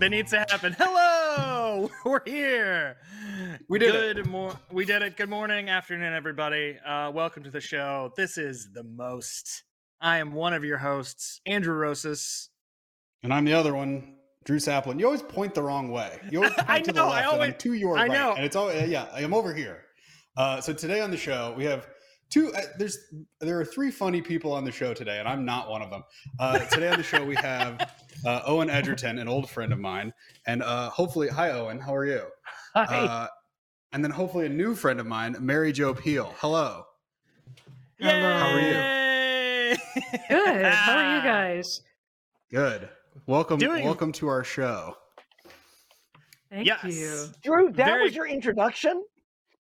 That 0.00 0.10
needs 0.10 0.30
to 0.32 0.38
happen. 0.38 0.74
Hello, 0.78 1.90
we're 2.04 2.20
here. 2.26 2.96
We 3.68 3.78
did 3.78 3.94
it. 3.94 4.16
Good 4.16 4.26
mor- 4.26 4.58
We 4.72 4.84
did 4.84 5.02
it. 5.02 5.16
Good 5.16 5.28
morning, 5.28 5.68
afternoon, 5.68 6.12
everybody. 6.12 6.76
Uh, 6.84 7.10
welcome 7.12 7.42
to 7.44 7.50
the 7.50 7.60
show. 7.60 8.12
This 8.16 8.36
is 8.38 8.72
the 8.72 8.82
most. 8.84 9.62
I 10.00 10.18
am 10.18 10.32
one 10.32 10.52
of 10.52 10.64
your 10.64 10.78
hosts, 10.78 11.40
Andrew 11.46 11.74
Rosas. 11.74 12.50
And 13.22 13.32
I'm 13.32 13.44
the 13.44 13.54
other 13.54 13.74
one, 13.74 14.16
Drew 14.44 14.58
Saplin. 14.58 14.98
You 14.98 15.06
always 15.06 15.22
point 15.22 15.54
the 15.54 15.62
wrong 15.62 15.90
way. 15.90 16.18
You 16.30 16.38
always 16.38 16.54
point 16.58 16.70
I 16.70 16.80
to 16.80 16.92
know, 16.92 17.06
the 17.06 17.12
I 17.12 17.20
left, 17.20 17.32
and 17.34 17.42
I'm 17.42 17.54
to 17.54 17.72
your 17.72 17.96
I 17.96 18.02
right. 18.02 18.10
know. 18.10 18.34
And 18.34 18.44
it's 18.44 18.56
all 18.56 18.72
yeah. 18.72 19.06
I'm 19.14 19.32
over 19.34 19.54
here. 19.54 19.82
Uh, 20.36 20.60
so 20.60 20.72
today 20.72 21.00
on 21.00 21.10
the 21.12 21.16
show 21.16 21.54
we 21.56 21.64
have 21.64 21.86
two. 22.30 22.52
Uh, 22.54 22.60
there's 22.78 22.98
there 23.40 23.58
are 23.60 23.64
three 23.64 23.90
funny 23.90 24.20
people 24.22 24.52
on 24.52 24.64
the 24.64 24.72
show 24.72 24.94
today, 24.94 25.18
and 25.18 25.28
I'm 25.28 25.44
not 25.44 25.68
one 25.70 25.82
of 25.82 25.90
them. 25.90 26.02
Uh, 26.38 26.58
today 26.58 26.88
on 26.88 26.96
the 26.98 27.02
show 27.04 27.24
we 27.24 27.36
have 27.36 27.90
uh, 28.26 28.42
Owen 28.46 28.70
Egerton, 28.70 29.18
an 29.18 29.28
old 29.28 29.48
friend 29.50 29.72
of 29.72 29.78
mine, 29.78 30.12
and 30.46 30.62
uh, 30.62 30.90
hopefully, 30.90 31.28
hi 31.28 31.50
Owen, 31.50 31.78
how 31.78 31.94
are 31.94 32.06
you? 32.06 32.22
Uh, 32.74 33.26
and 33.92 34.02
then 34.02 34.10
hopefully 34.10 34.46
a 34.46 34.48
new 34.50 34.74
friend 34.74 34.98
of 35.00 35.06
mine, 35.06 35.36
Mary 35.40 35.72
Jo 35.72 35.94
Pehl. 35.94 36.34
Hello. 36.38 36.84
Hello. 38.00 38.38
How 38.38 38.50
are 38.50 38.60
you? 38.60 39.70
you? 39.70 39.76
Good. 40.28 40.64
How 40.66 40.96
are 40.96 41.16
you 41.16 41.22
guys? 41.54 41.82
Good. 42.50 42.88
Welcome. 43.26 43.58
Doing- 43.58 43.84
Welcome 43.84 44.10
to 44.12 44.26
our 44.28 44.42
show. 44.44 44.96
Thank 46.50 46.66
Yes. 46.66 46.84
you. 46.84 47.26
Drew, 47.42 47.66
that 47.72 47.86
Very- 47.86 48.02
was 48.04 48.14
your 48.14 48.26
introduction? 48.26 49.04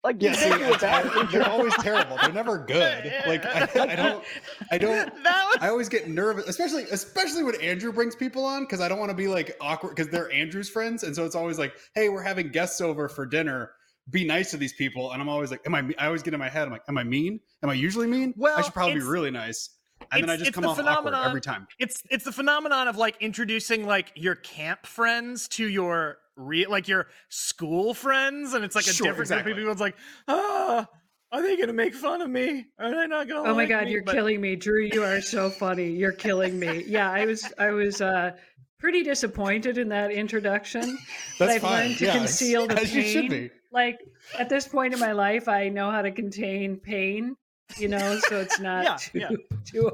Like 0.04 0.22
Yeah, 0.22 0.34
see, 0.34 0.50
I, 0.50 1.28
they're 1.32 1.48
always 1.48 1.74
terrible. 1.76 2.18
They're 2.22 2.34
never 2.34 2.58
good. 2.68 3.14
Like 3.26 3.46
I, 3.46 3.70
I 3.74 3.96
don't, 3.96 4.24
I 4.72 4.78
don't. 4.78 5.14
Was 5.24 5.58
I 5.62 5.70
always 5.70 5.88
get 5.88 6.10
nervous, 6.10 6.48
especially 6.48 6.84
especially 6.92 7.44
when 7.44 7.60
Andrew 7.62 7.94
brings 7.94 8.16
people 8.16 8.44
on 8.44 8.64
because 8.64 8.82
I 8.82 8.90
don't 8.90 9.00
want 9.00 9.12
to 9.12 9.16
be 9.16 9.28
like 9.28 9.56
awkward 9.62 9.96
because 9.96 10.10
they're 10.10 10.32
Andrew's 10.32 10.70
friends, 10.70 11.04
and 11.04 11.16
so 11.16 11.26
it's 11.26 11.36
always 11.36 11.58
like, 11.58 11.74
hey, 11.96 12.10
we're 12.10 12.22
having 12.22 12.50
guests 12.50 12.82
over 12.82 13.08
for 13.08 13.26
dinner. 13.26 13.72
Be 14.10 14.26
nice 14.26 14.52
to 14.52 14.58
these 14.58 14.74
people, 14.74 15.14
and 15.14 15.22
I'm 15.22 15.30
always 15.30 15.52
like, 15.52 15.62
am 15.66 15.74
I? 15.74 15.90
I 15.98 16.08
always 16.08 16.22
get 16.22 16.34
in 16.34 16.40
my 16.40 16.50
head, 16.50 16.66
I'm 16.66 16.72
like, 16.72 16.84
am 16.90 16.98
I 16.98 17.06
mean? 17.06 17.40
Am 17.62 17.70
I 17.70 17.74
usually 17.74 18.08
mean? 18.08 18.34
Well, 18.36 18.58
I 18.58 18.62
should 18.62 18.74
probably 18.74 18.96
be 18.96 19.06
really 19.06 19.32
nice, 19.32 19.70
and 20.20 20.24
then 20.24 20.30
I 20.30 20.34
it's- 20.34 20.40
just 20.48 20.54
come 20.54 20.64
the 20.64 20.70
off 20.70 20.80
awkward 20.80 20.94
phenomenon- 21.12 21.28
every 21.30 21.42
time. 21.42 21.68
it's 21.80 22.02
it's 22.10 22.24
the 22.26 22.32
phenomenon 22.32 22.88
of 22.88 22.98
like 22.98 23.16
introducing 23.22 23.86
like 23.86 24.12
your 24.16 24.36
camp 24.36 24.86
friends 24.86 25.48
to 25.50 25.68
your 25.68 26.18
real 26.36 26.70
like 26.72 26.88
your 26.88 27.08
school 27.30 27.94
friends 27.94 28.54
and 28.54 28.64
it's 28.66 28.76
like 28.76 28.88
a 28.88 28.94
Sure, 28.94 29.06
different 29.08 29.22
exactly. 29.30 29.54
group 29.54 29.58
of 29.58 29.62
people 29.62 29.72
it's 29.74 29.82
like 29.82 29.96
ah 30.28 30.88
are 31.32 31.42
they 31.42 31.58
gonna 31.58 31.74
make 31.74 31.94
fun 31.96 32.22
of 32.22 32.30
me 32.30 32.66
are 32.80 32.90
they 32.92 33.08
not 33.08 33.28
gonna 33.28 33.42
Oh 33.50 33.54
my 33.54 33.64
like 33.64 33.70
god, 33.70 33.86
me?" 33.86 33.92
you're 33.92 34.04
But- 34.04 34.14
killing 34.16 34.40
me. 34.42 34.56
Drew, 34.56 34.84
you 34.84 35.04
are 35.04 35.22
so 35.22 35.50
funny. 35.50 35.90
You're 35.92 36.12
killing 36.12 36.58
me. 36.60 36.84
Yeah, 36.88 37.10
I 37.12 37.26
was 37.26 37.52
I 37.58 37.70
was 37.72 38.02
uh 38.02 38.32
pretty 38.80 39.02
disappointed 39.04 39.78
in 39.78 39.90
that 39.90 40.12
introduction. 40.12 40.82
But 41.40 41.46
That's 41.48 41.56
I've 41.56 41.62
fine. 41.62 41.86
learned 41.88 41.98
to 42.00 42.06
yeah, 42.06 42.18
conceal 42.18 42.68
the 42.68 42.80
as 42.80 42.94
you 42.96 43.02
should 43.04 43.30
pain. 43.30 43.48
be. 43.48 43.50
Like 43.72 43.98
at 44.38 44.50
this 44.50 44.68
point 44.68 44.94
in 44.94 45.00
my 45.00 45.14
life, 45.14 45.48
I 45.48 45.70
know 45.70 45.90
how 45.90 46.02
to 46.04 46.12
contain 46.12 46.78
pain, 46.78 47.36
you 47.78 47.88
know, 47.88 48.20
so 48.28 48.40
it's 48.40 48.60
not 48.68 48.84
Yeah, 48.84 48.96
too, 48.98 49.20
yeah. 49.20 49.30
too 49.66 49.92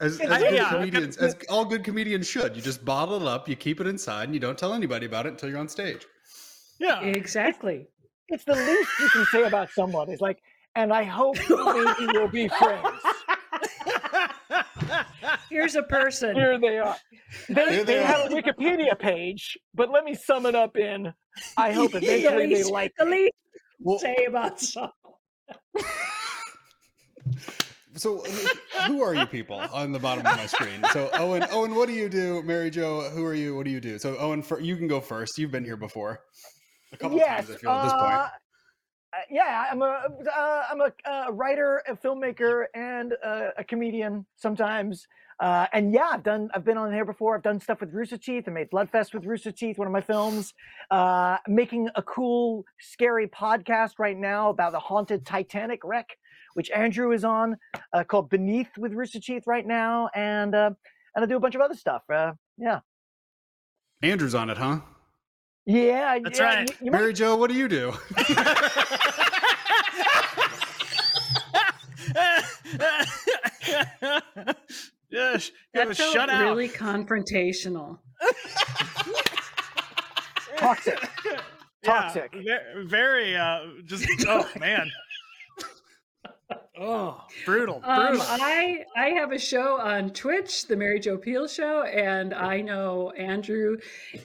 As, 0.00 0.20
as 0.20 0.42
good 0.42 0.54
yeah. 0.54 0.70
comedians, 0.70 1.16
as 1.16 1.36
all 1.50 1.64
good 1.64 1.84
comedians 1.84 2.26
should, 2.26 2.56
you 2.56 2.62
just 2.62 2.84
bottle 2.84 3.20
it 3.20 3.26
up, 3.28 3.48
you 3.48 3.56
keep 3.56 3.80
it 3.80 3.86
inside, 3.86 4.24
and 4.24 4.34
you 4.34 4.40
don't 4.40 4.58
tell 4.58 4.72
anybody 4.74 5.06
about 5.06 5.26
it 5.26 5.30
until 5.30 5.48
you're 5.48 5.58
on 5.58 5.68
stage. 5.68 6.06
yeah 6.80 7.00
exactly. 7.02 7.86
It's 8.28 8.44
the 8.44 8.54
least 8.54 8.90
you 9.00 9.08
can 9.10 9.24
say 9.26 9.42
about 9.44 9.70
someone. 9.70 10.10
Is 10.10 10.20
like, 10.22 10.38
and 10.74 10.92
I 10.92 11.02
hope 11.04 11.36
maybe 11.50 12.06
we'll 12.14 12.28
be 12.28 12.48
friends. 12.48 12.98
Here's 15.50 15.74
a 15.76 15.82
person. 15.82 16.34
Here 16.34 16.58
they 16.58 16.78
are. 16.78 16.96
They, 17.48 17.54
Here 17.54 17.84
they 17.84 17.96
they 17.96 18.02
have 18.02 18.30
a. 18.30 18.34
Wikipedia 18.34 18.98
page, 18.98 19.58
but 19.74 19.90
let 19.90 20.04
me 20.04 20.14
sum 20.14 20.46
it 20.46 20.54
up 20.54 20.76
in 20.78 21.12
I 21.58 21.72
hope 21.72 21.92
the 21.92 21.98
eventually 21.98 22.46
they 22.46 22.54
least, 22.56 22.70
like 22.70 22.92
the 22.98 23.04
least 23.04 23.34
Well, 23.80 23.98
say 23.98 24.24
about 24.26 24.58
someone. 24.60 24.92
So, 27.94 28.24
who 28.86 29.02
are 29.02 29.14
you 29.14 29.26
people 29.26 29.56
on 29.56 29.92
the 29.92 29.98
bottom 29.98 30.26
of 30.26 30.36
my 30.36 30.46
screen? 30.46 30.82
So, 30.92 31.10
Owen, 31.12 31.44
Owen, 31.50 31.74
what 31.74 31.88
do 31.88 31.94
you 31.94 32.08
do? 32.08 32.42
Mary 32.42 32.70
Jo, 32.70 33.10
who 33.10 33.22
are 33.24 33.34
you? 33.34 33.54
What 33.54 33.66
do 33.66 33.70
you 33.70 33.80
do? 33.80 33.98
So, 33.98 34.16
Owen, 34.16 34.42
for, 34.42 34.60
you 34.60 34.76
can 34.76 34.88
go 34.88 35.00
first. 35.00 35.36
You've 35.36 35.50
been 35.50 35.64
here 35.64 35.76
before 35.76 36.20
a 36.92 36.96
couple 36.96 37.18
yes, 37.18 37.46
times. 37.46 37.50
I 37.50 37.58
feel 37.58 37.70
at 37.70 37.82
this 37.84 37.92
uh, 37.92 37.98
point. 37.98 38.14
uh, 38.14 38.28
yeah, 39.30 39.66
I'm 39.70 39.82
a 39.82 40.08
uh, 40.34 40.64
I'm 40.70 40.80
a 40.80 40.92
uh, 41.04 41.32
writer, 41.32 41.82
a 41.86 41.94
filmmaker, 41.94 42.64
and 42.74 43.14
uh, 43.24 43.48
a 43.58 43.64
comedian 43.64 44.24
sometimes. 44.36 45.06
Uh, 45.40 45.66
and 45.72 45.92
yeah, 45.92 46.08
I've 46.12 46.22
done 46.22 46.50
I've 46.54 46.64
been 46.64 46.78
on 46.78 46.92
here 46.92 47.04
before. 47.04 47.34
I've 47.34 47.42
done 47.42 47.60
stuff 47.60 47.80
with 47.80 47.92
Rooster 47.92 48.18
Teeth. 48.18 48.44
I 48.46 48.52
made 48.52 48.70
Bloodfest 48.70 49.12
with 49.12 49.24
Rooster 49.24 49.52
Teeth, 49.52 49.76
one 49.76 49.86
of 49.86 49.92
my 49.92 50.00
films. 50.00 50.54
Uh, 50.90 51.38
making 51.48 51.88
a 51.94 52.02
cool, 52.02 52.64
scary 52.78 53.26
podcast 53.26 53.98
right 53.98 54.16
now 54.16 54.50
about 54.50 54.72
the 54.72 54.78
haunted 54.78 55.26
Titanic 55.26 55.80
wreck, 55.84 56.16
which 56.54 56.70
Andrew 56.70 57.12
is 57.12 57.24
on, 57.24 57.56
uh, 57.92 58.04
called 58.04 58.30
Beneath 58.30 58.68
with 58.78 58.92
Rooster 58.92 59.20
Teeth 59.20 59.44
right 59.46 59.66
now, 59.66 60.08
and 60.14 60.54
uh, 60.54 60.70
and 61.14 61.24
I 61.24 61.26
do 61.26 61.36
a 61.36 61.40
bunch 61.40 61.54
of 61.54 61.60
other 61.60 61.74
stuff. 61.74 62.02
Uh, 62.12 62.32
yeah, 62.58 62.80
Andrew's 64.02 64.34
on 64.34 64.50
it, 64.50 64.56
huh? 64.58 64.80
yeah, 65.66 66.18
That's 66.22 66.38
yeah, 66.38 66.44
right. 66.44 66.70
You, 66.70 66.76
you 66.86 66.90
might 66.90 66.98
Mary 66.98 67.12
Jo, 67.12 67.36
what 67.36 67.50
do 67.50 67.56
you 67.56 67.68
do? 67.68 67.92
yes 75.10 75.50
That 75.74 75.96
felt 75.96 76.12
shut 76.12 76.28
out 76.30 76.42
really 76.42 76.68
confrontational. 76.68 77.98
toxic. 80.56 80.98
Toxic. 81.84 82.32
ve- 82.32 82.84
very 82.84 83.36
uh 83.36 83.60
just 83.84 84.06
oh 84.28 84.48
man 84.58 84.90
oh 86.78 87.22
brutal 87.44 87.76
Um, 87.84 88.18
I 88.20 88.84
I 88.96 89.08
have 89.10 89.32
a 89.32 89.38
show 89.38 89.78
on 89.78 90.10
Twitch, 90.10 90.66
the 90.66 90.76
Mary 90.76 91.00
Jo 91.00 91.16
Pehl 91.18 91.46
Show, 91.46 91.82
and 91.82 92.32
I 92.32 92.60
know 92.60 93.10
Andrew 93.10 93.76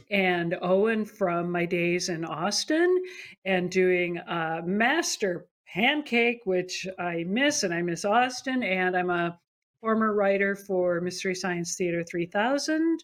and 0.09 0.57
Owen 0.62 1.06
from 1.06 1.52
my 1.52 1.66
days 1.66 2.09
in 2.09 2.24
Austin, 2.25 3.03
and 3.46 3.69
doing 3.69 4.18
uh, 4.19 4.62
Master 4.66 5.47
Pancake, 5.68 6.41
which 6.46 6.88
I 6.97 7.24
miss, 7.28 7.63
and 7.63 7.74
I 7.74 7.81
miss 7.81 8.06
Austin, 8.06 8.63
and 8.63 8.96
I'm 8.96 9.09
a 9.09 9.38
former 9.81 10.13
writer 10.13 10.56
for 10.56 11.02
Mystery 11.02 11.36
Science 11.36 11.75
Theater 11.75 12.03
3000. 12.03 13.03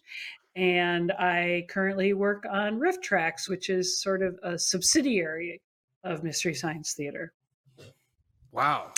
And 0.56 1.12
I 1.12 1.66
currently 1.68 2.12
work 2.12 2.44
on 2.50 2.78
RiffTrax, 2.78 3.48
which 3.48 3.70
is 3.70 4.00
sort 4.00 4.22
of 4.22 4.38
a 4.42 4.58
subsidiary 4.58 5.60
of 6.04 6.22
Mystery 6.22 6.54
Science 6.54 6.94
Theater. 6.94 7.32
Wow. 8.52 8.92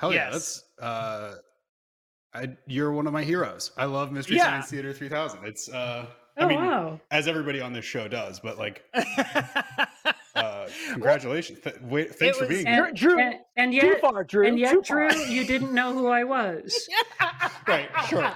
Hell 0.00 0.14
yeah. 0.14 0.30
That's, 0.30 0.64
uh, 0.80 1.34
I, 2.32 2.48
you're 2.66 2.90
one 2.92 3.06
of 3.06 3.12
my 3.12 3.22
heroes. 3.22 3.70
I 3.76 3.84
love 3.84 4.12
Mystery 4.12 4.36
Yeah. 4.38 4.44
Science 4.44 4.70
Theater 4.70 4.92
3000. 4.94 5.44
It's, 5.44 5.68
uh, 5.68 6.06
I 6.38 6.42
Oh, 6.42 6.46
mean, 6.48 6.58
wow. 6.64 6.98
as 7.10 7.28
everybody 7.28 7.60
on 7.60 7.74
this 7.74 7.84
show 7.84 8.08
does, 8.08 8.40
but 8.40 8.56
like, 8.56 8.82
uh, 10.34 10.66
congratulations. 10.92 11.58
Th- 11.60 11.76
wait, 11.82 12.14
thanks 12.14 12.38
for 12.38 12.44
was- 12.46 12.54
being 12.54 12.66
here. 12.66 12.90
Drew, 12.94 13.20
and, 13.20 13.34
and 13.56 13.72
too 13.72 13.86
yet, 13.88 14.00
far, 14.00 14.24
Drew. 14.24 14.46
and 14.46 14.58
yet, 14.58 14.72
too 14.72 14.80
Drew, 14.82 15.10
far. 15.10 15.26
you 15.26 15.44
didn't 15.44 15.74
know 15.74 15.92
who 15.92 16.06
I 16.08 16.24
was. 16.24 16.88
Right, 17.68 17.88
sure. 18.08 18.28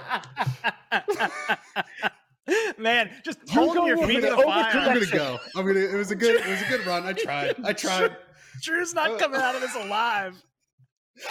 man 2.77 3.09
just 3.25 3.39
You're 3.47 3.65
holding 3.65 3.85
your 3.87 3.97
feet 4.07 4.21
to 4.21 4.29
the 4.29 4.35
the 4.37 4.43
fire 4.43 4.71
I'm 4.77 4.93
gonna 4.93 5.05
go. 5.07 5.39
I'm 5.55 5.65
gonna. 5.65 5.79
It 5.79 5.95
was 5.95 6.11
a 6.11 6.15
good. 6.15 6.35
It 6.39 6.47
was 6.47 6.61
a 6.61 6.65
good 6.69 6.85
run. 6.85 7.03
I 7.05 7.11
tried. 7.11 7.55
I 7.65 7.73
tried. 7.73 8.15
drew's 8.61 8.93
not 8.93 9.19
coming 9.19 9.41
out 9.41 9.55
of 9.55 9.61
this 9.61 9.75
alive 9.75 10.41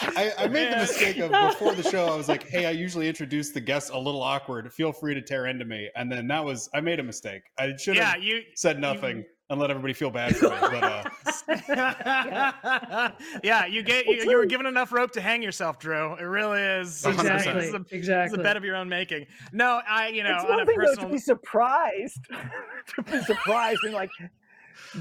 I, 0.01 0.33
I 0.39 0.49
made 0.49 0.73
the 0.73 0.77
mistake 0.77 1.19
of 1.19 1.31
before 1.31 1.75
the 1.75 1.83
show. 1.83 2.07
I 2.07 2.17
was 2.17 2.29
like, 2.29 2.49
"Hey, 2.49 2.67
I 2.67 2.71
usually 2.71 3.09
introduce 3.09 3.51
the 3.51 3.61
guests 3.61 3.91
a 3.91 3.99
little 3.99 4.23
awkward. 4.23 4.73
Feel 4.73 4.93
free 4.93 5.15
to 5.15 5.23
tear 5.23 5.47
into 5.47 5.65
me." 5.65 5.91
And 5.95 6.11
then 6.11 6.27
that 6.29 6.45
was 6.45 6.69
I 6.75 6.81
made 6.81 7.01
a 7.01 7.03
mistake. 7.03 7.43
I 7.59 7.77
should 7.77 7.97
have 7.97 7.99
yeah 8.05 8.15
have 8.15 8.23
you 8.23 8.43
said 8.55 8.81
nothing. 8.81 9.25
and 9.51 9.61
let 9.61 9.71
everybody 9.71 9.93
feel 9.93 10.11
bad 10.11 10.37
for 10.37 10.49
me. 10.49 10.57
But 10.61 10.83
uh, 10.83 11.05
yeah. 13.43 13.67
you 13.67 13.83
get 13.83 14.07
you, 14.07 14.31
you 14.31 14.37
were 14.37 14.47
given 14.47 14.67
enough 14.67 14.93
rope 14.93 15.13
to 15.13 15.21
hang 15.21 15.43
yourself, 15.43 15.79
Drew. 15.79 16.15
It 16.15 16.23
really 16.23 16.61
is. 16.61 17.05
it's- 17.05 17.23
100%. 17.23 17.35
exactly. 17.35 17.65
It's 17.65 17.75
a, 17.75 17.77
it's 17.77 17.93
a 17.93 17.97
exactly. 17.97 18.43
bed 18.43 18.57
of 18.57 18.65
your 18.65 18.77
own 18.77 18.89
making. 18.89 19.27
No, 19.53 19.81
I 19.89 20.09
you 20.09 20.23
know 20.23 20.35
it's 20.35 20.45
on 20.45 20.51
one 20.51 20.61
a 20.61 20.67
thing 20.67 20.79
though, 20.79 20.95
to 20.95 21.09
be 21.09 21.19
surprised, 21.19 22.21
to 22.97 23.03
be 23.03 23.21
surprised 23.23 23.81
and 23.85 23.93
like, 23.93 24.11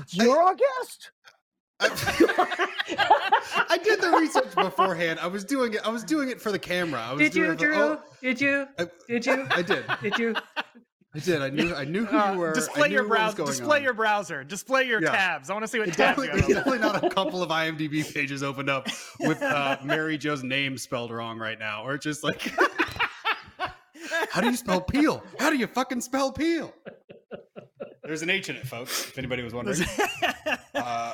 you're 0.10 0.38
our 0.38 0.56
guest. 0.56 1.12
I 3.70 3.80
did 3.84 4.02
the 4.02 4.12
research 4.20 4.54
beforehand. 4.56 5.20
I 5.20 5.28
was 5.28 5.44
doing 5.44 5.74
it. 5.74 5.82
I 5.86 5.90
was 5.90 6.04
doing 6.04 6.30
it 6.30 6.40
for 6.42 6.52
the 6.52 6.60
camera. 6.60 7.02
I 7.02 7.12
was 7.14 7.20
Did 7.22 7.32
doing 7.34 7.46
you, 7.52 7.54
for- 7.54 7.58
Drew? 7.58 7.76
oh, 7.76 8.00
Did 8.22 8.40
you? 8.42 8.68
I- 8.80 8.88
Did 9.08 9.26
you? 9.26 9.48
I 9.50 9.62
did. 9.62 9.86
Did 10.02 10.18
you? 10.18 10.36
I 11.16 11.20
did. 11.20 11.42
I 11.44 11.50
knew. 11.50 11.76
I 11.76 11.84
knew 11.86 12.06
who 12.06 12.18
Uh, 12.18 12.32
you 12.34 12.40
were. 12.40 12.54
Display 12.54 12.90
your 12.90 13.04
browser. 13.08 13.46
Display 13.46 13.78
on. 13.78 13.84
your 13.84 13.94
browser. 13.94 14.44
Display 14.44 14.86
your 14.88 15.00
Yeah. 15.02 15.12
tabs. 15.12 15.50
I 15.52 15.54
want 15.54 15.64
to 15.64 15.68
see 15.68 15.78
what 15.78 15.88
It 15.90 15.94
tabs 15.94 16.18
you 16.18 16.26
definitely, 16.26 16.28
have. 16.28 16.48
there's 16.48 16.58
definitely 16.66 16.80
not 17.02 17.04
a 17.04 17.10
couple 17.14 17.44
of 17.44 17.50
IMDb 17.50 18.12
pages 18.14 18.42
opened 18.42 18.70
up 18.70 18.88
with 19.20 19.40
uh, 19.44 19.78
Mary 19.84 20.18
Jo's 20.18 20.44
name 20.44 20.76
spelled 20.78 21.12
wrong 21.12 21.38
right 21.38 21.60
now, 21.60 21.86
or 21.86 22.00
just 22.00 22.24
like, 22.24 22.42
how 24.32 24.42
do 24.42 24.50
you 24.50 24.56
spell 24.56 24.82
Pehl? 24.82 25.24
How 25.40 25.52
do 25.52 25.58
you 25.58 25.68
fucking 25.68 26.02
spell 26.02 26.32
Pehl? 26.32 26.74
There's 28.04 28.24
an 28.24 28.32
H 28.32 28.50
in 28.50 28.56
it, 28.56 28.68
folks. 28.68 29.08
If 29.10 29.18
anybody 29.20 29.44
was 29.44 29.54
wondering. 29.54 29.82
Uh, 30.74 31.14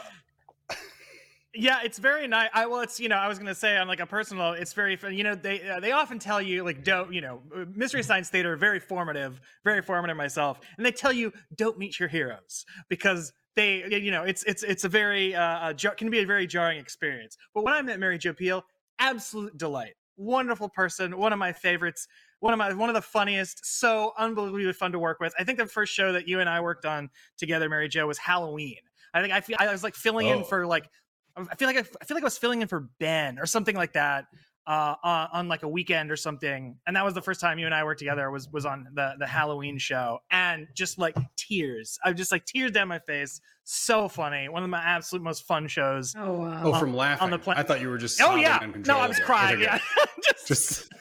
yeah 1.60 1.80
it's 1.84 2.00
very 2.00 2.28
nice 2.28 2.50
i 2.54 2.66
well 2.66 2.82
it's 2.82 3.00
you 3.00 3.10
know 3.10 3.16
i 3.18 3.28
was 3.28 3.38
gonna 3.38 3.54
say 3.56 3.78
on 3.78 3.88
like 3.88 4.00
a 4.00 4.06
personal 4.06 4.54
it's 4.54 4.74
very 4.74 4.96
fun 4.96 5.14
you 5.14 5.24
know 5.24 5.36
they 5.36 5.68
uh, 5.70 5.80
they 5.80 5.92
often 5.92 6.18
tell 6.20 6.42
you 6.42 6.64
like 6.64 6.84
don't 6.84 7.14
you 7.14 7.22
know 7.22 7.42
uh, 7.56 7.66
mystery 7.76 8.02
science 8.04 8.30
theater 8.30 8.56
very 8.56 8.80
formative 8.80 9.40
very 9.64 9.82
formative 9.82 10.16
myself 10.18 10.60
and 10.78 10.86
they 10.86 10.92
tell 10.92 11.12
you 11.12 11.32
don't 11.56 11.78
meet 11.78 12.00
your 12.00 12.10
heroes 12.10 12.66
because 12.90 13.34
they 13.56 13.84
you 13.90 14.12
know 14.12 14.24
it's 14.24 14.44
it's 14.44 14.64
it's 14.64 14.84
a 14.86 14.90
very 14.90 15.36
uh 15.36 15.42
uh, 15.74 15.74
can 15.98 16.10
be 16.10 16.20
a 16.20 16.26
very 16.26 16.48
jarring 16.48 16.80
experience. 16.80 17.38
But 17.54 17.64
when 17.66 17.74
i 17.74 17.82
met 17.82 18.00
mary 18.00 18.18
jo 18.18 18.34
pehl 18.34 18.64
absolute 19.00 19.58
delight. 19.58 19.96
Wonderful 20.18 20.70
person 20.70 21.18
one 21.18 21.34
of 21.34 21.40
my 21.40 21.54
favorites 21.54 22.08
one 22.40 22.54
of 22.54 22.58
my 22.58 22.74
one 22.74 22.90
of 22.90 22.96
the 22.96 23.02
funniest 23.02 23.66
so 23.66 24.14
unbelievably 24.18 24.72
fun 24.74 24.92
to 24.94 25.00
work 25.00 25.20
with. 25.20 25.34
I 25.40 25.44
think 25.44 25.58
the 25.58 25.66
first 25.66 25.94
show 25.94 26.14
that 26.14 26.28
you 26.28 26.40
and 26.40 26.50
i 26.50 26.60
worked 26.62 26.86
on 26.86 27.10
together 27.38 27.68
mary 27.70 27.90
jo 27.90 28.06
was 28.08 28.18
halloween. 28.18 28.78
I 29.14 29.22
think 29.22 29.34
i 29.34 29.42
feel 29.42 29.58
i 29.60 29.72
was 29.72 29.84
like 29.84 29.96
filling 29.96 30.28
in 30.28 30.40
Oh. 30.40 30.44
for 30.44 30.68
like 30.68 30.90
I 31.36 31.56
feel 31.56 31.68
like 31.68 31.78
I, 31.78 31.86
I 32.02 32.06
feel 32.06 32.16
like 32.16 32.24
I 32.24 32.26
was 32.26 32.38
filling 32.38 32.62
in 32.62 32.68
for 32.68 32.90
Ben 33.00 33.40
or 33.40 33.46
something 33.46 33.76
like 33.76 33.94
that 33.94 34.26
uh, 34.70 34.96
on, 35.04 35.28
on 35.34 35.48
like 35.48 35.64
a 35.64 35.68
weekend 35.68 36.12
or 36.12 36.16
something, 36.16 36.78
and 36.86 36.96
that 36.96 37.04
was 37.04 37.16
the 37.16 37.22
first 37.22 37.42
time 37.42 37.58
you 37.58 37.66
and 37.66 37.74
I 37.74 37.84
worked 37.84 38.00
together. 38.00 38.30
Was 38.30 38.48
was 38.50 38.66
on 38.66 38.88
the 38.94 39.14
the 39.18 39.26
Halloween 39.26 39.80
show, 39.80 40.20
and 40.30 40.68
just 40.76 41.00
like 41.00 41.16
tears, 41.36 41.98
I 42.04 42.14
just 42.14 42.32
like 42.32 42.46
tears 42.46 42.72
down 42.72 42.88
my 42.88 43.00
face. 43.00 43.42
So 43.64 44.08
funny, 44.08 44.48
one 44.48 44.64
of 44.64 44.70
my 44.70 44.82
absolute 44.82 45.24
most 45.24 45.48
fun 45.48 45.68
shows. 45.68 46.14
Oh 46.16 46.34
wow. 46.34 46.62
oh, 46.66 46.80
from 46.80 46.96
laughing. 46.96 47.24
on 47.24 47.32
the 47.32 47.40
pla- 47.40 47.56
I 47.58 47.64
thought 47.64 47.82
you 47.82 47.90
were 47.90 47.98
just. 47.98 48.22
Oh 48.22 48.36
yeah, 48.36 48.60
no, 48.86 48.98
I 48.98 49.08
was 49.08 49.20
crying. 49.20 49.60
Yeah, 49.60 49.80
just, 50.24 50.48
Just 50.48 50.94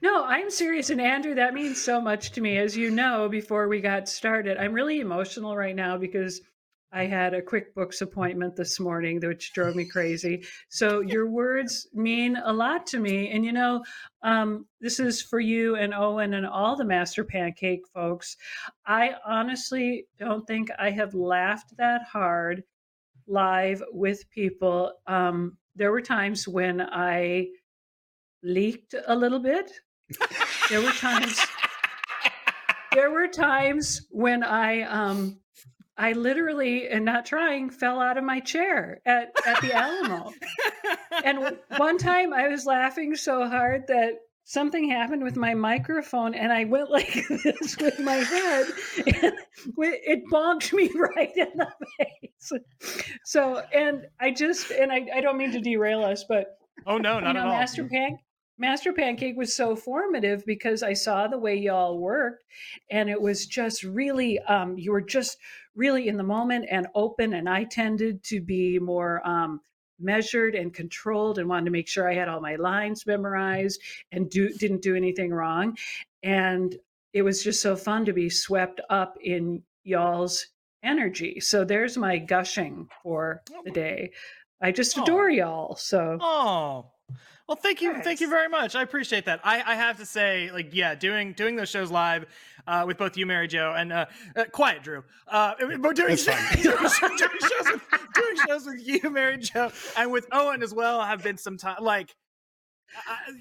No, 0.00 0.24
I'm 0.24 0.50
serious. 0.50 0.90
And 0.90 1.00
Andrew, 1.00 1.34
that 1.34 1.54
means 1.54 1.82
so 1.82 2.00
much 2.00 2.30
to 2.32 2.40
me. 2.40 2.56
As 2.58 2.76
you 2.76 2.90
know, 2.90 3.28
before 3.28 3.66
we 3.66 3.80
got 3.80 4.08
started, 4.08 4.56
I'm 4.58 4.72
really 4.72 5.00
emotional 5.00 5.56
right 5.56 5.74
now 5.74 5.98
because 5.98 6.40
I 6.92 7.04
had 7.04 7.34
a 7.34 7.42
QuickBooks 7.42 8.00
appointment 8.00 8.56
this 8.56 8.80
morning, 8.80 9.20
which 9.20 9.52
drove 9.52 9.76
me 9.76 9.84
crazy. 9.90 10.44
So 10.68 11.00
your 11.00 11.28
words 11.28 11.86
mean 11.92 12.36
a 12.42 12.52
lot 12.52 12.86
to 12.88 12.98
me. 12.98 13.30
And 13.30 13.44
you 13.44 13.52
know, 13.52 13.84
um, 14.22 14.66
this 14.80 14.98
is 14.98 15.20
for 15.20 15.40
you 15.40 15.76
and 15.76 15.92
Owen 15.92 16.34
and 16.34 16.46
all 16.46 16.76
the 16.76 16.84
Master 16.84 17.24
Pancake 17.24 17.86
folks. 17.92 18.36
I 18.86 19.14
honestly 19.26 20.06
don't 20.18 20.46
think 20.46 20.70
I 20.78 20.90
have 20.90 21.14
laughed 21.14 21.76
that 21.76 22.02
hard 22.02 22.64
live 23.26 23.82
with 23.92 24.28
people. 24.30 24.92
Um, 25.06 25.58
there 25.76 25.92
were 25.92 26.00
times 26.00 26.48
when 26.48 26.80
I 26.80 27.48
leaked 28.42 28.94
a 29.06 29.14
little 29.14 29.38
bit. 29.38 29.70
There 30.70 30.80
were 30.80 30.92
times 30.92 31.38
there 32.92 33.10
were 33.10 33.28
times 33.28 34.06
when 34.10 34.42
I 34.42 34.82
um 34.82 35.38
I 35.98 36.12
literally 36.12 36.88
and 36.88 37.04
not 37.04 37.26
trying 37.26 37.70
fell 37.70 38.00
out 38.00 38.16
of 38.16 38.24
my 38.24 38.38
chair 38.38 39.00
at, 39.04 39.32
at 39.44 39.60
the 39.60 39.72
Alamo. 39.72 40.30
and 41.24 41.58
one 41.76 41.98
time 41.98 42.32
I 42.32 42.46
was 42.48 42.64
laughing 42.64 43.16
so 43.16 43.48
hard 43.48 43.88
that 43.88 44.12
something 44.44 44.88
happened 44.88 45.22
with 45.22 45.36
my 45.36 45.52
microphone 45.52 46.34
and 46.34 46.50
I 46.52 46.64
went 46.64 46.90
like 46.90 47.12
this 47.28 47.76
with 47.78 47.98
my 47.98 48.14
head 48.14 48.66
and 49.06 49.34
it 49.76 50.24
bonked 50.32 50.72
me 50.72 50.90
right 50.94 51.36
in 51.36 51.50
the 51.56 51.68
face. 51.98 52.52
So 53.24 53.62
and 53.74 54.06
I 54.20 54.30
just 54.30 54.70
and 54.70 54.92
I, 54.92 55.06
I 55.16 55.20
don't 55.20 55.36
mean 55.36 55.52
to 55.52 55.60
derail 55.60 56.02
us, 56.02 56.24
but 56.26 56.58
oh 56.86 56.96
no, 56.96 57.20
not 57.20 57.28
you 57.28 57.34
know, 57.34 57.40
at 57.40 57.46
all. 57.46 57.52
Master 57.52 57.84
Pan 57.84 58.18
Master 58.56 58.92
Pancake 58.92 59.36
was 59.36 59.54
so 59.54 59.76
formative 59.76 60.44
because 60.44 60.82
I 60.82 60.94
saw 60.94 61.28
the 61.28 61.38
way 61.38 61.56
y'all 61.56 61.98
worked, 61.98 62.42
and 62.90 63.08
it 63.08 63.20
was 63.20 63.46
just 63.46 63.84
really 63.84 64.38
um, 64.40 64.76
you 64.78 64.92
were 64.92 65.00
just 65.00 65.36
really 65.78 66.08
in 66.08 66.16
the 66.18 66.22
moment 66.22 66.66
and 66.70 66.86
open. 66.94 67.32
And 67.34 67.48
I 67.48 67.64
tended 67.64 68.22
to 68.24 68.40
be 68.40 68.78
more 68.78 69.26
um, 69.26 69.60
measured 69.98 70.54
and 70.54 70.74
controlled, 70.74 71.38
and 71.38 71.48
wanted 71.48 71.64
to 71.64 71.70
make 71.70 71.88
sure 71.88 72.10
I 72.10 72.14
had 72.14 72.28
all 72.28 72.40
my 72.40 72.56
lines 72.56 73.06
memorized 73.06 73.80
and 74.12 74.28
do 74.28 74.50
didn't 74.50 74.82
do 74.82 74.94
anything 74.94 75.32
wrong. 75.32 75.76
And 76.22 76.76
it 77.14 77.22
was 77.22 77.42
just 77.42 77.62
so 77.62 77.76
fun 77.76 78.04
to 78.04 78.12
be 78.12 78.28
swept 78.28 78.80
up 78.90 79.16
in 79.22 79.62
y'all's 79.84 80.48
energy. 80.82 81.40
So 81.40 81.64
there's 81.64 81.96
my 81.96 82.18
gushing 82.18 82.88
for 83.02 83.42
the 83.64 83.70
day. 83.70 84.10
I 84.60 84.72
just 84.72 84.98
Aw. 84.98 85.02
adore 85.04 85.30
y'all. 85.30 85.76
So. 85.76 86.18
Oh. 86.20 86.90
Well, 87.48 87.56
thank 87.56 87.80
you, 87.80 88.02
thank 88.02 88.20
you 88.20 88.28
very 88.28 88.48
much. 88.48 88.76
I 88.76 88.82
appreciate 88.82 89.24
that. 89.24 89.40
I, 89.42 89.62
I 89.64 89.74
have 89.74 89.96
to 89.98 90.04
say, 90.04 90.50
like, 90.52 90.74
yeah, 90.74 90.94
doing 90.94 91.32
doing 91.32 91.56
those 91.56 91.70
shows 91.70 91.90
live 91.90 92.26
uh, 92.66 92.84
with 92.86 92.98
both 92.98 93.16
you, 93.16 93.24
Mary 93.24 93.48
Jo, 93.48 93.72
and 93.74 93.90
uh, 93.90 94.04
uh, 94.36 94.44
Quiet 94.52 94.82
Drew, 94.82 95.02
uh, 95.28 95.54
but 95.80 95.96
doing, 95.96 96.12
It's 96.12 96.24
doing, 96.62 96.76
shows 96.76 97.00
with, 97.00 97.82
doing 98.14 98.36
shows 98.46 98.66
with 98.66 98.86
you, 98.86 99.08
Mary 99.08 99.38
Jo, 99.38 99.72
and 99.96 100.12
with 100.12 100.26
Owen 100.30 100.62
as 100.62 100.74
well 100.74 101.00
have 101.02 101.22
been 101.22 101.38
some 101.38 101.56
time 101.56 101.78
like 101.80 102.14
uh, 103.08 103.32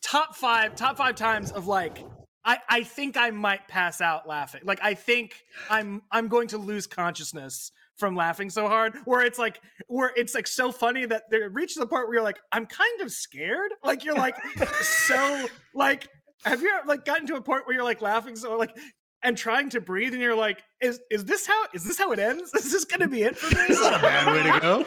top 0.00 0.36
five, 0.36 0.76
top 0.76 0.96
five 0.96 1.16
times 1.16 1.50
of 1.50 1.66
like. 1.66 2.04
I, 2.48 2.58
I 2.68 2.82
think 2.84 3.16
I 3.16 3.30
might 3.30 3.66
pass 3.66 4.00
out 4.00 4.28
laughing. 4.28 4.60
Like 4.62 4.78
I 4.80 4.94
think 4.94 5.34
I'm 5.68 6.02
I'm 6.12 6.28
going 6.28 6.46
to 6.48 6.58
lose 6.58 6.86
consciousness 6.86 7.72
from 7.96 8.14
laughing 8.14 8.50
so 8.50 8.68
hard. 8.68 8.94
Where 9.04 9.22
it's 9.22 9.38
like 9.38 9.60
where 9.88 10.12
it's 10.16 10.34
like 10.34 10.46
so 10.46 10.72
funny 10.72 11.06
that 11.06 11.24
it 11.30 11.52
reaches 11.52 11.76
the 11.76 11.86
part 11.86 12.08
where 12.08 12.16
you're 12.16 12.24
like, 12.24 12.38
I'm 12.52 12.66
kind 12.66 13.00
of 13.00 13.10
scared. 13.10 13.72
Like 13.84 14.04
you're 14.04 14.14
like 14.14 14.36
so 14.80 15.46
like 15.74 16.08
have 16.44 16.62
you 16.62 16.70
ever 16.76 16.86
like 16.86 17.04
gotten 17.04 17.26
to 17.28 17.36
a 17.36 17.40
point 17.40 17.66
where 17.66 17.74
you're 17.74 17.84
like 17.84 18.02
laughing 18.02 18.36
so 18.36 18.56
like 18.56 18.76
and 19.22 19.36
trying 19.36 19.68
to 19.70 19.80
breathe 19.80 20.12
and 20.12 20.22
you're 20.22 20.36
like, 20.36 20.62
is 20.80 21.00
is 21.10 21.24
this 21.24 21.46
how 21.46 21.64
is 21.74 21.84
this 21.84 21.98
how 21.98 22.12
it 22.12 22.18
ends? 22.18 22.52
Is 22.54 22.70
this 22.70 22.84
gonna 22.84 23.08
be 23.08 23.22
it 23.22 23.36
for 23.36 23.54
me? 23.54 23.62
It's 23.68 23.80
not 23.80 23.98
a 23.98 24.02
bad 24.02 24.26
way 24.26 24.52
to 24.52 24.60
go. 24.60 24.84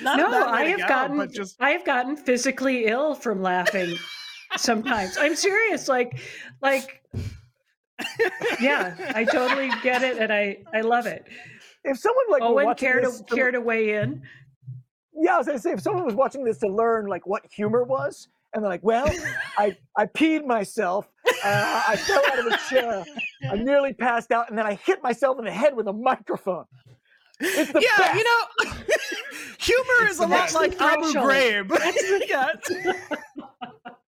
Not 0.00 0.16
no, 0.18 0.46
I 0.46 0.64
have 0.66 0.80
go, 0.80 0.88
gotten 0.88 1.16
but 1.16 1.32
just 1.32 1.56
I 1.60 1.70
have 1.70 1.84
gotten 1.84 2.16
physically 2.16 2.86
ill 2.86 3.14
from 3.14 3.42
laughing 3.42 3.96
sometimes. 4.56 5.16
I'm 5.18 5.34
serious. 5.34 5.88
Like 5.88 6.20
like 6.62 7.02
yeah, 8.60 9.12
I 9.14 9.24
totally 9.24 9.70
get 9.82 10.02
it 10.02 10.18
and 10.18 10.32
I 10.32 10.58
I 10.72 10.80
love 10.82 11.06
it. 11.06 11.24
If 11.84 11.98
someone 11.98 12.24
like 12.30 12.42
were 12.42 12.48
Owen 12.48 12.66
watching 12.66 12.88
care 12.88 13.00
to 13.00 13.06
this 13.08 13.20
to- 13.22 13.34
care 13.34 13.50
to 13.50 13.60
weigh 13.60 13.94
in. 13.96 14.22
yeah, 15.14 15.34
I 15.34 15.38
was 15.38 15.46
gonna 15.46 15.58
say 15.58 15.72
if 15.72 15.80
someone 15.80 16.04
was 16.04 16.14
watching 16.14 16.44
this 16.44 16.58
to 16.58 16.68
learn 16.68 17.06
like 17.06 17.26
what 17.26 17.42
humor 17.50 17.84
was, 17.84 18.28
and 18.54 18.62
they're 18.62 18.70
like, 18.70 18.82
"Well, 18.82 19.08
I 19.58 19.76
I 19.96 20.06
peed 20.06 20.44
myself, 20.46 21.08
uh, 21.44 21.82
I 21.88 21.96
fell 21.96 22.22
out 22.30 22.38
of 22.38 22.46
a 22.46 22.56
chair, 22.68 23.04
I 23.50 23.56
nearly 23.56 23.92
passed 23.94 24.30
out, 24.32 24.48
and 24.50 24.58
then 24.58 24.66
I 24.66 24.74
hit 24.74 25.02
myself 25.02 25.38
in 25.38 25.44
the 25.44 25.52
head 25.52 25.74
with 25.74 25.88
a 25.88 25.92
microphone." 25.92 26.64
It's 27.42 27.72
the 27.72 27.80
yeah, 27.80 27.96
best. 27.96 28.18
you 28.18 28.24
know, 28.24 28.72
humor 29.58 30.10
is 30.10 30.18
a 30.18 30.22
lot 30.22 30.28
That's 30.30 30.52
the 30.52 30.58
like 30.58 30.80
Abu 30.80 31.10
threshold. 31.12 31.30
Ghraib. 31.30 32.28
yeah. 32.28 32.92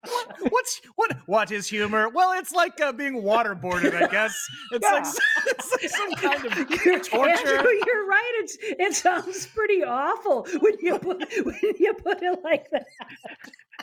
What, 0.05 0.37
what's 0.51 0.81
what? 0.97 1.17
What 1.27 1.51
is 1.53 1.69
humor? 1.69 2.09
Well, 2.09 2.33
it's 2.39 2.53
like 2.53 2.81
uh, 2.81 2.91
being 2.93 3.23
waterboarded, 3.23 3.95
I 3.95 4.09
guess. 4.09 4.35
It's 4.73 4.85
like 4.85 5.07
it's 5.47 5.71
like 5.71 5.89
some 5.91 6.13
kind 6.17 6.45
of 6.45 6.85
You're, 6.85 6.99
torture. 7.01 7.31
Andrew, 7.31 7.71
you're 7.87 8.07
right. 8.07 8.33
It's 8.43 8.57
it 8.61 8.95
sounds 8.95 9.47
pretty 9.47 9.85
awful 9.85 10.47
when 10.61 10.75
you 10.81 10.99
put 10.99 11.19
when 11.45 11.59
you 11.79 11.95
put 11.95 12.23
it 12.23 12.39
like 12.43 12.69
that. 12.71 12.87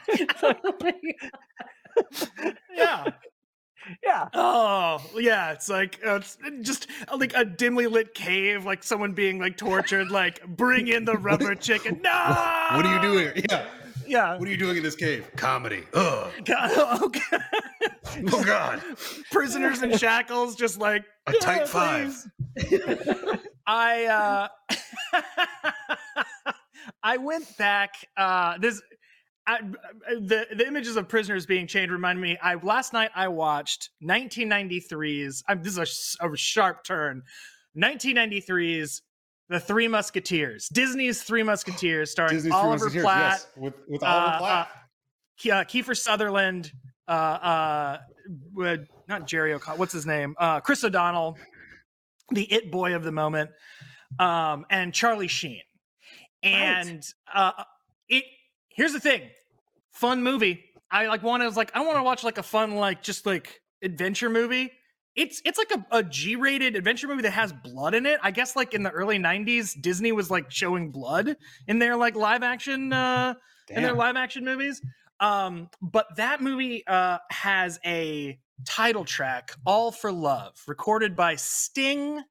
Yeah. 2.76 3.06
yeah. 4.04 4.28
Oh, 4.34 5.02
yeah. 5.16 5.52
It's 5.52 5.70
like 5.70 6.00
uh, 6.06 6.16
it's 6.16 6.38
just 6.62 6.88
uh, 7.08 7.18
like 7.18 7.34
a 7.36 7.46
dimly 7.46 7.88
lit 7.88 8.14
cave, 8.14 8.66
like 8.66 8.84
someone 8.84 9.14
being 9.14 9.40
like 9.40 9.58
tortured. 9.58 10.10
Like, 10.12 10.46
bring 10.48 10.88
in 10.88 11.06
the 11.06 11.18
rubber 11.18 11.56
chicken. 11.56 12.00
No. 12.04 12.10
What 12.74 12.86
are 12.86 12.96
you 12.96 13.02
doing? 13.02 13.46
Yeah. 13.50 13.66
Yeah. 14.10 14.38
What 14.38 14.48
are 14.48 14.52
you 14.52 14.58
doing 14.58 14.78
in 14.78 14.84
this 14.84 14.96
cave? 14.96 15.30
Comedy. 15.36 15.84
Ugh. 15.94 16.32
God, 16.44 16.72
oh, 16.76 17.10
God. 17.10 17.44
Oh 18.32 18.44
God. 18.44 18.82
Prisoners 19.32 19.84
in 19.84 19.96
shackles, 19.98 20.56
just 20.56 20.80
like 20.80 21.06
A 21.28 21.34
tight 21.34 21.60
"Yeah, 21.60 21.66
five. 21.66 22.26
I 23.68 24.06
uh 24.06 24.48
I 27.04 27.18
went 27.18 27.56
back 27.58 27.94
uh 28.18 28.58
this 28.58 28.82
I, 29.46 29.62
the 30.10 30.48
the 30.56 30.68
images 30.68 30.96
of 30.96 31.08
prisoners 31.08 31.46
being 31.46 31.68
chained 31.68 31.92
remind 31.92 32.20
me. 32.20 32.38
I 32.42 32.56
last 32.56 32.94
night 32.94 33.12
I 33.16 33.28
watched 33.28 33.90
1993's. 34.04 35.44
I'm, 35.48 35.62
this 35.62 35.78
is 35.78 36.18
a 36.20 36.36
sharp 36.36 36.84
turn. 36.84 37.24
1993's 37.78 39.02
The 39.50 39.60
Three 39.60 39.88
Musketeers, 39.88 40.70
Disney's 40.70 41.24
Three 41.24 41.44
Musketeers, 41.44 42.12
starring 42.12 42.36
Disney's 42.36 42.54
Oliver 42.54 42.86
Musketeers, 42.86 43.04
Platt, 43.04 43.32
yes, 43.32 43.48
with 43.58 43.74
with 43.88 44.04
Oliver 44.04 44.28
uh, 44.28 44.38
Platt. 44.38 44.68
uh, 44.68 44.72
Ke- 45.42 45.54
uh, 45.54 45.64
Kiefer 45.64 45.98
Sutherland, 45.98 46.72
uh, 47.08 47.12
uh, 47.12 47.98
not 49.08 49.26
Jerry 49.26 49.54
O'Connell. 49.54 49.80
What's 49.80 49.94
his 49.94 50.06
name? 50.06 50.36
Uh, 50.38 50.60
Chris 50.60 50.84
O'Donnell, 50.84 51.36
the 52.32 52.44
it 52.54 52.72
boy 52.72 52.96
of 52.96 53.04
the 53.04 53.12
moment, 53.12 53.50
um, 54.20 54.66
and 54.70 54.94
Charlie 54.94 55.28
Sheen. 55.28 55.62
And 56.44 57.04
uh, 57.34 57.52
it 58.08 58.24
here's 58.70 58.94
the 58.94 59.00
thing, 59.00 59.24
fun 59.92 60.22
movie. 60.22 60.64
I 60.92 61.08
like 61.08 61.24
want 61.24 61.42
to 61.44 61.50
like 61.50 61.72
I 61.74 61.82
want 61.82 61.98
to 61.98 62.04
watch 62.04 62.24
like 62.24 62.38
a 62.38 62.44
fun 62.44 62.76
like 62.76 63.02
just 63.02 63.26
like 63.26 63.60
adventure 63.82 64.30
movie. 64.30 64.72
It's 65.16 65.42
it's 65.44 65.58
like 65.58 65.72
a, 65.72 65.86
a 65.98 66.04
G-rated 66.04 66.76
adventure 66.76 67.08
movie 67.08 67.24
that 67.24 67.32
has 67.32 67.52
blood 67.52 67.94
in 67.94 68.06
it. 68.06 68.20
I 68.24 68.32
guess 68.32 68.56
like 68.56 68.74
in 68.74 68.84
the 68.84 68.92
early 68.92 69.18
'90s, 69.18 69.80
Disney 69.82 70.12
was 70.12 70.30
like 70.30 70.50
showing 70.50 70.92
blood 70.92 71.36
in 71.68 71.80
their 71.80 71.96
like 71.96 72.16
live 72.16 72.44
action 72.44 72.94
uh, 72.94 73.34
in 73.70 73.84
their 73.84 73.94
live 73.94 74.16
action 74.16 74.46
movies. 74.46 74.82
Um, 75.20 75.70
but 75.82 76.16
that 76.16 76.42
movie 76.42 76.86
uh, 76.88 77.18
has 77.30 77.80
a 77.86 78.40
title 78.66 79.04
track, 79.04 79.52
"All 79.66 79.92
for 79.92 80.12
Love," 80.12 80.62
recorded 80.68 81.16
by 81.16 81.36
Sting 81.36 82.24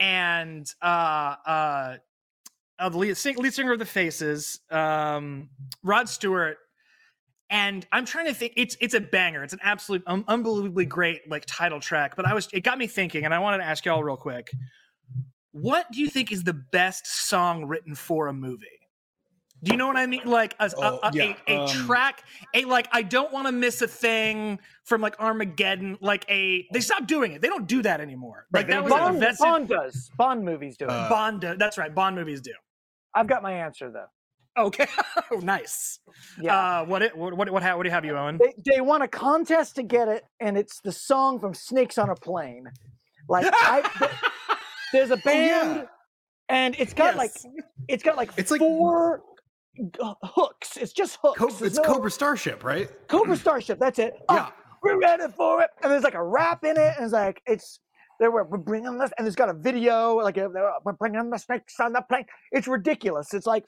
and 0.00 0.66
uh, 0.82 1.34
uh, 1.46 1.96
uh, 2.78 2.88
the 2.88 2.98
lead, 2.98 3.16
lead 3.36 3.54
singer 3.54 3.72
of 3.72 3.78
the 3.78 3.86
Faces, 3.86 4.60
um, 4.70 5.50
Rod 5.82 6.08
Stewart. 6.08 6.58
And 7.50 7.86
I'm 7.92 8.04
trying 8.04 8.26
to 8.26 8.34
think. 8.34 8.54
It's 8.56 8.76
it's 8.80 8.94
a 8.94 9.00
banger. 9.00 9.44
It's 9.44 9.52
an 9.52 9.60
absolute 9.62 10.02
um, 10.06 10.24
unbelievably 10.26 10.86
great 10.86 11.30
like 11.30 11.44
title 11.46 11.78
track. 11.80 12.16
But 12.16 12.26
I 12.26 12.34
was 12.34 12.48
it 12.52 12.60
got 12.64 12.76
me 12.78 12.86
thinking, 12.88 13.24
and 13.24 13.32
I 13.32 13.38
wanted 13.38 13.58
to 13.58 13.64
ask 13.64 13.84
y'all 13.84 14.02
real 14.02 14.16
quick. 14.16 14.50
What 15.52 15.90
do 15.92 16.00
you 16.00 16.08
think 16.08 16.32
is 16.32 16.42
the 16.44 16.52
best 16.52 17.06
song 17.06 17.64
written 17.66 17.94
for 17.94 18.26
a 18.26 18.32
movie? 18.32 18.66
Do 19.62 19.70
you 19.72 19.78
know 19.78 19.86
what 19.86 19.96
I 19.96 20.06
mean? 20.06 20.20
Like 20.26 20.54
a, 20.60 20.66
a- 20.66 20.70
Oh, 20.76 20.98
a, 21.02 21.10
yeah, 21.14 21.32
a, 21.48 21.52
a 21.54 21.60
um, 21.62 21.68
track, 21.86 22.24
a 22.52 22.64
like 22.66 22.88
I 22.92 23.00
don't 23.02 23.32
want 23.32 23.46
to 23.46 23.52
miss 23.52 23.80
a 23.80 23.88
thing 23.88 24.58
from 24.84 25.00
like 25.00 25.18
Armageddon. 25.18 25.96
Like 26.02 26.26
a 26.28 26.66
they 26.72 26.80
stopped 26.80 27.06
doing 27.06 27.32
it. 27.32 27.40
They 27.42 27.48
don't 27.48 27.66
do 27.66 27.80
that 27.82 28.00
anymore. 28.00 28.46
Like 28.52 28.64
Right, 28.64 28.66
they 28.66 28.74
that 28.74 28.84
was 28.84 28.92
do 28.92 28.96
a 28.96 29.00
Bond, 29.00 29.20
vested 29.20 29.44
Bond 29.44 29.68
does. 29.68 30.10
Bond 30.18 30.44
movies 30.44 30.76
do 30.76 30.84
it. 30.84 30.90
Uh, 30.90 31.08
Bond. 31.08 31.40
do- 31.40 31.56
That's 31.56 31.78
right. 31.78 31.94
Bond 31.94 32.16
movies 32.16 32.40
do. 32.42 32.52
I've 33.14 33.28
got 33.28 33.42
my 33.42 33.52
answer 33.52 33.90
though. 33.90 34.06
Okay, 34.58 34.86
oh, 35.30 35.36
nice. 35.38 35.98
Yeah. 36.40 36.80
Uh, 36.80 36.84
what 36.86 37.02
it 37.02 37.16
what 37.16 37.34
what 37.36 37.50
what, 37.50 37.62
what 37.62 37.82
do 37.82 37.88
you 37.88 37.92
have 37.92 38.04
you 38.04 38.16
Owen? 38.16 38.38
they, 38.38 38.54
they 38.74 38.80
won 38.80 39.02
a 39.02 39.08
contest 39.08 39.76
to 39.76 39.82
get 39.82 40.08
it, 40.08 40.24
and 40.40 40.56
it's 40.56 40.80
the 40.80 40.92
song 40.92 41.38
from 41.38 41.52
Snakes 41.54 41.98
on 41.98 42.08
a 42.10 42.14
Plane. 42.14 42.64
Like 43.28 43.46
I, 43.52 43.82
th- 43.98 44.10
there's 44.92 45.10
a 45.10 45.16
band, 45.18 45.80
yeah. 45.80 45.84
and 46.48 46.74
it's 46.78 46.94
got 46.94 47.16
like 47.16 47.32
it's 47.88 48.02
got 48.02 48.16
like 48.16 48.30
It's 48.36 48.50
like- 48.50 48.60
four 48.60 49.22
g- 49.76 49.90
hooks. 50.22 50.76
It's 50.76 50.92
just 50.92 51.18
hooks. 51.22 51.38
Co- 51.38 51.64
it's 51.64 51.76
no- 51.76 51.82
Cobra 51.82 52.10
Starship, 52.10 52.64
right? 52.64 52.88
Cobra 53.08 53.36
Starship. 53.36 53.78
That's 53.78 53.98
it. 53.98 54.14
Oh, 54.28 54.34
Yeah. 54.36 54.50
we're 54.82 54.98
ready 55.00 55.24
for 55.36 55.60
it. 55.62 55.70
And 55.82 55.92
there's 55.92 56.04
like 56.04 56.14
a 56.14 56.24
rap 56.24 56.64
in 56.64 56.78
it, 56.78 56.94
and 56.96 57.04
it's 57.04 57.12
like 57.12 57.42
it's 57.46 57.80
there. 58.18 58.30
We're, 58.30 58.44
bringing 58.44 58.98
this, 58.98 59.10
and 59.18 59.26
it's 59.26 59.36
got 59.36 59.48
a 59.48 59.54
video. 59.54 60.16
Like 60.16 60.36
a, 60.36 60.48
we're 60.84 60.92
bringing 60.92 61.30
the 61.30 61.38
snakes 61.38 61.78
on 61.80 61.92
the 61.92 62.02
plane. 62.02 62.24
It's 62.52 62.66
ridiculous. 62.68 63.34
It's 63.34 63.46
like 63.46 63.64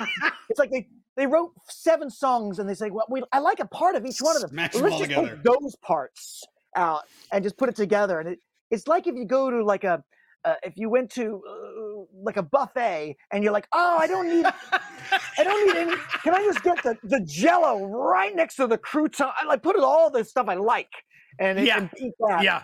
it's 0.50 0.58
like 0.58 0.70
they 0.70 0.88
they 1.16 1.26
wrote 1.26 1.52
seven 1.68 2.10
songs, 2.10 2.58
and 2.58 2.68
they 2.68 2.74
say, 2.74 2.90
well, 2.90 3.06
we 3.08 3.22
I 3.32 3.38
like 3.38 3.60
a 3.60 3.66
part 3.66 3.96
of 3.96 4.04
each 4.06 4.18
one 4.18 4.36
of 4.36 4.42
them. 4.42 4.50
Smash 4.50 4.74
let's 4.74 4.92
all 4.92 4.98
just 4.98 5.10
together. 5.10 5.28
take 5.28 5.42
those 5.42 5.76
parts 5.82 6.44
out 6.76 7.02
and 7.32 7.42
just 7.44 7.56
put 7.56 7.68
it 7.68 7.76
together. 7.76 8.20
And 8.20 8.28
it, 8.30 8.38
it's 8.70 8.86
like 8.88 9.06
if 9.06 9.14
you 9.14 9.24
go 9.24 9.50
to 9.50 9.64
like 9.64 9.84
a 9.84 10.02
uh, 10.44 10.54
if 10.62 10.74
you 10.76 10.90
went 10.90 11.10
to 11.10 11.40
uh, 11.48 12.04
like 12.22 12.36
a 12.36 12.42
buffet 12.42 13.16
and 13.32 13.42
you're 13.42 13.52
like, 13.52 13.66
oh, 13.72 13.96
I 13.98 14.06
don't 14.06 14.28
need 14.28 14.44
I 15.38 15.44
don't 15.44 15.66
need 15.66 15.76
any. 15.80 15.96
Can 16.22 16.34
I 16.34 16.42
just 16.42 16.62
get 16.62 16.82
the, 16.82 16.96
the 17.04 17.20
Jello 17.20 17.86
right 17.86 18.34
next 18.34 18.56
to 18.56 18.66
the 18.66 18.76
crouton? 18.76 19.30
I 19.40 19.44
like 19.46 19.62
put 19.62 19.76
it 19.76 19.82
all 19.82 20.10
the 20.10 20.24
stuff 20.24 20.46
I 20.48 20.54
like, 20.54 20.90
and, 21.38 21.58
it- 21.58 21.66
Yeah. 21.66 21.78
and 21.78 21.90
eat 21.98 22.12
that. 22.28 22.42
yeah, 22.42 22.62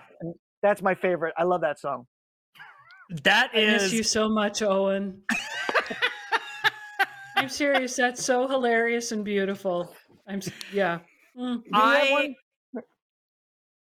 that's 0.62 0.82
my 0.82 0.94
favorite. 0.94 1.34
I 1.36 1.44
love 1.44 1.60
that 1.62 1.78
song. 1.78 2.06
That 3.24 3.54
is. 3.54 3.68
I 3.68 3.84
miss 3.84 3.92
you 3.92 4.02
so 4.02 4.28
much, 4.28 4.62
Owen. 4.62 5.22
I'm 7.36 7.48
serious. 7.48 7.96
That's 7.96 8.24
so 8.24 8.46
hilarious 8.46 9.12
and 9.12 9.24
beautiful. 9.24 9.94
I'm 10.26 10.40
yeah. 10.72 10.98
Mm. 11.36 11.62
Do 11.64 11.70
you 11.72 11.80
have 11.80 12.02
I 12.02 12.34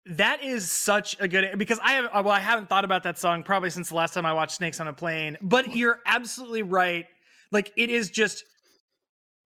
that 0.06 0.42
is 0.42 0.70
such 0.70 1.16
a 1.20 1.28
good 1.28 1.58
because 1.58 1.78
I 1.82 1.92
have 1.92 2.06
uh, 2.06 2.22
well 2.24 2.34
I 2.34 2.40
haven't 2.40 2.68
thought 2.68 2.84
about 2.84 3.02
that 3.02 3.18
song 3.18 3.42
probably 3.42 3.68
since 3.70 3.90
the 3.90 3.94
last 3.94 4.14
time 4.14 4.24
I 4.24 4.32
watched 4.32 4.56
Snakes 4.56 4.80
on 4.80 4.88
a 4.88 4.92
Plane. 4.92 5.36
But 5.42 5.76
you're 5.76 6.00
absolutely 6.06 6.62
right. 6.62 7.06
Like 7.52 7.72
it 7.76 7.90
is 7.90 8.10
just 8.10 8.44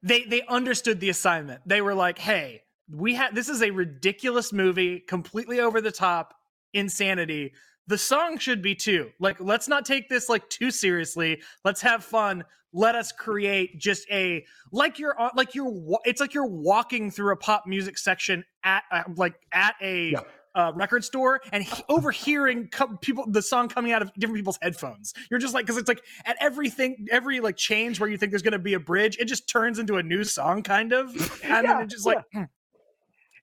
they 0.02 0.24
they 0.24 0.42
understood 0.48 1.00
the 1.00 1.08
assignment. 1.08 1.62
They 1.66 1.80
were 1.80 1.94
like, 1.94 2.18
"Hey, 2.18 2.62
we 2.88 3.14
had 3.14 3.34
this 3.34 3.48
is 3.48 3.62
a 3.62 3.70
ridiculous 3.70 4.52
movie, 4.52 5.00
completely 5.00 5.60
over 5.60 5.80
the 5.80 5.92
top 5.92 6.34
insanity. 6.74 7.52
The 7.88 7.98
song 7.98 8.38
should 8.38 8.62
be 8.62 8.74
too. 8.74 9.10
Like 9.18 9.40
let's 9.40 9.68
not 9.68 9.84
take 9.84 10.08
this 10.08 10.28
like 10.28 10.48
too 10.48 10.70
seriously. 10.70 11.42
Let's 11.64 11.80
have 11.82 12.04
fun. 12.04 12.44
Let 12.72 12.94
us 12.94 13.12
create 13.12 13.78
just 13.78 14.08
a 14.10 14.44
like 14.70 14.98
you're 14.98 15.18
on 15.20 15.30
like 15.36 15.54
you're 15.54 15.72
it's 16.04 16.20
like 16.20 16.32
you're 16.32 16.46
walking 16.46 17.10
through 17.10 17.32
a 17.32 17.36
pop 17.36 17.64
music 17.66 17.98
section 17.98 18.44
at 18.64 18.84
uh, 18.90 19.02
like 19.16 19.34
at 19.52 19.74
a 19.82 20.10
Yeah. 20.12 20.20
uh, 20.54 20.72
record 20.74 21.04
store 21.04 21.42
and 21.52 21.64
he- 21.64 21.82
overhearing 21.90 22.68
co- 22.68 22.96
people 23.02 23.24
the 23.28 23.42
song 23.42 23.68
coming 23.68 23.92
out 23.92 24.00
of 24.00 24.10
different 24.14 24.36
people's 24.38 24.58
headphones. 24.62 25.12
You're 25.30 25.40
just 25.40 25.52
like 25.52 25.66
because 25.66 25.76
it's 25.76 25.88
like 25.88 26.02
at 26.24 26.36
everything 26.40 27.06
every 27.10 27.40
like 27.40 27.56
change 27.56 28.00
where 28.00 28.08
you 28.08 28.16
think 28.16 28.30
there's 28.32 28.42
going 28.42 28.52
to 28.52 28.58
be 28.58 28.72
a 28.74 28.80
bridge, 28.80 29.18
it 29.18 29.26
just 29.26 29.48
turns 29.48 29.78
into 29.78 29.96
a 29.96 30.02
new 30.02 30.24
song 30.24 30.62
kind 30.62 30.92
of, 30.94 31.08
and 31.42 31.64
Yeah, 31.66 31.74
then 31.74 31.82
it's 31.82 31.92
just 31.94 32.06
like 32.06 32.18
hmm. 32.32 32.44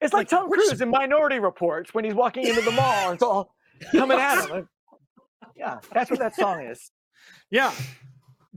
It's 0.01 0.13
like, 0.13 0.31
like, 0.31 0.41
Tom 0.41 0.49
Cruise 0.49 0.69
just- 0.69 0.81
in 0.81 0.89
Minority 0.89 1.39
Reports 1.39 1.93
when 1.93 2.05
he's 2.05 2.13
walking 2.13 2.45
into 2.47 2.61
the 2.61 2.71
mall 2.71 3.05
and 3.07 3.13
it's 3.15 3.23
all 3.23 3.53
coming 3.91 4.17
at 4.19 4.47
him. 4.49 4.69
Yeah, 5.55 5.79
that's 5.93 6.09
what 6.09 6.19
that 6.19 6.35
song 6.35 6.61
is. 6.63 6.91
yeah. 7.49 7.71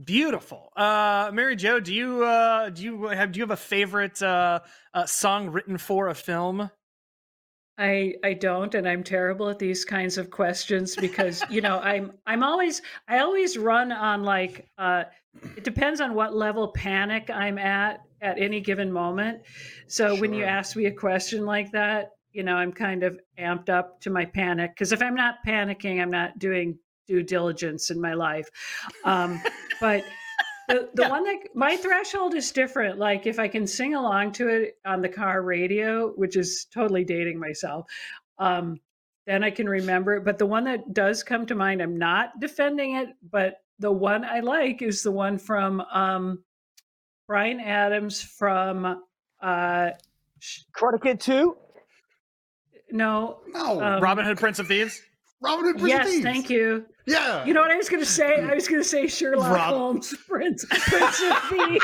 Beautiful. 0.03 0.71
Uh 0.75 1.29
Mary 1.33 1.55
Jo, 1.55 1.79
do 1.79 1.93
you 1.93 2.23
uh 2.25 2.69
do 2.69 2.81
you 2.81 3.05
have 3.07 3.31
do 3.31 3.37
you 3.39 3.43
have 3.43 3.51
a 3.51 3.55
favorite 3.55 4.21
uh, 4.23 4.59
uh 4.93 5.05
song 5.05 5.49
written 5.51 5.77
for 5.77 6.07
a 6.07 6.15
film? 6.15 6.69
I 7.77 8.15
I 8.23 8.33
don't, 8.33 8.73
and 8.73 8.87
I'm 8.87 9.03
terrible 9.03 9.49
at 9.49 9.59
these 9.59 9.85
kinds 9.85 10.17
of 10.17 10.31
questions 10.31 10.95
because 10.95 11.43
you 11.49 11.61
know 11.61 11.79
I'm 11.83 12.13
I'm 12.25 12.41
always 12.43 12.81
I 13.07 13.19
always 13.19 13.55
run 13.57 13.91
on 13.91 14.23
like 14.23 14.67
uh, 14.79 15.03
it 15.55 15.63
depends 15.63 16.01
on 16.01 16.15
what 16.15 16.35
level 16.35 16.69
panic 16.69 17.29
I'm 17.29 17.59
at 17.59 18.01
at 18.23 18.39
any 18.39 18.61
given 18.61 18.91
moment. 18.91 19.41
So 19.87 20.15
when 20.15 20.33
you 20.33 20.45
ask 20.45 20.75
me 20.75 20.85
a 20.85 20.91
question 20.91 21.45
like 21.45 21.71
that, 21.73 22.11
you 22.31 22.41
know 22.43 22.55
I'm 22.55 22.71
kind 22.71 23.03
of 23.03 23.19
amped 23.37 23.69
up 23.69 24.01
to 24.01 24.09
my 24.09 24.25
panic 24.25 24.71
because 24.73 24.91
if 24.91 25.01
I'm 25.03 25.13
not 25.15 25.35
panicking, 25.45 26.01
I'm 26.01 26.09
not 26.09 26.39
doing 26.39 26.79
due 27.07 27.21
diligence 27.21 27.91
in 27.91 28.01
my 28.01 28.13
life. 28.13 28.49
Um, 29.03 29.43
but 29.81 30.03
the, 30.67 30.89
the 30.95 31.03
Yeah. 31.03 31.09
one 31.09 31.23
that 31.25 31.37
my 31.53 31.75
threshold 31.77 32.33
is 32.33 32.51
different. 32.51 32.97
Like 32.97 33.27
if 33.27 33.39
I 33.39 33.47
can 33.47 33.67
sing 33.67 33.93
along 33.93 34.31
to 34.33 34.47
it 34.47 34.77
on 34.85 35.01
the 35.01 35.09
car 35.09 35.41
radio, 35.43 36.09
which 36.15 36.37
is 36.37 36.65
totally 36.73 37.03
dating 37.03 37.39
myself, 37.39 37.85
um, 38.39 38.79
then 39.27 39.43
I 39.43 39.51
can 39.51 39.67
remember 39.67 40.15
it. 40.15 40.25
But 40.25 40.37
the 40.37 40.45
one 40.45 40.63
that 40.65 40.93
does 40.93 41.23
come 41.23 41.45
to 41.47 41.55
mind, 41.55 41.81
I'm 41.81 41.97
not 41.97 42.39
defending 42.39 42.95
it, 42.95 43.09
but 43.29 43.57
the 43.79 43.91
one 43.91 44.23
I 44.23 44.39
like 44.39 44.81
is 44.81 45.03
the 45.03 45.11
one 45.11 45.37
from 45.37 45.81
um, 45.81 46.43
Bryan 47.33 47.59
Adams 47.61 48.21
from 48.21 49.01
uh, 49.41 49.89
sh- 50.37 50.59
Karate 50.77 51.01
Kid 51.01 51.19
2? 51.19 51.57
no, 52.91 53.39
No, 53.47 53.81
Um, 53.81 54.03
Robin 54.03 54.23
Hood 54.23 54.37
Prince 54.37 54.59
of 54.59 54.67
Thieves? 54.67 55.01
Robin 55.41 55.65
Hood. 55.65 55.79
Prince 55.79 55.83
of 55.95 55.99
yes, 55.99 56.07
Thieves. 56.09 56.23
thank 56.23 56.49
you. 56.51 56.85
Yeah. 57.07 57.43
You 57.43 57.55
know 57.55 57.61
what 57.61 57.71
I 57.71 57.75
was 57.75 57.89
going 57.89 58.03
to 58.03 58.07
say? 58.09 58.39
I 58.43 58.53
was 58.53 58.67
going 58.67 58.81
to 58.83 58.87
say 58.87 59.07
Sherlock 59.07 59.49
Rob- 59.51 59.73
Holmes, 59.73 60.13
Prince, 60.29 60.63
Prince 60.69 61.23
of 61.23 61.37
Thieves. 61.49 61.83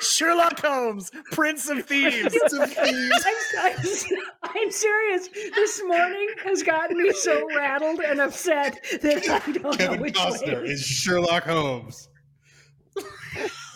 Sherlock 0.16 0.58
Holmes, 0.60 1.10
Prince 1.32 1.68
of 1.68 1.84
Thieves. 1.84 2.34
Prince 2.34 2.52
of 2.54 2.72
Thieves. 2.72 3.24
I'm, 3.58 3.74
I'm, 3.74 4.52
I'm 4.56 4.70
serious. 4.70 5.28
This 5.54 5.82
morning 5.86 6.28
has 6.46 6.62
gotten 6.62 7.02
me 7.02 7.12
so 7.12 7.46
rattled 7.54 8.00
and 8.00 8.18
upset 8.22 8.82
that 9.02 9.28
I 9.28 9.52
don't 9.52 9.62
know 9.62 9.70
Kevin 9.72 10.00
which 10.00 10.14
Costner 10.14 10.62
way. 10.62 10.68
is 10.70 10.80
Sherlock 10.86 11.44
Holmes. 11.44 12.08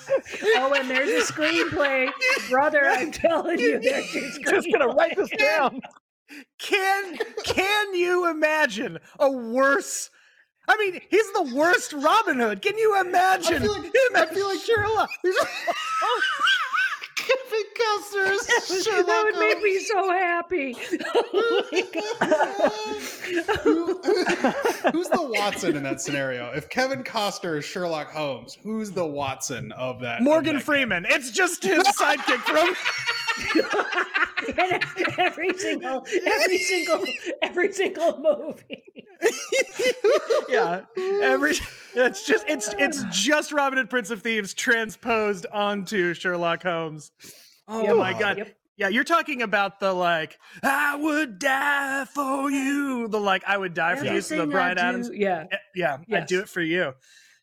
Oh, 0.56 0.74
and 0.74 0.88
there's 0.90 1.28
a 1.28 1.32
screenplay, 1.32 2.10
brother. 2.48 2.84
I'm 2.86 3.10
telling 3.12 3.58
you, 3.58 3.80
there's 3.80 4.14
your 4.14 4.30
Just 4.50 4.68
gonna 4.72 4.88
write 4.88 5.16
this 5.16 5.30
down. 5.30 5.80
Can 6.58 7.18
can 7.44 7.94
you 7.94 8.30
imagine 8.30 8.98
a 9.18 9.30
worse 9.30 10.10
I 10.66 10.76
mean, 10.78 11.00
he's 11.10 11.30
the 11.32 11.54
worst 11.54 11.92
Robin 11.92 12.38
Hood. 12.38 12.62
Can 12.62 12.78
you 12.78 12.98
imagine 13.00 13.56
I 13.56 13.66
feel 13.66 13.72
like- 13.74 13.84
him 13.84 14.16
at 14.16 14.34
Sherlock? 14.60 15.10
Kevin 17.74 18.02
Costner 18.02 18.30
is 18.70 18.84
that 18.84 19.22
would 19.24 19.38
make 19.38 19.62
me 19.62 19.78
so 19.80 20.10
happy. 20.10 20.76
My 21.32 21.82
God. 21.94 23.60
Who- 23.62 24.00
who's 24.92 25.08
the 25.08 25.22
Watson 25.34 25.76
in 25.76 25.82
that 25.82 26.00
scenario? 26.00 26.50
If 26.52 26.68
Kevin 26.68 27.02
Costner 27.02 27.58
is 27.58 27.64
Sherlock 27.64 28.10
Holmes, 28.10 28.56
who's 28.62 28.90
the 28.90 29.06
Watson 29.06 29.72
of 29.72 30.00
that? 30.00 30.18
of 30.20 30.24
Morgan 30.24 30.56
that 30.56 30.62
Freeman. 30.64 31.06
It's 31.08 31.30
just 31.30 31.62
his 31.64 31.82
sidekick 32.00 32.40
from. 32.44 32.74
And 34.58 34.84
every 35.18 35.56
single, 35.56 36.06
every 36.26 36.58
single, 36.58 37.04
every 37.42 37.72
single 37.72 38.18
movie. 38.20 38.84
yeah, 40.48 40.82
every. 41.22 41.54
It's 41.94 42.26
just 42.26 42.44
it's 42.48 42.74
it's 42.78 43.02
just 43.10 43.52
Robin 43.52 43.78
Hood, 43.78 43.88
Prince 43.88 44.10
of 44.10 44.20
Thieves 44.22 44.52
transposed 44.52 45.46
onto 45.52 46.12
Sherlock 46.14 46.62
Holmes. 46.62 47.12
Oh 47.68 47.82
Yep. 47.82 47.96
my 47.96 48.18
god. 48.18 48.38
Yep. 48.38 48.56
Yeah, 48.76 48.88
you're 48.88 49.04
talking 49.04 49.42
about 49.42 49.78
the 49.78 49.92
like 49.92 50.36
I 50.62 50.96
would 50.96 51.38
die 51.38 52.04
for 52.06 52.50
you. 52.50 53.06
The 53.08 53.20
like 53.20 53.44
I 53.46 53.56
would 53.56 53.72
die 53.74 53.94
for 53.96 54.04
you. 54.04 54.20
So 54.20 54.36
the 54.38 54.46
Bryan 54.48 54.78
Adams. 54.78 55.10
Yeah. 55.12 55.44
Eh, 55.50 55.56
Yeah, 55.76 55.98
I'd 56.12 56.26
do 56.26 56.40
it 56.40 56.48
for 56.48 56.60
you. 56.60 56.92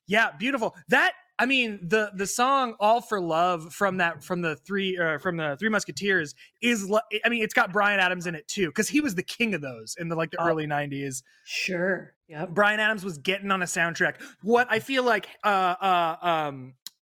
Yeah, 0.08 0.32
beautiful. 0.38 0.75
That 0.90 1.13
I 1.40 1.46
mean 1.46 1.80
the 1.88 2.12
the 2.13 2.28
song 2.28 2.75
"All 2.82 3.00
for 3.01 3.22
Love" 3.22 3.74
from 3.74 3.98
that 3.98 4.24
from 4.25 4.42
the 4.42 4.58
three 4.58 4.98
uh, 4.98 5.20
from 5.20 5.38
the 5.38 5.56
Three 5.58 5.70
Musketeers 5.70 6.36
is 6.62 6.92
I 7.24 7.30
mean 7.30 7.44
it's 7.44 7.54
got 7.54 7.72
Bryan 7.72 8.01
Adams 8.01 8.28
in 8.28 8.36
it 8.36 8.48
too 8.50 8.68
because 8.68 8.90
he 8.90 9.00
was 9.00 9.16
the 9.16 9.24
king 9.24 9.54
of 9.56 9.62
those 9.62 9.96
in 9.98 10.10
the 10.10 10.16
like 10.18 10.32
the 10.32 10.42
Oh. 10.42 10.48
early 10.50 10.68
'90s. 10.68 11.24
Sure. 11.46 12.13
yeah. 12.28 12.46
Bryan 12.46 12.80
Adams 12.82 13.06
was 13.06 13.18
getting 13.18 13.50
on 13.51 13.62
a 13.62 13.66
soundtrack. 13.66 14.16
What 14.44 14.68
I 14.70 14.80
feel 14.80 15.04
like, 15.04 15.30
uh, 15.46 15.48
uh, 15.48 16.16
um, 16.22 16.74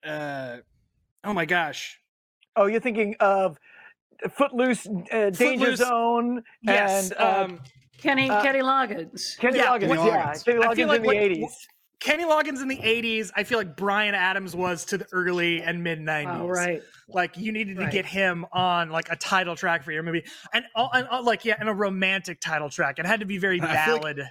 uh, 0.05 0.57
oh 1.23 1.33
my 1.33 1.45
gosh, 1.45 1.99
Oh, 2.55 2.65
you're 2.67 2.79
thinking 2.79 3.15
of 3.19 3.57
Footloose, 4.37 4.87
uh, 5.11 5.29
Danger 5.31 5.65
Footloose, 5.65 5.79
Zone, 5.79 6.43
yes, 6.61 7.11
and 7.11 7.19
uh, 7.19 7.43
um, 7.45 7.59
Kenny 7.97 8.29
Uh, 8.29 8.41
Kenny 8.41 8.59
Loggins. 8.61 9.37
Kenny 9.39 9.57
yeah, 9.57 9.65
Loggins. 9.67 9.79
Kenny 9.87 9.93
Yeah, 10.07 10.25
Loggins. 10.33 10.45
Kenny 10.45 10.59
Loggins 10.59 10.75
feel 10.75 10.87
like 10.87 10.97
in 10.99 11.03
the 11.03 11.07
what- 11.07 11.15
80s. 11.15 11.51
Kenny 11.99 12.25
Loggins 12.25 12.61
in 12.61 12.67
the 12.67 12.77
'80s. 12.79 13.31
I 13.33 13.43
feel 13.45 13.57
like 13.57 13.77
Bryan 13.77 14.13
Adams 14.13 14.53
was 14.57 14.83
to 14.85 14.97
the 14.97 15.07
early 15.13 15.61
and 15.61 15.81
mid 15.83 15.99
'90s. 16.01 16.41
Oh, 16.41 16.47
right. 16.49 16.81
Like 17.07 17.37
you 17.37 17.53
needed 17.53 17.77
to 17.77 17.83
Right. 17.83 17.91
get 17.93 18.05
him 18.05 18.45
on 18.51 18.89
like 18.89 19.09
a 19.09 19.15
title 19.15 19.55
track 19.55 19.83
for 19.85 19.93
your 19.93 20.03
movie, 20.03 20.25
and, 20.53 20.65
all, 20.75 20.89
and 20.93 21.07
all, 21.07 21.23
like 21.23 21.45
yeah, 21.45 21.55
and 21.57 21.69
a 21.69 21.73
romantic 21.73 22.41
title 22.41 22.69
track. 22.69 22.99
It 22.99 23.05
had 23.05 23.21
to 23.21 23.25
be 23.25 23.37
very 23.37 23.61
I 23.61 23.85
feel 23.85 24.01
like- 24.01 24.17
It, 24.17 24.27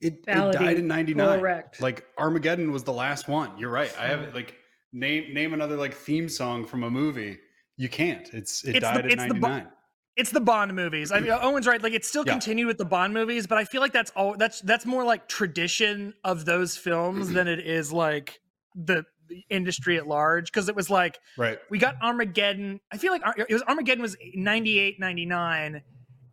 it 0.00 0.24
died 0.24 0.78
in 0.78 0.88
'99. 0.88 1.38
correct. 1.38 1.80
Like 1.80 2.04
Armageddon 2.18 2.72
was 2.72 2.82
the 2.82 2.92
last 2.92 3.28
one. 3.28 3.56
You're 3.56 3.70
right. 3.70 3.94
I 4.00 4.08
have 4.08 4.34
like 4.34 4.56
name 4.92 5.32
name 5.32 5.54
another 5.54 5.76
like 5.76 5.94
theme 5.94 6.28
song 6.28 6.64
from 6.66 6.82
a 6.82 6.90
movie. 6.90 7.38
You 7.76 7.88
can't. 7.88 8.28
It's 8.32 8.64
it 8.64 8.76
It's 8.76 8.86
the- 8.86 9.02
died 9.02 9.04
the 9.10 9.34
bo- 9.34 9.48
'99. 9.48 9.68
it's 10.16 10.30
the 10.30 10.40
Bond 10.40 10.74
movies. 10.74 11.12
I 11.12 11.20
mean, 11.20 11.30
Owen's 11.42 11.66
right. 11.66 11.82
Like 11.82 11.92
it's 11.92 12.08
still 12.08 12.24
Yeah. 12.26 12.32
continued 12.32 12.66
with 12.66 12.78
the 12.78 12.84
Bond 12.84 13.12
movies, 13.12 13.46
but 13.46 13.58
I 13.58 13.64
feel 13.64 13.80
like 13.80 13.92
that's 13.92 14.10
all. 14.12 14.36
That's 14.36 14.60
that's 14.62 14.86
more 14.86 15.04
like 15.04 15.28
tradition 15.28 16.14
of 16.24 16.44
those 16.44 16.76
films 16.76 17.30
than 17.30 17.48
it 17.48 17.60
is 17.60 17.92
like 17.92 18.40
the, 18.74 19.04
the 19.28 19.42
industry 19.50 19.96
at 19.98 20.06
large. 20.06 20.46
Because 20.50 20.68
it 20.68 20.74
was 20.76 20.88
like 20.88 21.18
right. 21.36 21.58
we 21.70 21.78
got 21.78 21.96
Armageddon. 22.02 22.80
I 22.92 22.96
feel 22.98 23.12
like 23.12 23.22
it 23.36 23.52
was 23.52 23.62
Armageddon 23.64 24.00
was 24.02 24.16
98, 24.34 24.98
99, 24.98 25.82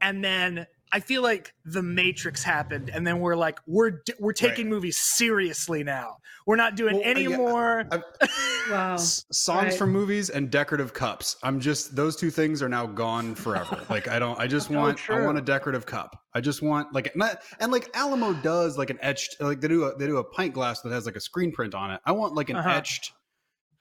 and 0.02 0.24
then 0.24 0.66
I 0.94 1.00
feel 1.00 1.24
like 1.24 1.54
The 1.66 1.82
Matrix 1.82 2.44
happened, 2.44 2.90
and 2.94 3.06
then 3.06 3.20
we're 3.20 3.36
like 3.36 3.60
we're 3.66 4.02
we're 4.20 4.32
taking 4.32 4.66
Right. 4.68 4.76
movies 4.76 4.98
seriously 4.98 5.84
now. 5.84 6.18
We're 6.46 6.56
not 6.56 6.76
doing 6.76 6.96
Well, 6.96 7.04
any 7.06 7.24
yeah, 7.24 7.38
more. 7.38 7.86
I've- 7.92 8.04
Wow. 8.72 8.94
S- 8.94 9.26
songs 9.32 9.64
right. 9.64 9.74
from 9.74 9.92
movies 9.92 10.30
and 10.30 10.50
decorative 10.50 10.94
cups. 10.94 11.36
I'm 11.44 11.60
just 11.60 11.96
those 11.96 12.16
two 12.16 12.30
things 12.30 12.62
are 12.62 12.70
now 12.70 12.86
gone 12.86 13.34
forever. 13.36 13.82
like 13.90 14.08
I 14.08 14.20
don't. 14.20 14.40
I 14.40 14.46
just 14.48 14.72
Oh, 14.72 14.76
want. 14.76 15.10
I 15.10 15.26
want 15.26 15.38
a 15.38 15.42
decorative 15.42 15.86
cup. 15.86 16.16
I 16.34 16.40
just 16.42 16.62
want 16.62 16.94
like 16.94 17.14
not, 17.16 17.42
and 17.60 17.72
like 17.72 17.90
Alamo 17.96 18.34
does 18.34 18.78
like 18.78 18.90
an 18.92 19.00
etched 19.02 19.36
like 19.42 19.60
they 19.62 19.68
do 19.68 19.86
a 19.86 19.96
they 19.98 20.06
do 20.06 20.18
a 20.18 20.24
pint 20.24 20.54
glass 20.54 20.82
that 20.82 20.92
has 20.92 21.06
like 21.08 21.16
a 21.16 21.20
screen 21.22 21.52
print 21.52 21.74
on 21.76 21.90
it. 21.92 22.00
I 22.06 22.12
want 22.12 22.36
like 22.36 22.50
an 22.50 22.56
Uh-huh. 22.58 22.70
etched 22.70 23.12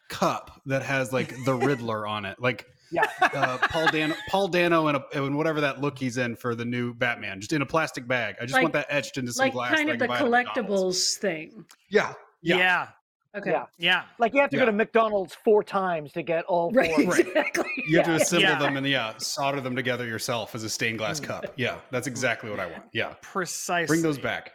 cup 0.09 0.61
that 0.67 0.83
has 0.83 1.13
like 1.13 1.35
the 1.45 1.55
Riddler 1.69 2.07
on 2.07 2.25
it. 2.25 2.41
Like 2.41 2.67
Yeah. 2.93 3.07
uh, 3.21 3.59
Paul 3.69 3.89
Dano, 3.91 4.15
Paul 4.29 4.49
Dano, 4.49 4.87
and, 4.89 4.97
a, 4.99 5.05
and 5.25 5.37
whatever 5.37 5.61
that 5.63 5.81
look 5.81 5.99
he's 5.99 6.19
in 6.19 6.37
for 6.37 6.55
the 6.55 6.65
new 6.65 6.95
Batman, 6.95 7.41
just 7.41 7.53
in 7.53 7.63
a 7.63 7.67
plastic 7.67 8.07
bag. 8.07 8.37
I 8.41 8.45
just 8.45 8.55
Like- 8.55 8.63
want 8.63 8.75
that 8.75 8.87
etched 8.91 9.19
into 9.19 9.33
some 9.33 9.47
Like 9.47 9.53
glass. 9.55 9.75
kind 9.75 9.91
of 9.91 9.99
the 9.99 10.07
buy 10.07 10.19
at 10.19 10.25
McDonald's. 10.31 10.55
collectibles 10.55 11.19
thing. 11.19 11.65
Yeah, 11.91 12.13
yeah, 12.43 12.57
yeah, 12.57 12.59
yeah, 12.59 12.87
Okay. 13.35 13.51
Yeah. 13.51 13.65
yeah. 13.79 14.03
Like 14.19 14.35
you 14.35 14.41
have 14.43 14.51
to 14.51 14.57
Yeah. 14.57 14.63
go 14.63 14.67
to 14.67 14.73
McDonald's 14.73 15.35
four 15.35 15.63
times 15.65 16.13
to 16.13 16.23
get 16.23 16.45
all 16.45 16.71
four. 16.71 16.83
Right. 16.83 16.93
Right. 17.09 17.27
Exactly. 17.27 17.65
You 17.89 17.97
have 17.99 18.07
to 18.07 18.15
assemble 18.17 18.43
Yeah. 18.49 18.59
them 18.59 18.77
and 18.77 18.87
yeah, 18.87 19.15
solder 19.17 19.61
them 19.63 19.75
together 19.75 20.07
yourself 20.07 20.55
as 20.55 20.65
a 20.65 20.69
stained 20.69 20.99
glass 20.99 21.19
Mm. 21.21 21.25
cup. 21.25 21.47
Yeah, 21.57 21.77
that's 21.91 22.07
exactly 22.07 22.51
what 22.51 22.61
I 22.61 22.67
want. 22.67 22.83
Yeah, 22.93 23.15
Precisely. 23.23 23.87
bring 23.87 24.03
those 24.03 24.19
back. 24.19 24.53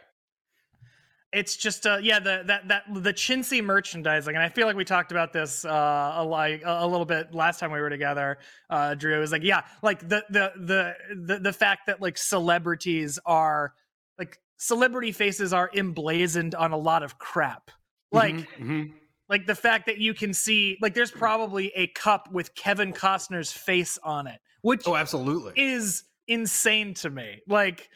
It's 1.32 1.56
just 1.56 1.86
uh 1.86 1.98
yeah 2.02 2.18
the 2.18 2.42
that 2.46 2.66
that 2.68 2.82
the 3.02 3.12
chintzy 3.12 3.62
merchandising 3.62 4.34
and 4.34 4.42
i 4.42 4.48
feel 4.48 4.66
like 4.66 4.76
we 4.76 4.84
talked 4.84 5.12
about 5.12 5.32
this 5.32 5.64
uh 5.64 6.14
a, 6.16 6.24
like 6.24 6.62
a 6.64 6.86
little 6.86 7.04
bit 7.04 7.34
last 7.34 7.60
time 7.60 7.70
we 7.70 7.80
were 7.80 7.90
together 7.90 8.38
uh 8.70 8.94
drew 8.94 9.14
it 9.14 9.18
was 9.20 9.32
like 9.32 9.42
yeah 9.42 9.62
like 9.82 10.00
the 10.08 10.24
the 10.30 10.52
the 10.56 10.94
the, 11.26 11.38
the 11.38 11.52
fact 11.52 11.82
that 11.86 12.00
like 12.00 12.16
celebrities 12.16 13.18
are 13.26 13.74
like 14.18 14.38
celebrity 14.56 15.12
faces 15.12 15.52
are 15.52 15.70
emblazoned 15.74 16.54
on 16.54 16.72
a 16.72 16.78
lot 16.78 17.02
of 17.02 17.18
crap 17.18 17.70
like 18.10 18.34
Mhm, 18.34 18.46
mhm. 18.58 18.92
like 19.28 19.46
the 19.46 19.54
fact 19.54 19.86
that 19.86 19.98
you 19.98 20.14
can 20.14 20.32
see 20.32 20.78
like 20.80 20.94
there's 20.94 21.10
probably 21.10 21.68
a 21.76 21.88
cup 21.88 22.32
with 22.32 22.54
kevin 22.54 22.92
costner's 22.92 23.52
face 23.52 23.98
on 24.02 24.26
it 24.26 24.40
which 24.62 24.82
oh, 24.86 24.96
absolutely. 24.96 25.52
is 25.56 26.04
insane 26.26 26.94
to 26.94 27.10
me. 27.10 27.40
Like 27.48 27.88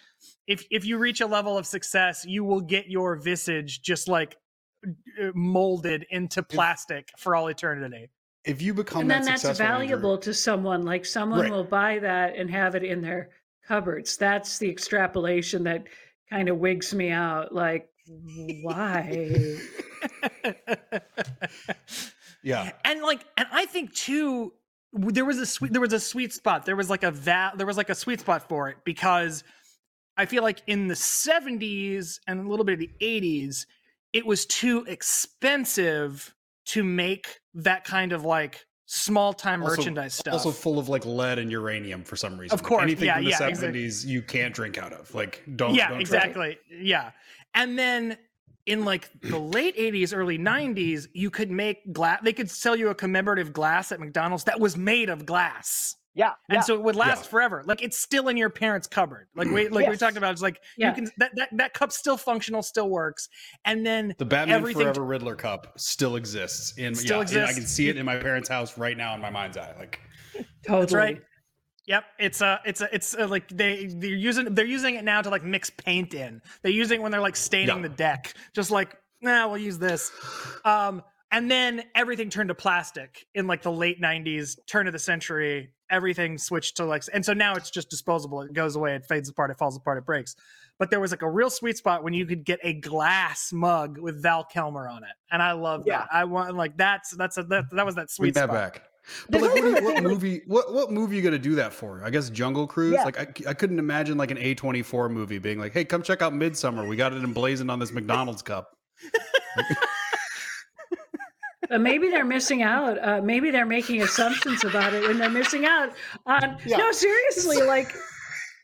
if 0.47 0.65
if 0.71 0.85
you 0.85 0.99
reach 0.99 1.21
a 1.21 1.27
level 1.27 1.57
of 1.59 1.67
success, 1.67 2.25
you 2.27 2.45
will 2.45 2.61
get 2.61 2.89
your 2.89 3.17
visage 3.17 3.83
just 3.83 4.09
like 4.09 4.37
uh, 4.87 5.27
molded 5.35 6.07
into 6.11 6.43
plastic 6.43 7.11
for 7.19 7.35
all 7.37 7.49
eternity. 7.49 8.11
if 8.45 8.61
you 8.61 8.75
become 8.75 9.03
and 9.03 9.11
then 9.11 9.23
that 9.23 9.29
that's 9.31 9.43
successful, 9.43 9.67
Andrew- 9.67 9.87
valuable 9.89 10.19
to 10.19 10.35
someone. 10.35 10.85
Like 10.85 11.05
someone 11.05 11.41
Right. 11.43 11.51
will 11.53 11.65
buy 11.65 11.99
that 12.01 12.35
and 12.37 12.51
have 12.51 12.75
it 12.75 12.83
in 12.83 13.01
their 13.01 13.31
cupboards. 13.67 14.17
That's 14.17 14.59
the 14.59 14.69
extrapolation 14.69 15.63
that 15.65 15.85
kind 16.29 16.49
of 16.49 16.59
wigs 16.59 16.93
me 16.93 17.11
out. 17.11 17.55
Like, 17.55 17.89
why? 18.63 19.57
yeah, 22.43 22.73
and 22.85 23.03
like 23.03 23.25
and 23.37 23.47
I 23.53 23.67
think 23.67 23.95
too 23.95 24.53
there 24.93 25.25
was 25.25 25.39
a 25.39 25.47
sweet 25.47 25.73
there 25.73 25.81
was 25.81 25.93
a 25.93 26.01
sweet 26.01 26.33
spot. 26.33 26.67
There 26.67 26.77
was 26.77 26.91
like 26.91 27.03
a 27.05 27.11
va- 27.11 27.53
there 27.57 27.67
was 27.67 27.77
like 27.77 27.91
a 27.91 27.95
sweet 27.95 28.21
spot 28.21 28.49
for 28.49 28.69
it 28.69 28.79
because 28.85 29.45
I 30.17 30.27
feel 30.27 30.43
like 30.43 30.63
in 30.67 30.89
the 30.89 30.95
70s 30.95 32.19
and 32.27 32.47
a 32.47 32.49
little 32.49 32.65
bit 32.65 32.75
of 32.75 32.79
the 32.81 32.91
80s 33.01 33.67
it 34.13 34.27
was 34.27 34.45
too 34.47 34.85
expensive 34.87 36.35
to 36.67 36.85
make 36.85 37.41
that 37.55 37.85
kind 37.85 38.13
of 38.13 38.25
like 38.25 38.67
small 38.87 39.33
time 39.33 39.61
merchandise 39.61 40.15
stuff. 40.15 40.35
also 40.35 40.51
full 40.51 40.79
of 40.79 40.89
like 40.89 41.07
lead 41.07 41.39
and 41.39 41.51
uranium 41.51 42.05
for 42.05 42.15
some 42.17 42.39
reason. 42.39 42.55
Of 42.55 42.63
course, 42.63 42.83
anything 42.83 43.07
yeah, 43.07 43.15
from 43.15 43.25
the 43.25 43.31
yeah, 43.31 43.37
seventies 43.37 44.05
you 44.05 44.21
can't 44.21 44.55
drink 44.55 44.77
out 44.77 44.93
of. 44.93 45.15
Like 45.15 45.43
don't. 45.57 45.75
yeah 45.75 45.89
don't 45.89 45.95
try 45.95 46.01
exactly 46.01 46.59
yeah 46.71 47.13
and 47.55 47.79
then 47.79 48.19
in 48.67 48.85
like 48.85 49.11
the 49.23 49.39
late 49.39 49.77
80s 49.77 50.15
early 50.17 50.39
90s 50.39 51.09
you 51.15 51.31
could 51.31 51.51
make 51.51 51.93
glass 51.93 52.21
they 52.23 52.33
could 52.33 52.51
sell 52.51 52.77
you 52.77 52.91
a 52.91 52.95
commemorative 52.95 53.53
glass 53.53 53.91
at 53.91 53.99
mcdonald's 53.99 54.45
that 54.45 54.61
was 54.61 54.77
made 54.77 55.09
of 55.09 55.27
glass 55.27 55.97
Yeah. 56.15 56.33
and 56.49 56.57
yeah. 56.57 56.61
so 56.61 56.75
it 56.75 56.83
would 56.83 56.97
last 56.97 57.25
Yeah. 57.25 57.31
forever 57.31 57.63
like 57.67 57.83
it's 57.83 57.99
still 57.99 58.29
in 58.29 58.37
your 58.37 58.51
parents 58.51 58.87
cupboard 58.87 59.29
like 59.35 59.49
we 59.49 59.69
like 59.69 59.89
we 59.89 59.97
talked 59.97 60.17
about 60.17 60.33
it's 60.33 60.43
like 60.43 60.59
Yeah. 60.77 60.89
you 60.91 60.95
can 60.95 61.11
that, 61.19 61.33
that 61.37 61.49
that 61.57 61.75
cup's 61.75 61.97
still 61.97 62.17
functional 62.17 62.63
still 62.63 62.91
works 62.91 63.29
and 63.65 63.85
then 63.87 64.15
The 64.19 64.25
Batman 64.27 64.57
Everything- 64.57 64.83
Forever 64.83 65.05
Riddler 65.05 65.35
cup 65.37 65.73
still 65.79 66.17
exists. 66.17 66.77
In 66.77 66.95
Still 66.95 67.25
yeah, 67.25 67.47
I 67.47 67.53
can 67.53 67.67
see 67.67 67.89
it 67.89 67.97
in 67.97 68.05
my 68.05 68.17
parents' 68.17 68.49
house 68.49 68.77
right 68.77 68.97
now 68.97 69.15
in 69.15 69.21
my 69.21 69.31
mind's 69.31 69.57
eye. 69.57 69.75
Like 69.79 70.01
Totally. 70.67 70.81
that's 70.81 70.93
right 70.93 71.21
Yep, 71.87 72.05
it's 72.21 72.41
a, 72.43 72.61
it's 72.65 72.81
a, 72.81 72.95
it's 72.95 73.15
a, 73.15 73.27
like 73.27 73.49
they 73.49 73.87
they're 73.87 74.11
using 74.11 74.55
they're 74.55 74.65
using 74.65 74.95
it 74.95 75.03
now 75.05 75.21
to 75.21 75.29
like 75.29 75.43
mix 75.43 75.69
paint 75.69 76.15
in. 76.15 76.41
They're 76.63 76.71
using 76.71 77.01
it 77.01 77.03
when 77.03 77.11
they're 77.11 77.21
like 77.21 77.35
staining 77.35 77.75
Yeah. 77.77 77.83
the 77.83 77.89
deck. 77.89 78.35
Just 78.55 78.71
like, 78.71 78.97
nah, 79.21 79.49
we'll 79.49 79.59
use 79.59 79.79
this. 79.81 80.13
Um, 80.65 81.03
and 81.33 81.51
then 81.51 81.83
everything 81.97 82.31
turned 82.31 82.51
to 82.51 82.55
plastic 82.55 83.27
in 83.35 83.49
like 83.49 83.63
the 83.63 83.73
late 83.73 84.01
'90s, 84.01 84.57
turn 84.69 84.87
of 84.87 84.93
the 84.93 84.99
century. 85.01 85.73
Everything 85.93 86.39
switched 86.39 86.77
to 86.79 86.85
like, 86.85 87.05
and 87.13 87.25
so 87.25 87.33
now 87.35 87.55
it's 87.55 87.71
just 87.71 87.89
disposable. 87.91 88.41
It 88.41 88.53
goes 88.53 88.75
away, 88.75 88.97
it 88.97 89.05
fades 89.05 89.29
apart, 89.29 89.51
it 89.53 89.59
falls 89.59 89.77
apart, 89.77 89.99
it 89.99 90.05
breaks. 90.07 90.35
But 90.79 90.91
there 90.91 90.99
was 90.99 91.11
like 91.13 91.23
a 91.23 91.31
real 91.31 91.51
sweet 91.51 91.77
spot 91.77 92.03
when 92.03 92.15
you 92.15 92.27
could 92.27 92.45
get 92.45 92.59
a 92.63 92.73
glass 92.73 93.53
mug 93.53 93.99
with 93.99 94.21
Val 94.23 94.43
Kilmer 94.45 94.89
on 94.89 95.05
it, 95.05 95.11
and 95.31 95.41
I 95.43 95.53
love 95.53 95.85
Yeah. 95.87 95.99
that. 95.99 96.09
I 96.11 96.25
want 96.25 96.57
like 96.57 96.77
that's 96.77 97.11
that's 97.17 97.37
a, 97.39 97.43
that 97.45 97.67
that 97.73 97.87
was 97.87 97.95
that 97.95 98.01
bring 98.03 98.09
sweet 98.09 98.35
that 98.35 98.45
spot. 98.51 98.73
back. 98.75 98.83
But 99.31 99.43
like, 99.43 99.51
what, 99.53 99.65
you- 99.65 99.85
what 99.85 100.03
movie? 100.05 100.43
What 100.47 100.73
what 100.73 100.91
movie 100.93 101.17
you 101.17 101.23
gonna 101.23 101.37
do 101.39 101.57
that 101.57 101.73
for? 101.75 102.03
I 102.05 102.11
guess 102.11 102.31
Jungle 102.31 102.67
Cruise. 102.69 102.93
Yeah. 102.95 103.03
Like, 103.05 103.19
I, 103.47 103.51
I 103.51 103.53
couldn't 103.55 103.81
imagine 103.81 104.17
like 104.17 104.31
an 104.31 104.39
A 104.39 104.55
twenty 104.55 104.81
four 104.83 105.09
movie 105.09 105.39
being 105.39 105.59
like, 105.59 105.73
"Hey, 105.73 105.85
come 105.85 106.03
check 106.05 106.23
out 106.23 106.33
Midsummer. 106.33 106.87
We 106.87 106.95
got 106.97 107.13
it 107.13 107.23
emblazoned 107.23 107.71
on 107.71 107.81
this 107.81 107.93
McDonald's 107.93 108.43
cup." 108.43 108.71
But 111.73 111.81
maybe 111.81 112.11
they're 112.11 112.27
missing 112.27 112.63
out. 112.63 113.03
Uh, 113.03 113.23
maybe 113.23 113.51
they're 113.51 113.65
making 113.65 114.03
assumptions 114.03 114.63
about 114.63 114.93
it, 114.93 115.09
and 115.09 115.19
they're 115.19 115.31
missing 115.31 115.65
out 115.65 115.95
on. 116.27 116.59
Yeah. 116.67 116.77
No, 116.77 116.93
seriously, 116.93 117.63
like, 117.63 117.95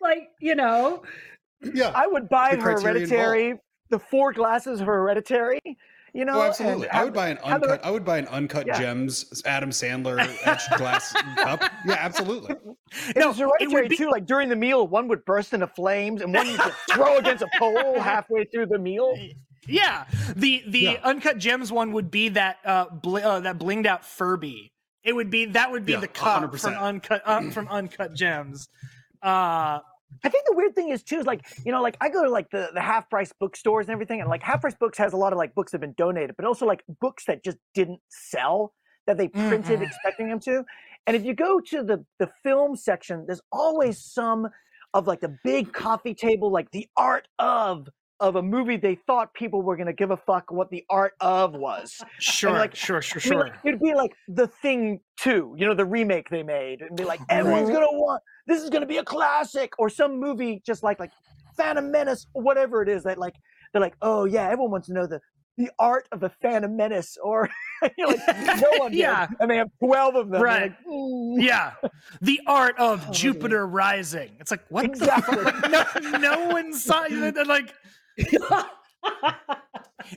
like 0.03 0.29
you 0.43 0.55
know, 0.55 1.03
Yeah. 1.73 1.91
I 1.95 2.07
would 2.07 2.29
buy 2.29 2.51
The 2.55 2.59
Criterion 2.61 3.09
Hereditary, 3.09 3.55
the 3.89 3.99
four 3.99 4.35
glasses 4.35 4.83
of 4.83 4.87
Hereditary. 4.89 5.59
You 6.13 6.27
know, 6.27 6.35
Oh, 6.35 6.41
and 6.41 6.49
absolutely. 6.51 6.91
I 6.91 7.03
would 7.05 7.15
buy 7.15 7.29
an 7.29 7.39
have 7.39 7.63
the- 7.63 7.69
uncut. 7.71 7.85
I 7.87 7.91
would 7.91 8.05
buy 8.05 8.19
an 8.19 8.27
uncut 8.29 8.67
Yeah. 8.67 8.79
gems 8.79 9.43
Adam 9.47 9.71
Sandler 9.71 10.19
etched 10.47 10.71
glass 10.77 11.13
cup. 11.37 11.63
Yeah, 11.87 11.97
absolutely. 11.99 12.57
It 13.09 13.17
No, 13.17 13.29
was 13.29 13.41
it 13.41 13.47
would 13.47 13.53
hereditary 13.61 13.89
be- 13.89 13.97
too. 13.97 14.11
Like 14.11 14.27
during 14.27 14.51
the 14.51 14.57
meal, 14.57 14.87
one 14.87 15.09
would 15.09 15.25
burst 15.25 15.55
into 15.55 15.67
flames, 15.67 16.21
and 16.21 16.35
one 16.35 16.47
you 16.47 16.59
could 16.59 16.75
throw 16.93 17.17
against 17.17 17.43
a 17.43 17.49
pole 17.59 17.99
halfway 18.01 18.45
through 18.45 18.67
the 18.67 18.79
meal. 18.79 19.15
Yeah, 19.69 20.07
the 20.35 20.63
the 20.67 20.79
Yeah. 20.81 21.01
uncut 21.05 21.39
gems 21.39 21.71
one 21.71 21.93
would 21.93 22.11
be 22.11 22.31
that 22.31 22.59
uh, 22.65 22.87
bl- 22.91 23.19
uh 23.19 23.41
that 23.41 23.59
blinged 23.59 23.87
out 23.87 24.05
Furby. 24.05 24.73
It 25.05 25.13
would 25.15 25.31
be 25.31 25.45
that 25.47 25.71
would 25.71 25.85
be 25.87 25.93
Yeah, 25.93 26.01
the 26.01 26.09
cut 26.09 26.43
100%. 26.51 26.61
from 26.61 26.75
uncut 26.75 27.23
uh, 27.25 27.51
from 27.51 27.69
uncut 27.71 28.15
gems. 28.15 28.69
Uh, 29.23 29.81
I 30.25 30.29
think 30.31 30.47
the 30.47 30.55
weird 30.57 30.75
thing 30.75 30.89
is 30.89 31.03
too 31.03 31.19
is 31.19 31.27
like 31.27 31.47
you 31.65 31.73
know 31.73 31.83
like 31.83 31.97
I 32.01 32.09
go 32.09 32.25
to 32.25 32.31
like 32.31 32.51
the 32.51 32.71
the 32.73 32.81
half 32.81 33.09
price 33.11 33.33
bookstores 33.39 33.87
and 33.87 33.93
everything, 33.93 34.21
and 34.21 34.29
like 34.31 34.43
half 34.43 34.61
price 34.61 34.75
books 34.75 34.97
has 34.99 35.13
a 35.13 35.17
lot 35.17 35.33
of 35.33 35.39
like 35.39 35.55
books 35.55 35.73
that 35.73 35.77
have 35.77 35.83
been 35.83 35.95
donated, 35.99 36.35
but 36.37 36.45
also 36.47 36.67
like 36.67 36.83
books 37.01 37.25
that 37.27 37.45
just 37.45 37.59
didn't 37.75 38.01
sell 38.09 38.73
that 39.07 39.17
they 39.19 39.29
printed 39.29 39.81
Mhm. 39.81 39.87
expecting 39.87 40.29
them 40.29 40.39
to. 40.41 40.65
And 41.07 41.17
if 41.17 41.25
you 41.25 41.35
go 41.35 41.61
to 41.61 41.83
the 41.83 42.05
the 42.19 42.31
film 42.43 42.75
section, 42.77 43.25
there's 43.27 43.41
always 43.53 43.99
some 44.03 44.49
of 44.95 45.07
like 45.07 45.21
the 45.21 45.37
big 45.45 45.73
coffee 45.73 46.15
table, 46.15 46.51
like 46.51 46.71
the 46.71 46.89
art 46.97 47.29
of 47.39 47.89
of 48.21 48.37
a 48.37 48.43
movie 48.43 48.77
they 48.77 48.95
thought 49.07 49.33
people 49.35 49.63
were 49.63 49.77
gonna 49.77 49.93
give 49.93 50.11
a 50.11 50.17
fuck 50.17 50.51
what 50.51 50.71
the 50.71 50.85
art 50.91 51.15
of 51.21 51.55
was. 51.55 52.01
sure, 52.19 52.53
like, 52.53 52.75
sure, 52.75 53.01
sure, 53.01 53.21
sure. 53.21 53.41
like, 53.41 53.55
it'd 53.65 53.81
be 53.81 53.95
like 53.95 54.13
the 54.29 54.47
thing 54.49 55.01
two, 55.17 55.55
you 55.57 55.67
know, 55.67 55.75
the 55.75 55.85
remake 55.85 56.29
they 56.29 56.43
made, 56.43 56.83
and 56.83 56.97
be 56.97 57.05
like, 57.05 57.21
everyone's 57.29 57.71
gonna 57.71 57.87
want 57.91 58.23
this 58.47 58.63
is 58.63 58.71
gonna 58.71 58.87
be 58.87 58.97
a 58.99 59.05
classic, 59.05 59.73
or 59.79 59.89
some 59.89 60.19
movie 60.19 60.63
just 60.67 60.83
like 60.83 60.99
like 60.99 61.11
Phantom 61.57 61.91
Menace 61.91 62.27
or 62.35 62.43
whatever 62.43 62.83
it 62.83 62.89
is 62.89 63.03
that 63.05 63.19
like 63.19 63.35
they're 63.73 63.83
like, 63.83 63.95
oh 64.03 64.25
yeah, 64.25 64.45
everyone 64.47 64.71
wants 64.73 64.87
to 64.89 64.93
know 64.95 65.07
the 65.07 65.21
the 65.59 65.71
art 65.81 66.07
of 66.13 66.21
the 66.21 66.29
Phantom 66.41 66.75
Menace, 66.77 67.17
or 67.23 67.51
you're 67.99 68.09
like, 68.09 68.21
no 68.61 68.71
one 68.79 68.93
did. 68.93 68.99
Yeah. 69.01 69.27
and 69.41 69.51
they 69.51 69.57
have 69.57 69.69
twelve 69.85 70.15
of 70.15 70.31
them. 70.31 70.41
Right. 70.41 70.63
like, 70.71 70.87
"Mm." 70.87 71.43
yeah, 71.43 71.73
the 72.21 72.41
art 72.47 72.77
of 72.79 73.05
Oh, 73.09 73.13
Jupiter 73.13 73.67
Rising. 73.67 74.31
It's 74.41 74.51
like 74.51 74.65
what 74.71 74.85
Exactly. 74.87 75.37
the 75.45 75.53
fuck? 75.53 76.03
No, 76.03 76.19
no 76.19 76.49
one 76.49 76.73
saw 76.73 77.05
it. 77.09 77.47
Like 77.47 77.75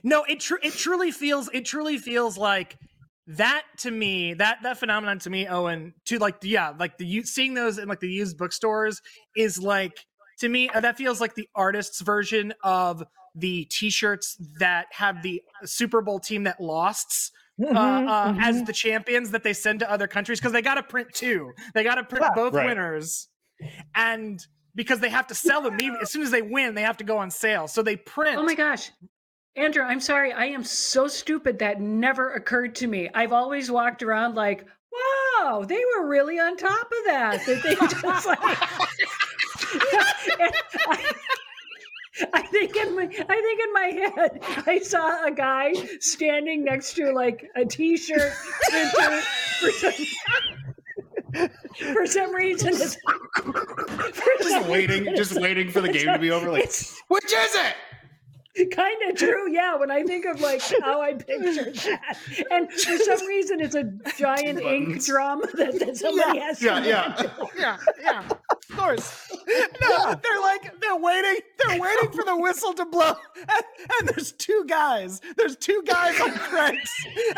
no, 0.04 0.24
it 0.24 0.40
tr- 0.40 0.56
it 0.62 0.72
truly 0.72 1.10
feels 1.10 1.48
it 1.52 1.64
truly 1.64 1.98
feels 1.98 2.38
like 2.38 2.76
that 3.26 3.62
to 3.78 3.90
me 3.90 4.34
that 4.34 4.58
that 4.62 4.78
phenomenon 4.78 5.18
to 5.20 5.30
me 5.30 5.46
Owen 5.46 5.94
to 6.06 6.18
like 6.18 6.36
yeah 6.42 6.72
like 6.78 6.98
the 6.98 7.06
u- 7.06 7.24
seeing 7.24 7.54
those 7.54 7.78
in 7.78 7.88
like 7.88 8.00
the 8.00 8.08
used 8.08 8.36
bookstores 8.36 9.00
is 9.36 9.60
like 9.60 9.96
to 10.40 10.48
me 10.48 10.68
uh, 10.70 10.80
that 10.80 10.96
feels 10.96 11.20
like 11.20 11.34
the 11.36 11.48
artist's 11.54 12.00
version 12.00 12.52
of 12.64 13.02
the 13.36 13.64
t-shirts 13.66 14.36
that 14.58 14.86
have 14.90 15.22
the 15.22 15.40
Super 15.64 16.02
Bowl 16.02 16.18
team 16.18 16.42
that 16.44 16.60
lost 16.60 17.32
uh, 17.60 17.64
Mhm, 17.64 18.08
uh, 18.08 18.34
as 18.40 18.62
mhm. 18.62 18.66
the 18.66 18.72
champions 18.72 19.30
that 19.30 19.44
they 19.44 19.52
send 19.52 19.78
to 19.80 19.90
other 19.90 20.08
countries 20.08 20.40
because 20.40 20.52
they 20.52 20.62
got 20.62 20.74
to 20.74 20.82
print 20.82 21.08
two. 21.14 21.52
They 21.74 21.84
got 21.84 21.94
to 21.94 22.02
print 22.04 22.24
Yeah. 22.24 22.34
both 22.34 22.54
Right. 22.54 22.66
winners, 22.66 23.28
and 23.94 24.44
because 24.74 25.00
they 25.00 25.10
have 25.10 25.26
to 25.28 25.34
sell 25.34 25.62
them 25.62 25.78
as 26.00 26.10
soon 26.10 26.22
as 26.22 26.30
they 26.30 26.42
win, 26.42 26.74
they 26.74 26.82
have 26.82 26.96
to 26.98 27.04
go 27.04 27.18
on 27.18 27.30
sale. 27.30 27.68
So 27.68 27.82
they 27.82 27.96
print. 27.96 28.38
oh 28.38 28.42
my 28.42 28.54
gosh. 28.54 28.90
Andrew, 29.54 29.82
I'm 29.82 30.00
sorry. 30.00 30.32
I 30.32 30.46
am 30.46 30.64
so 30.64 31.06
stupid 31.08 31.58
that 31.58 31.78
never 31.80 32.32
occurred 32.32 32.74
to 32.76 32.86
me. 32.86 33.10
I've 33.14 33.32
always 33.32 33.70
walked 33.70 34.02
around 34.02 34.34
like, 34.34 34.66
wow, 34.90 35.62
they 35.66 35.82
were 35.96 36.08
really 36.08 36.38
on 36.38 36.56
top 36.56 36.86
of 36.86 37.04
that. 37.06 37.44
That 37.44 37.62
they 37.62 37.74
just 37.74 38.26
like. 38.26 38.38
I, 42.34 42.42
think 42.42 42.76
in 42.76 42.94
my 42.94 43.04
I 43.04 43.08
think 43.08 43.60
in 43.60 43.72
my 43.72 43.86
head 43.86 44.38
I 44.66 44.80
saw 44.80 45.26
a 45.26 45.30
guy 45.30 45.72
standing 46.00 46.62
next 46.64 46.92
to 46.94 47.10
like 47.12 47.50
a 47.56 47.64
t-shirt 47.64 48.32
printer 48.70 49.20
for 49.60 49.70
some, 49.70 49.94
for 51.92 52.06
some 52.06 52.34
reason. 52.34 52.68
It's, 52.74 52.96
Just 54.38 54.48
some 54.48 54.68
waiting, 54.68 55.00
reason 55.00 55.16
just 55.16 55.40
waiting 55.40 55.70
for 55.70 55.80
the 55.80 55.92
game 55.92 56.06
to 56.06 56.18
be 56.18 56.30
over. 56.30 56.50
Like, 56.50 56.72
which 57.08 57.24
is 57.24 57.54
it? 57.54 57.74
kind 58.70 58.96
of 59.08 59.16
true 59.16 59.50
yeah 59.50 59.74
when 59.74 59.90
i 59.90 60.02
think 60.02 60.26
of 60.26 60.38
like 60.42 60.60
how 60.82 61.00
i 61.00 61.14
pictured 61.14 61.74
that 61.74 62.18
and 62.50 62.70
for 62.70 62.98
some 62.98 63.26
reason 63.26 63.60
it's 63.62 63.74
a 63.74 63.84
giant 64.18 64.60
ink 64.60 65.02
drum 65.02 65.40
that, 65.54 65.78
that 65.78 65.96
somebody 65.96 66.38
has 66.38 66.58
to 66.58 66.66
Yeah, 66.66 66.84
yeah. 66.84 67.30
yeah, 67.56 67.76
yeah, 67.98 68.28
of 68.70 68.76
course. 68.76 69.28
No, 69.80 70.14
they're 70.22 70.40
like 70.40 70.80
they're 70.80 70.96
waiting. 70.96 71.40
They're 71.58 71.80
waiting 71.80 72.12
for 72.12 72.24
the 72.24 72.36
whistle 72.36 72.72
to 72.74 72.86
blow, 72.86 73.12
and, 73.36 73.64
and 73.98 74.08
there's 74.08 74.32
two 74.32 74.64
guys. 74.68 75.20
There's 75.36 75.56
two 75.56 75.82
guys 75.84 76.18
on 76.20 76.32
cranks, 76.38 76.90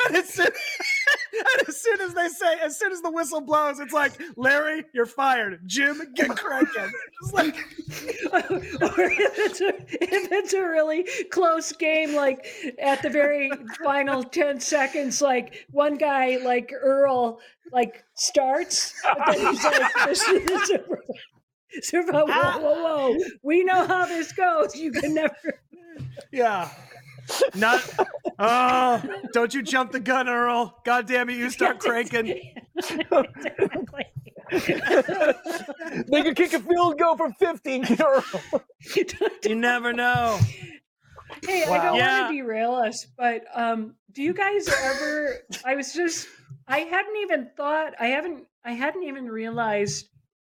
and 0.06 0.16
as 0.16 0.28
soon 0.28 0.46
and 0.46 1.68
as 1.68 1.80
soon 1.80 2.00
as 2.02 2.14
they 2.14 2.28
say, 2.28 2.58
as 2.62 2.78
soon 2.78 2.92
as 2.92 3.00
the 3.00 3.10
whistle 3.10 3.40
blows, 3.40 3.80
it's 3.80 3.92
like 3.94 4.12
Larry, 4.36 4.84
you're 4.92 5.06
fired. 5.06 5.60
Jim, 5.66 6.02
get 6.14 6.36
cranking. 6.36 6.92
It's 7.22 7.32
like 7.32 7.56
or 8.34 9.10
if 9.10 9.38
it's 9.38 9.60
a 9.60 9.68
if 9.68 10.32
it's 10.32 10.52
a 10.52 10.62
really 10.62 11.04
close 11.30 11.72
game 11.72 12.14
like 12.14 12.46
at 12.78 13.02
the 13.02 13.10
very 13.10 13.50
final 13.82 14.22
10 14.22 14.60
seconds 14.60 15.20
like 15.22 15.66
one 15.70 15.96
guy 15.96 16.38
like 16.44 16.72
earl 16.72 17.40
like 17.72 18.04
starts 18.14 18.94
but 19.02 19.18
then 19.26 19.54
he's 19.54 19.64
like 19.64 19.92
this 20.06 20.22
is 20.28 20.70
super, 21.82 22.06
super 22.12 22.12
whoa 22.12 22.58
whoa 22.58 23.08
whoa 23.10 23.24
we 23.42 23.64
know 23.64 23.86
how 23.86 24.06
this 24.06 24.32
goes 24.32 24.74
you 24.76 24.90
can 24.92 25.14
never 25.22 25.60
Yeah. 26.32 26.68
Not. 27.54 27.80
Oh, 28.38 29.02
don't 29.32 29.54
you 29.54 29.62
jump 29.62 29.92
the 29.92 30.00
gun, 30.00 30.28
Earl. 30.28 30.78
God 30.84 31.06
damn 31.06 31.30
it, 31.30 31.36
you 31.38 31.48
start 31.58 31.78
cranking. 31.80 32.52
exactly. 32.76 34.04
they 36.06 36.22
could 36.22 36.36
kick 36.36 36.52
a 36.52 36.60
field 36.60 36.98
goal 36.98 37.16
from 37.16 37.32
15. 37.34 37.84
You 37.84 37.96
know? 37.96 38.22
You 39.44 39.54
never 39.54 39.92
know. 39.94 40.38
Hey, 41.46 41.64
I 41.64 41.78
don't 41.82 41.96
Yeah. 41.96 42.22
want 42.22 42.32
to 42.32 42.36
derail 42.42 42.74
us, 42.74 43.06
but 43.16 43.44
um, 43.54 43.94
do 44.12 44.22
you 44.22 44.34
guys 44.34 44.68
ever? 44.68 45.38
I 45.64 45.76
was 45.76 45.94
just, 45.94 46.28
I 46.68 46.80
hadn't 46.80 47.16
even 47.22 47.48
thought, 47.56 47.94
I 47.98 48.08
haven't, 48.08 48.44
I 48.64 48.72
hadn't 48.72 49.04
even 49.04 49.26
realized 49.30 50.08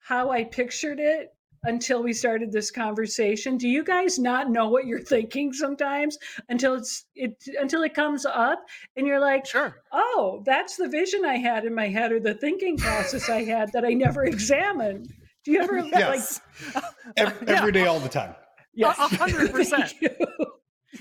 how 0.07 0.31
I 0.31 0.43
pictured 0.43 0.99
it 0.99 1.29
until 1.65 2.03
we 2.03 2.11
started 2.11 2.51
this 2.51 2.69
conversation. 2.71 3.55
Do 3.57 3.69
you 3.69 3.85
guys 3.85 4.19
not 4.19 4.49
know 4.51 4.67
what 4.67 4.85
you're 4.85 4.99
thinking 5.15 5.53
sometimes 5.53 6.17
until 6.49 6.75
it's 6.75 7.05
it 7.15 7.41
until 7.59 7.83
it 7.83 7.93
comes 7.93 8.25
up 8.25 8.59
and 8.97 9.07
you're 9.07 9.19
like, 9.21 9.45
Sure. 9.45 9.75
oh, 9.93 10.43
that's 10.45 10.75
the 10.75 10.89
vision 10.89 11.23
I 11.25 11.37
had 11.37 11.63
in 11.65 11.73
my 11.73 11.87
head 11.87 12.11
or 12.11 12.19
the 12.19 12.33
thinking 12.33 12.75
process 12.77 13.29
I 13.29 13.43
had 13.43 13.71
that 13.73 13.85
I 13.85 13.93
never 13.93 14.25
examined. 14.33 15.07
Do 15.45 15.51
you 15.51 15.61
ever 15.61 15.79
Yes. 15.79 16.41
Every, 17.17 17.47
Yeah. 17.47 17.57
every 17.59 17.71
day, 17.71 17.85
all 17.85 17.99
the 17.99 18.09
time. 18.09 18.35
Yes. 18.75 18.97
A 18.97 19.07
hundred 19.15 19.51
percent. 19.51 19.93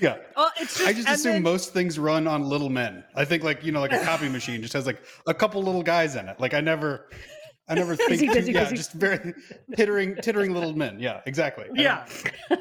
Yeah. 0.01 0.17
Uh, 0.35 0.49
it's 0.59 0.75
just, 0.77 0.87
I 0.87 0.93
just 0.93 1.07
assume 1.09 1.33
then- 1.33 1.43
most 1.43 1.73
things 1.73 1.99
run 1.99 2.27
on 2.27 2.43
little 2.43 2.69
men. 2.69 3.03
I 3.15 3.25
think 3.25 3.43
like 3.43 3.63
you 3.63 3.71
know, 3.71 3.79
like 3.81 3.93
a 3.93 4.03
copy 4.03 4.27
machine 4.29 4.61
just 4.61 4.73
has 4.73 4.85
like 4.85 5.01
a 5.27 5.33
couple 5.33 5.61
little 5.61 5.83
guys 5.83 6.15
in 6.15 6.27
it. 6.27 6.39
Like 6.39 6.53
I 6.53 6.61
never, 6.61 7.09
I 7.67 7.75
never 7.75 7.95
think. 7.95 8.09
Busy, 8.09 8.27
busy, 8.27 8.51
yeah, 8.51 8.63
busy. 8.63 8.75
just 8.75 8.91
very 8.93 9.33
tittering, 9.77 10.15
tittering 10.17 10.53
little 10.53 10.73
men. 10.75 10.99
Yeah, 10.99 11.21
exactly. 11.25 11.65
I 11.77 11.81
Yeah. 11.81 12.05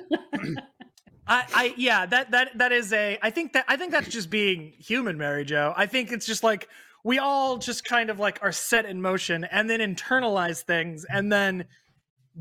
I, 1.27 1.45
I 1.55 1.75
yeah 1.77 2.05
that 2.07 2.33
that 2.33 2.59
that 2.59 2.73
is 2.73 2.93
a 2.93 3.17
I 3.23 3.31
think 3.31 3.53
that 3.53 3.65
I 3.69 3.77
think 3.77 3.93
that's 3.93 4.09
just 4.09 4.29
being 4.29 4.73
human, 4.79 5.17
Mary 5.17 5.45
Jo. 5.45 5.73
I 5.77 5.87
think 5.87 6.11
it's 6.11 6.27
just 6.27 6.43
like 6.43 6.69
we 7.05 7.19
all 7.21 7.59
just 7.59 7.85
kind 7.85 8.11
of 8.11 8.19
like 8.19 8.41
are 8.43 8.53
set 8.53 8.87
in 8.87 9.01
motion 9.01 9.45
and 9.45 9.71
then 9.71 9.79
internalize 9.81 10.63
things 10.63 11.07
and 11.09 11.31
then 11.33 11.67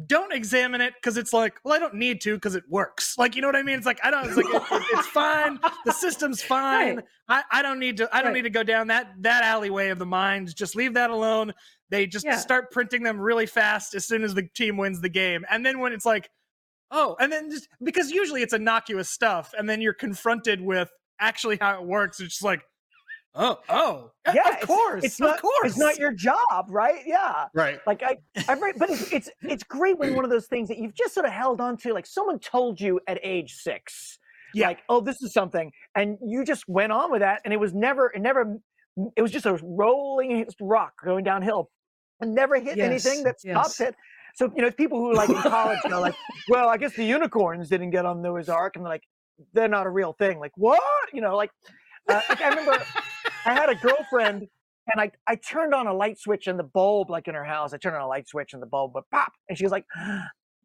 don't 0.07 0.33
examine 0.33 0.81
it 0.81 0.93
because 0.95 1.15
it's 1.17 1.31
like 1.31 1.59
well 1.63 1.75
I 1.75 1.79
don't 1.79 1.95
need 1.95 2.21
to 2.21 2.33
because 2.35 2.55
it 2.55 2.63
works 2.69 3.17
like 3.19 3.35
you 3.35 3.41
know 3.43 3.47
what 3.49 3.55
I 3.57 3.61
mean 3.61 3.77
it's 3.77 3.85
like 3.85 3.99
I 4.03 4.09
don't 4.09 4.25
it's 4.25 4.37
like 4.37 4.45
it, 4.47 4.55
it- 4.71 4.83
it's 4.93 5.07
fine 5.07 5.59
the 5.85 5.91
system's 5.91 6.41
fine 6.55 6.95
Right. 6.97 7.05
I, 7.29 7.43
I 7.51 7.61
don't 7.61 7.77
need 7.79 7.97
to 7.97 8.09
I 8.11 8.19
don't 8.21 8.27
Right. 8.27 8.35
need 8.35 8.41
to 8.43 8.49
go 8.49 8.63
down 8.63 8.87
that 8.87 9.11
that 9.19 9.43
alleyway 9.43 9.89
of 9.89 9.99
the 9.99 10.05
mind 10.07 10.55
just 10.55 10.75
leave 10.75 10.93
that 10.95 11.09
alone 11.11 11.53
they 11.91 12.07
just 12.07 12.25
Yeah. 12.25 12.37
start 12.37 12.71
printing 12.71 13.03
them 13.03 13.19
really 13.19 13.45
fast 13.45 13.93
as 13.93 14.07
soon 14.07 14.23
as 14.23 14.33
the 14.33 14.47
team 14.55 14.77
wins 14.77 14.99
the 15.01 15.09
game 15.09 15.45
and 15.51 15.63
then 15.65 15.79
when 15.79 15.93
it's 15.93 16.05
like 16.05 16.29
oh 16.89 17.15
and 17.19 17.31
then 17.31 17.51
just 17.51 17.67
because 17.83 18.09
usually 18.09 18.41
it's 18.41 18.53
innocuous 18.53 19.09
stuff 19.09 19.53
and 19.57 19.69
then 19.69 19.79
you're 19.81 19.93
confronted 19.93 20.59
with 20.61 20.89
actually 21.19 21.57
how 21.61 21.79
it 21.79 21.85
works 21.85 22.19
it's 22.19 22.31
just 22.33 22.43
like 22.43 22.63
Oh, 23.33 23.59
oh, 23.69 24.11
Yeah, 24.33 24.49
of 24.49 24.67
course, 24.67 25.05
It's 25.05 25.15
of 25.21 25.27
not. 25.27 25.39
course. 25.41 25.69
It's 25.69 25.77
not 25.77 25.97
your 25.97 26.11
job, 26.11 26.65
right? 26.67 26.99
Yeah. 27.05 27.45
Right. 27.53 27.79
Like 27.87 28.03
I, 28.03 28.17
I 28.49 28.55
read, 28.55 28.75
but 28.77 28.89
it's 28.89 29.09
it's 29.13 29.29
it's 29.43 29.63
great 29.63 29.97
when 29.97 30.15
one 30.15 30.25
of 30.25 30.29
those 30.31 30.47
things 30.47 30.67
that 30.67 30.77
you've 30.77 30.93
just 30.93 31.13
sort 31.13 31.25
of 31.25 31.31
held 31.31 31.61
on 31.61 31.77
to, 31.77 31.93
like 31.93 32.05
someone 32.05 32.39
told 32.39 32.81
you 32.81 32.99
at 33.07 33.19
age 33.23 33.53
six, 33.53 34.19
Yeah. 34.53 34.67
like, 34.67 34.79
oh, 34.89 34.99
this 34.99 35.21
is 35.21 35.31
something, 35.31 35.71
and 35.95 36.17
you 36.21 36.43
just 36.43 36.67
went 36.67 36.91
on 36.91 37.09
with 37.09 37.21
that, 37.21 37.39
and 37.45 37.53
it 37.53 37.57
was 37.57 37.73
never, 37.73 38.11
it 38.13 38.19
never, 38.19 38.57
it 39.15 39.21
was 39.21 39.31
just 39.31 39.45
a 39.45 39.57
rolling 39.63 40.45
rock 40.59 40.91
going 41.01 41.23
downhill, 41.23 41.69
and 42.21 42.33
never 42.33 42.59
hit 42.59 42.79
anything 42.79 43.23
that 43.23 43.39
stops 43.39 43.79
yes. 43.79 43.89
it. 43.89 43.95
So 44.35 44.51
you 44.55 44.61
know, 44.61 44.71
people 44.71 44.99
who 44.99 45.13
like 45.13 45.29
in 45.29 45.35
college 45.35 45.79
are 45.85 45.99
like, 45.99 46.15
well, 46.49 46.69
I 46.69 46.77
guess 46.77 46.93
the 46.93 47.03
unicorns 47.03 47.67
didn't 47.69 47.89
get 47.89 48.05
on 48.05 48.21
Noah's 48.21 48.49
Ark, 48.49 48.75
and 48.75 48.85
they're 48.85 48.91
like, 48.91 49.03
they're 49.53 49.67
not 49.67 49.87
a 49.87 49.89
real 49.89 50.13
thing. 50.13 50.39
Like 50.39 50.53
what? 50.55 50.81
You 51.13 51.21
know, 51.21 51.35
like, 51.35 51.51
uh, 52.07 52.21
like 52.29 52.41
I 52.41 52.49
remember 52.49 52.83
I 53.45 53.53
had 53.53 53.69
a 53.69 53.75
girlfriend 53.75 54.47
and 54.91 55.01
I, 55.01 55.11
I 55.27 55.35
turned 55.35 55.73
on 55.73 55.87
a 55.87 55.93
light 55.93 56.19
switch 56.19 56.47
and 56.47 56.57
the 56.57 56.63
bulb, 56.63 57.09
like 57.09 57.27
in 57.27 57.35
her 57.35 57.43
house. 57.43 57.73
I 57.73 57.77
turned 57.77 57.95
on 57.95 58.01
a 58.01 58.07
light 58.07 58.27
switch 58.27 58.53
and 58.53 58.61
the 58.61 58.67
bulb 58.67 58.95
would 58.95 59.09
pop. 59.11 59.33
And 59.49 59.57
she 59.57 59.63
was 59.63 59.71
like, 59.71 59.85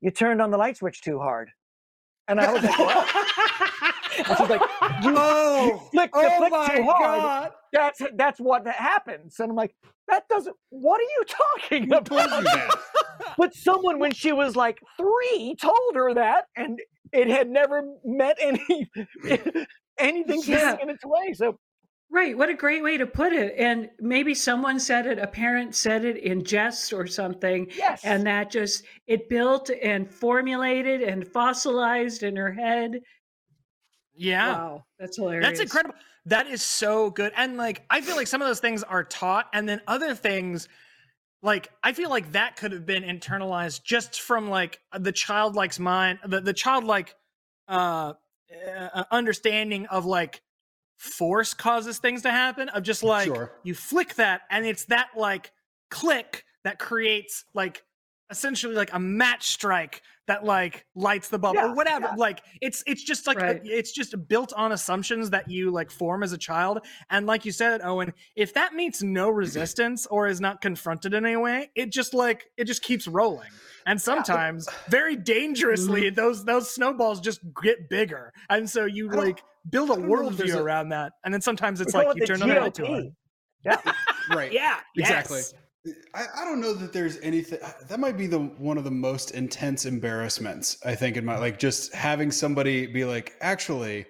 You 0.00 0.10
turned 0.10 0.40
on 0.40 0.50
the 0.50 0.58
light 0.58 0.76
switch 0.76 1.02
too 1.02 1.18
hard. 1.18 1.50
And 2.28 2.40
I 2.40 2.52
was 2.52 2.62
like, 2.62 2.78
What? 2.78 3.72
And 4.18 4.26
she's 4.38 4.48
like, 4.48 4.60
You, 5.02 5.10
you 5.10 5.80
flicked 5.92 6.14
the 6.14 6.20
oh 6.22 6.48
my 6.50 6.66
too 6.76 6.82
hard. 6.84 7.20
god! 7.22 7.50
That's 7.72 8.00
that's 8.16 8.38
what 8.40 8.66
happens. 8.66 9.38
And 9.40 9.50
I'm 9.50 9.56
like, 9.56 9.74
That 10.08 10.28
doesn't 10.28 10.56
what 10.70 11.00
are 11.00 11.04
you 11.04 11.24
talking 11.26 11.90
you 11.90 11.96
about? 11.96 12.44
But 13.38 13.54
someone 13.54 13.98
when 13.98 14.12
she 14.12 14.32
was 14.32 14.56
like 14.56 14.78
three 14.96 15.56
told 15.60 15.94
her 15.94 16.14
that 16.14 16.46
and 16.56 16.78
it 17.12 17.28
had 17.28 17.48
never 17.50 17.82
met 18.04 18.36
any 18.40 18.90
anything 19.98 20.42
Yeah. 20.44 20.76
in 20.80 20.90
its 20.90 21.04
way. 21.04 21.32
So 21.34 21.58
Right. 22.08 22.38
What 22.38 22.48
a 22.48 22.54
great 22.54 22.84
way 22.84 22.96
to 22.98 23.06
put 23.06 23.32
it. 23.32 23.54
And 23.58 23.88
maybe 23.98 24.32
someone 24.32 24.78
said 24.78 25.06
it, 25.06 25.18
a 25.18 25.26
parent 25.26 25.74
said 25.74 26.04
it 26.04 26.18
in 26.18 26.44
jest 26.44 26.92
or 26.92 27.04
something. 27.04 27.68
yes. 27.76 28.04
And 28.04 28.24
that 28.28 28.48
just, 28.48 28.84
it 29.08 29.28
built 29.28 29.70
and 29.82 30.08
formulated 30.08 31.02
and 31.02 31.26
fossilized 31.26 32.22
in 32.22 32.36
her 32.36 32.52
head. 32.52 33.00
Yeah. 34.16 34.52
Wow. 34.52 34.84
That's 34.98 35.16
hilarious. 35.16 35.46
That's 35.46 35.60
incredible. 35.60 35.94
That 36.26 36.48
is 36.48 36.62
so 36.62 37.10
good. 37.10 37.32
And 37.36 37.56
like 37.56 37.84
I 37.90 38.00
feel 38.00 38.16
like 38.16 38.26
some 38.26 38.42
of 38.42 38.48
those 38.48 38.60
things 38.60 38.82
are 38.82 39.04
taught 39.04 39.46
and 39.52 39.68
then 39.68 39.80
other 39.86 40.14
things 40.14 40.68
like 41.42 41.70
I 41.82 41.92
feel 41.92 42.10
like 42.10 42.32
that 42.32 42.56
could 42.56 42.72
have 42.72 42.86
been 42.86 43.04
internalized 43.04 43.84
just 43.84 44.20
from 44.20 44.48
like 44.48 44.80
the 44.98 45.12
childlike's 45.12 45.78
mind, 45.78 46.18
the, 46.26 46.40
the 46.40 46.52
childlike 46.52 47.14
uh, 47.68 48.14
uh 48.92 49.04
understanding 49.10 49.86
of 49.86 50.04
like 50.04 50.42
force 50.98 51.52
causes 51.54 51.98
things 51.98 52.22
to 52.22 52.30
happen 52.30 52.68
of 52.70 52.82
just 52.82 53.02
like 53.02 53.26
Sure. 53.26 53.52
you 53.64 53.74
flick 53.74 54.14
that 54.14 54.42
and 54.50 54.64
it's 54.64 54.86
that 54.86 55.08
like 55.16 55.52
click 55.90 56.44
that 56.64 56.78
creates 56.78 57.44
like 57.54 57.82
essentially 58.30 58.74
like 58.74 58.92
a 58.92 58.98
match 58.98 59.48
strike 59.48 60.02
that 60.26 60.44
like 60.44 60.84
lights 60.94 61.28
the 61.28 61.38
bubble 61.38 61.60
Yeah, 61.60 61.68
or 61.68 61.74
whatever 61.74 62.06
yeah. 62.06 62.14
like 62.16 62.42
it's 62.60 62.82
it's 62.86 63.02
just 63.02 63.26
like 63.26 63.40
a- 63.40 63.60
it's 63.64 63.92
just 63.92 64.14
built 64.28 64.52
on 64.54 64.72
assumptions 64.72 65.30
that 65.30 65.48
you 65.48 65.70
like 65.70 65.90
form 65.90 66.22
as 66.22 66.32
a 66.32 66.38
child 66.38 66.80
and 67.10 67.26
like 67.26 67.44
you 67.44 67.52
said 67.52 67.80
owen 67.82 68.12
if 68.34 68.54
that 68.54 68.74
meets 68.74 69.02
no 69.02 69.28
resistance 69.30 70.06
or 70.06 70.26
is 70.26 70.40
not 70.40 70.60
confronted 70.60 71.14
in 71.14 71.24
any 71.24 71.36
way 71.36 71.70
it 71.74 71.92
just 71.92 72.14
like 72.14 72.46
it 72.56 72.64
just 72.64 72.82
keeps 72.82 73.06
rolling 73.06 73.48
and 73.86 74.00
sometimes 74.00 74.68
very 74.88 75.14
dangerously 75.14 76.02
mm-hmm. 76.02 76.14
those 76.16 76.44
those 76.44 76.74
snowballs 76.74 77.20
just 77.20 77.40
get 77.62 77.88
bigger 77.88 78.32
and 78.50 78.68
so 78.68 78.84
you 78.84 79.08
like 79.08 79.42
build 79.70 79.90
a 79.90 79.94
don't 79.94 80.08
know 80.08 80.28
if 80.28 80.36
there's 80.36 80.50
worldview 80.50 80.56
a- 80.56 80.62
around 80.62 80.88
that 80.88 81.12
and 81.24 81.32
then 81.32 81.40
sometimes 81.40 81.80
it's 81.80 81.94
like 81.94 82.08
you 82.16 82.26
turn 82.26 82.42
on 82.42 82.48
the 82.48 82.54
light 82.60 82.74
too. 82.74 83.12
Yeah. 83.64 83.80
Right. 84.28 84.50
yeah 84.52 84.80
Exactly. 84.96 85.38
yes. 85.38 85.54
I, 86.14 86.24
I 86.38 86.44
don't 86.44 86.60
know 86.60 86.72
that 86.72 86.92
there's 86.92 87.18
anything 87.20 87.58
that 87.88 88.00
might 88.00 88.16
be 88.16 88.26
the 88.26 88.38
one 88.38 88.78
of 88.78 88.84
the 88.84 88.90
most 88.90 89.32
intense 89.32 89.86
embarrassments 89.86 90.78
I 90.84 90.94
think 90.94 91.16
in 91.16 91.24
my 91.24 91.38
like 91.38 91.58
just 91.58 91.94
having 91.94 92.30
somebody 92.30 92.86
be 92.86 93.04
like, 93.04 93.34
actually, 93.40 94.06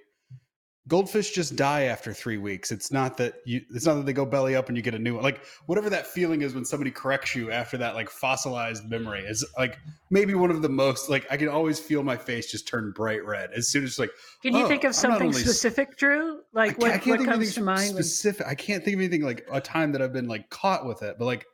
goldfish 0.89 1.33
just 1.33 1.57
die 1.57 1.83
after 1.83 2.12
three 2.12 2.39
weeks. 2.39 2.71
It's 2.71 2.93
not 2.93 3.17
that 3.17 3.35
you 3.45 3.61
it's 3.75 3.87
not 3.87 3.95
that 3.95 4.07
they 4.07 4.12
go 4.12 4.25
belly 4.25 4.55
up 4.55 4.69
and 4.69 4.77
you 4.77 4.83
get 4.83 4.95
a 4.95 4.99
new 4.99 5.15
one. 5.15 5.23
Like 5.23 5.45
whatever 5.67 5.91
that 5.91 6.07
feeling 6.07 6.43
is 6.43 6.55
when 6.55 6.65
somebody 6.65 6.91
corrects 6.91 7.35
you 7.35 7.51
after 7.51 7.77
that 7.79 7.95
like 7.95 8.09
fossilized 8.09 8.89
memory 8.89 9.23
is 9.23 9.45
like 9.59 9.79
maybe 10.11 10.35
one 10.35 10.51
of 10.51 10.62
the 10.62 10.69
most 10.69 11.11
like 11.11 11.27
I 11.31 11.37
can 11.37 11.49
always 11.49 11.79
feel 11.79 12.03
my 12.03 12.17
face 12.17 12.51
just 12.51 12.69
turn 12.69 12.93
bright 12.95 13.25
red 13.25 13.51
as 13.55 13.69
soon 13.69 13.85
as 13.85 13.99
like 13.99 14.11
Can 14.43 14.55
you 14.55 14.65
oh, 14.65 14.69
think 14.69 14.85
of 14.85 14.95
something 14.95 15.29
only 15.29 15.41
specific, 15.41 15.97
Drew? 15.97 16.41
Like 16.53 16.73
I 16.73 16.75
what, 16.75 16.91
I 16.91 16.99
can't 16.99 17.07
what 17.07 17.19
think 17.19 17.21
of 17.21 17.35
comes 17.35 17.37
anything 17.39 17.55
to 17.55 17.65
mind? 17.65 17.95
when- 17.95 18.03
specific. 18.03 18.47
I 18.47 18.55
can't 18.55 18.85
think 18.85 18.95
of 18.95 19.01
anything 19.01 19.23
like 19.23 19.47
a 19.51 19.61
time 19.61 19.93
that 19.93 20.03
I've 20.03 20.12
been 20.12 20.29
like 20.29 20.49
caught 20.51 20.87
with 20.87 21.03
it, 21.03 21.17
but 21.19 21.25
like 21.25 21.47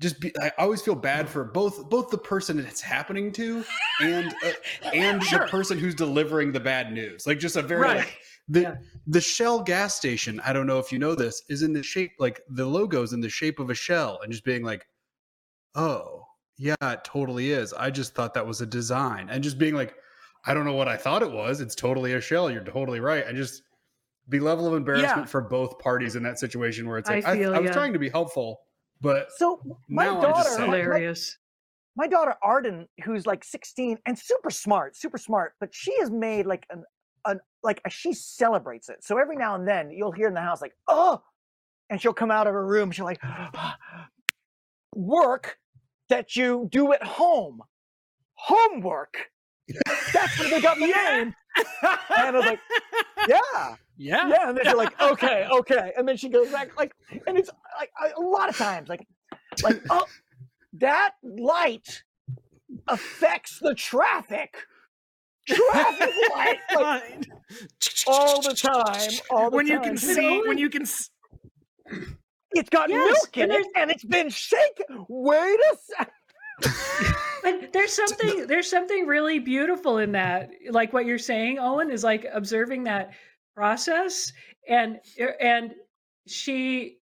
just 0.00 0.18
be, 0.20 0.32
I 0.40 0.50
always 0.58 0.80
feel 0.82 0.94
bad 0.94 1.28
for 1.28 1.44
both 1.44 1.88
both 1.90 2.08
the 2.10 2.18
person 2.18 2.58
it's 2.58 2.80
happening 2.80 3.30
to 3.32 3.64
and 4.00 4.34
uh, 4.44 4.50
and 4.94 5.22
Sure. 5.22 5.40
the 5.40 5.46
person 5.46 5.78
who's 5.78 5.94
delivering 5.94 6.52
the 6.52 6.60
bad 6.60 6.92
news. 6.92 7.26
Like 7.26 7.38
just 7.38 7.56
a 7.56 7.62
very 7.62 7.82
Right. 7.82 7.96
like 7.98 8.18
the 8.48 8.60
Yeah. 8.62 8.74
the 9.06 9.20
Shell 9.20 9.62
gas 9.62 9.94
station. 9.94 10.40
I 10.44 10.52
don't 10.52 10.66
know 10.66 10.78
if 10.78 10.90
you 10.90 10.98
know 10.98 11.14
this 11.14 11.42
is 11.48 11.62
in 11.62 11.72
the 11.72 11.82
shape 11.82 12.12
like 12.18 12.40
the 12.48 12.64
logo's 12.66 13.12
in 13.12 13.20
the 13.20 13.28
shape 13.28 13.58
of 13.60 13.68
a 13.70 13.74
shell, 13.74 14.18
and 14.22 14.32
just 14.32 14.44
being 14.44 14.64
like, 14.64 14.86
oh 15.74 16.24
yeah, 16.56 16.74
it 16.82 17.04
totally 17.04 17.50
is. 17.52 17.72
I 17.72 17.90
just 17.90 18.14
thought 18.14 18.34
that 18.34 18.46
was 18.46 18.60
a 18.60 18.66
design, 18.66 19.28
and 19.30 19.42
just 19.42 19.58
being 19.58 19.74
like, 19.74 19.94
I 20.46 20.54
don't 20.54 20.64
know 20.64 20.74
what 20.74 20.88
I 20.88 20.96
thought 20.96 21.22
it 21.22 21.30
was. 21.30 21.60
It's 21.60 21.74
totally 21.74 22.14
a 22.14 22.20
shell. 22.20 22.50
You're 22.50 22.64
totally 22.64 23.00
right. 23.00 23.24
I 23.26 23.32
just 23.32 23.62
the 24.28 24.40
level 24.40 24.66
of 24.66 24.74
embarrassment 24.74 25.18
Yeah. 25.18 25.24
for 25.26 25.40
both 25.40 25.78
parties 25.78 26.16
in 26.16 26.22
that 26.22 26.38
situation 26.38 26.88
where 26.88 26.98
it's 26.98 27.08
like 27.10 27.24
I, 27.26 27.36
feel 27.36 27.54
I 27.54 27.58
was 27.58 27.68
ya. 27.68 27.72
trying 27.74 27.92
to 27.94 27.98
be 27.98 28.08
helpful, 28.08 28.60
but 29.00 29.28
So 29.36 29.60
my 29.88 30.04
Now 30.06 30.20
daughter, 30.20 30.32
just 30.44 30.58
my- 30.58 30.66
my, 30.66 30.76
Hilarious. 30.78 31.36
my 31.96 32.06
daughter 32.06 32.34
Arden, 32.42 32.86
who's 33.04 33.26
like 33.26 33.44
16 33.44 33.98
and 34.06 34.18
super 34.18 34.50
smart, 34.50 34.96
super 34.96 35.18
smart, 35.18 35.54
but 35.60 35.74
she 35.74 35.96
has 36.00 36.10
made 36.10 36.46
like 36.46 36.66
an 36.70 36.84
an 37.26 37.38
like 37.62 37.80
she 37.90 38.12
celebrates 38.14 38.88
it. 38.88 39.04
So 39.04 39.18
every 39.18 39.36
now 39.36 39.54
and 39.54 39.68
then 39.68 39.90
you'll 39.90 40.12
hear 40.12 40.28
in 40.28 40.34
the 40.34 40.40
house 40.40 40.62
like, 40.62 40.74
oh, 40.88 41.20
and 41.90 42.00
she'll 42.00 42.14
come 42.14 42.30
out 42.30 42.46
of 42.46 42.54
her 42.54 42.66
room. 42.66 42.90
She'll 42.90 43.04
like 43.04 43.20
work 44.94 45.56
that 46.08 46.36
you 46.36 46.68
do 46.72 46.92
at 46.92 47.02
home, 47.02 47.60
homework. 48.34 49.28
That's 50.12 50.38
where 50.38 50.50
they 50.50 50.60
got 50.60 50.78
the 50.78 50.86
name. 50.86 51.34
And 52.16 52.26
I 52.26 52.30
was 52.32 52.44
like, 52.46 52.60
yeah, 53.28 53.74
yeah 54.00 54.28
yeah. 54.28 54.48
And 54.48 54.56
then 54.58 54.64
you're 54.66 54.76
like, 54.76 54.94
okay, 55.00 55.46
okay. 55.52 55.92
And 55.96 56.08
then 56.08 56.16
she 56.16 56.28
goes 56.28 56.48
back, 56.50 56.70
like, 56.76 56.92
and 57.26 57.36
it's 57.38 57.50
like 57.78 57.90
a 58.00 58.20
a 58.20 58.22
lot 58.22 58.48
of 58.48 58.56
times, 58.56 58.88
like, 58.88 59.06
like, 59.62 59.76
oh, 59.90 60.06
that 60.74 61.12
light 61.22 62.02
affects 62.88 63.58
the 63.60 63.74
traffic. 63.74 64.56
Traffic 65.46 66.14
light, 66.30 66.58
like 66.74 67.28
all 68.06 68.42
the 68.42 68.54
time, 68.54 69.10
all 69.30 69.50
the 69.50 69.56
when 69.56 69.66
you 69.66 69.74
time. 69.78 69.84
can 69.84 69.96
You 69.96 70.14
see 70.14 70.30
know, 70.30 70.42
when 70.46 70.58
you 70.58 70.70
can 70.70 70.82
s- 70.82 71.10
it's 72.52 72.68
got 72.70 72.88
Yes, 72.90 73.22
milk 73.22 73.36
in 73.36 73.50
it, 73.50 73.66
and 73.76 73.90
it's 73.90 74.04
been 74.04 74.28
shaken. 74.30 75.06
Wait 75.08 75.58
a 75.72 75.76
sec. 75.96 76.12
But 77.42 77.72
there's 77.72 77.92
something 77.92 78.46
there's 78.46 78.68
something 78.68 79.06
really 79.06 79.38
beautiful 79.38 79.98
in 79.98 80.12
that. 80.12 80.50
Like 80.70 80.92
what 80.92 81.06
you're 81.06 81.18
saying, 81.18 81.58
Owen, 81.58 81.90
is 81.90 82.04
like 82.04 82.26
observing 82.32 82.84
that 82.84 83.12
process 83.54 84.32
and 84.68 84.98
and 85.40 85.74
she 86.26 86.98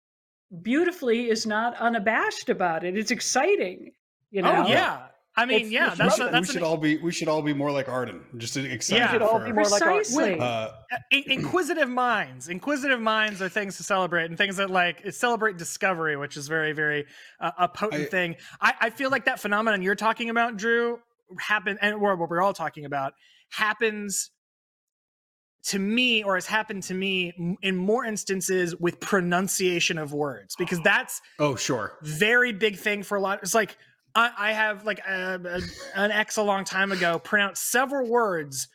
beautifully 0.62 1.28
is 1.30 1.46
not 1.46 1.74
unabashed 1.78 2.48
about 2.48 2.84
it. 2.84 2.96
It's 2.96 3.10
exciting. 3.10 3.92
You 4.30 4.42
know? 4.42 4.64
oh 4.66 4.68
yeah 4.68 5.06
i 5.38 5.46
mean 5.46 5.56
It's- 5.58 5.70
yeah 5.72 5.88
it's 5.90 5.98
that's 5.98 6.18
a, 6.18 6.24
that's 6.32 6.48
we 6.48 6.52
should 6.54 6.62
an 6.62 6.68
all 6.68 6.76
be 6.76 6.96
we 6.98 7.12
should 7.12 7.28
all 7.28 7.42
be 7.42 7.54
more 7.54 7.70
like 7.70 7.88
Arden. 7.88 8.22
Just 8.36 8.56
excited 8.56 8.98
Yeah. 9.00 9.06
We 9.06 9.12
should 9.14 9.22
all 9.22 9.38
be 9.38 9.52
more 9.52 9.64
like 9.64 9.82
our- 9.82 9.94
Precisely. 9.94 10.38
uh, 10.40 10.68
in- 11.10 11.30
inquisitive 11.30 11.88
minds 11.88 12.48
inquisitive 12.48 13.00
minds 13.00 13.40
are 13.40 13.48
things 13.48 13.76
to 13.76 13.82
celebrate 13.82 14.26
and 14.26 14.36
things 14.36 14.56
that 14.56 14.68
like 14.70 15.10
celebrate 15.12 15.56
discovery 15.58 16.16
which 16.16 16.36
is 16.36 16.48
very 16.48 16.72
very 16.72 17.06
uh, 17.40 17.52
a 17.58 17.68
potent 17.68 18.02
I- 18.02 18.06
thing 18.06 18.36
I, 18.60 18.74
I 18.80 18.90
feel 18.90 19.10
like 19.10 19.24
that 19.26 19.38
phenomenon 19.40 19.80
you're 19.82 19.94
talking 19.94 20.28
about 20.30 20.56
drew 20.56 20.98
happen 21.38 21.78
and 21.80 22.00
what 22.00 22.18
what 22.18 22.28
we're 22.30 22.42
all 22.42 22.52
talking 22.54 22.84
about 22.84 23.12
happens 23.50 24.30
to 25.66 25.78
me 25.78 26.22
or 26.22 26.34
has 26.36 26.46
happened 26.46 26.82
to 26.84 26.94
me 26.94 27.56
in 27.62 27.76
more 27.76 28.04
instances 28.04 28.74
with 28.76 29.00
pronunciation 29.00 29.98
of 29.98 30.12
words 30.12 30.54
because 30.56 30.80
that's 30.82 31.20
oh 31.38 31.56
sure. 31.56 31.98
very 32.02 32.52
big 32.52 32.76
thing 32.76 33.02
for 33.02 33.16
a 33.16 33.20
lot. 33.20 33.40
It's 33.42 33.54
like 33.54 33.76
I, 34.14 34.30
I 34.38 34.52
have 34.52 34.84
like 34.86 35.00
a, 35.00 35.40
a- 35.44 35.98
an 36.00 36.10
ex 36.12 36.36
a 36.36 36.42
long 36.42 36.64
time 36.64 36.92
ago 36.92 37.18
pronounced 37.18 37.70
several 37.70 38.08
words 38.08 38.68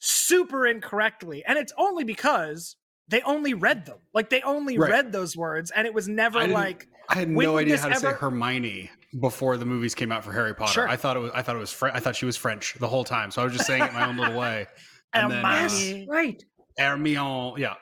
super 0.00 0.66
incorrectly, 0.66 1.44
and 1.46 1.58
it's 1.58 1.72
only 1.78 2.04
because 2.04 2.76
they 3.08 3.20
only 3.22 3.54
read 3.54 3.86
them. 3.86 3.98
Like 4.14 4.30
they 4.30 4.42
only 4.42 4.78
Right. 4.78 4.90
read 4.90 5.12
those 5.12 5.36
words, 5.36 5.70
and 5.70 5.86
it 5.86 5.94
was 5.94 6.08
never 6.08 6.38
I 6.40 6.46
like 6.46 6.88
I 7.08 7.16
had 7.20 7.28
no 7.28 7.58
idea 7.58 7.78
how 7.78 7.88
to 7.88 7.96
say 7.96 8.12
Hermione 8.12 8.90
before 9.20 9.56
the 9.58 9.66
movies 9.66 9.94
came 9.94 10.10
out 10.10 10.24
for 10.24 10.32
Harry 10.32 10.54
Potter. 10.54 10.72
Sure. 10.72 10.88
I 10.88 10.96
thought 10.96 11.16
it 11.16 11.20
was 11.20 11.30
I 11.34 11.42
thought 11.42 11.56
it 11.56 11.60
was 11.60 11.72
Fre- 11.72 11.88
I 11.92 12.00
thought 12.00 12.16
she 12.16 12.26
was 12.26 12.36
French 12.36 12.74
the 12.80 12.88
whole 12.88 13.04
time. 13.04 13.30
So 13.30 13.42
I 13.42 13.44
was 13.44 13.52
just 13.52 13.66
saying 13.66 13.82
it 13.82 13.92
my 13.92 14.06
own 14.08 14.16
little 14.16 14.38
way. 14.38 14.66
And 15.14 15.30
then 15.30 15.44
uh, 15.44 15.68
Hermione. 15.68 16.06
Right. 16.08 16.44
Hermione, 16.78 17.60
yeah. 17.60 17.74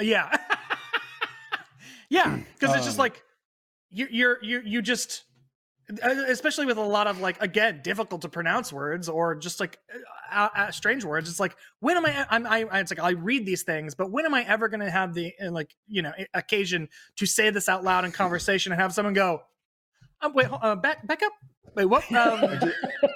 yeah. 0.00 0.36
Yeah, 2.10 2.40
because 2.58 2.74
it's 2.74 2.84
just 2.84 2.98
Um, 2.98 3.04
like 3.04 3.22
you 3.90 4.08
you're 4.10 4.42
you 4.42 4.60
you 4.64 4.82
just 4.82 5.22
uh, 6.02 6.08
especially 6.28 6.66
with 6.66 6.76
a 6.76 6.82
lot 6.82 7.06
of 7.06 7.20
like 7.20 7.40
again 7.40 7.80
difficult 7.82 8.22
to 8.22 8.28
pronounce 8.28 8.72
words 8.72 9.08
or 9.08 9.34
just 9.36 9.60
like 9.60 9.78
uh, 10.32 10.48
uh, 10.56 10.70
strange 10.70 11.04
words 11.04 11.28
it's 11.28 11.40
like 11.40 11.56
when 11.80 11.96
am 11.96 12.06
i 12.06 12.26
i'm 12.30 12.46
I, 12.46 12.80
it's 12.80 12.92
like 12.92 13.00
i 13.00 13.10
read 13.10 13.44
these 13.44 13.62
things 13.62 13.94
but 13.94 14.10
when 14.10 14.24
am 14.24 14.34
i 14.34 14.42
ever 14.42 14.68
going 14.68 14.80
to 14.80 14.90
have 14.90 15.14
the 15.14 15.32
uh, 15.42 15.50
like 15.50 15.74
you 15.88 16.02
know 16.02 16.12
occasion 16.34 16.88
to 17.16 17.26
say 17.26 17.50
this 17.50 17.68
out 17.68 17.82
loud 17.82 18.04
in 18.04 18.12
conversation 18.12 18.72
and 18.72 18.80
have 18.80 18.92
someone 18.92 19.14
go 19.14 19.42
um, 20.20 20.32
wait 20.32 20.46
uh, 20.50 20.76
back 20.76 21.04
back 21.06 21.22
up 21.22 21.32
wait 21.74 21.86
what 21.86 22.04
um, 22.12 22.60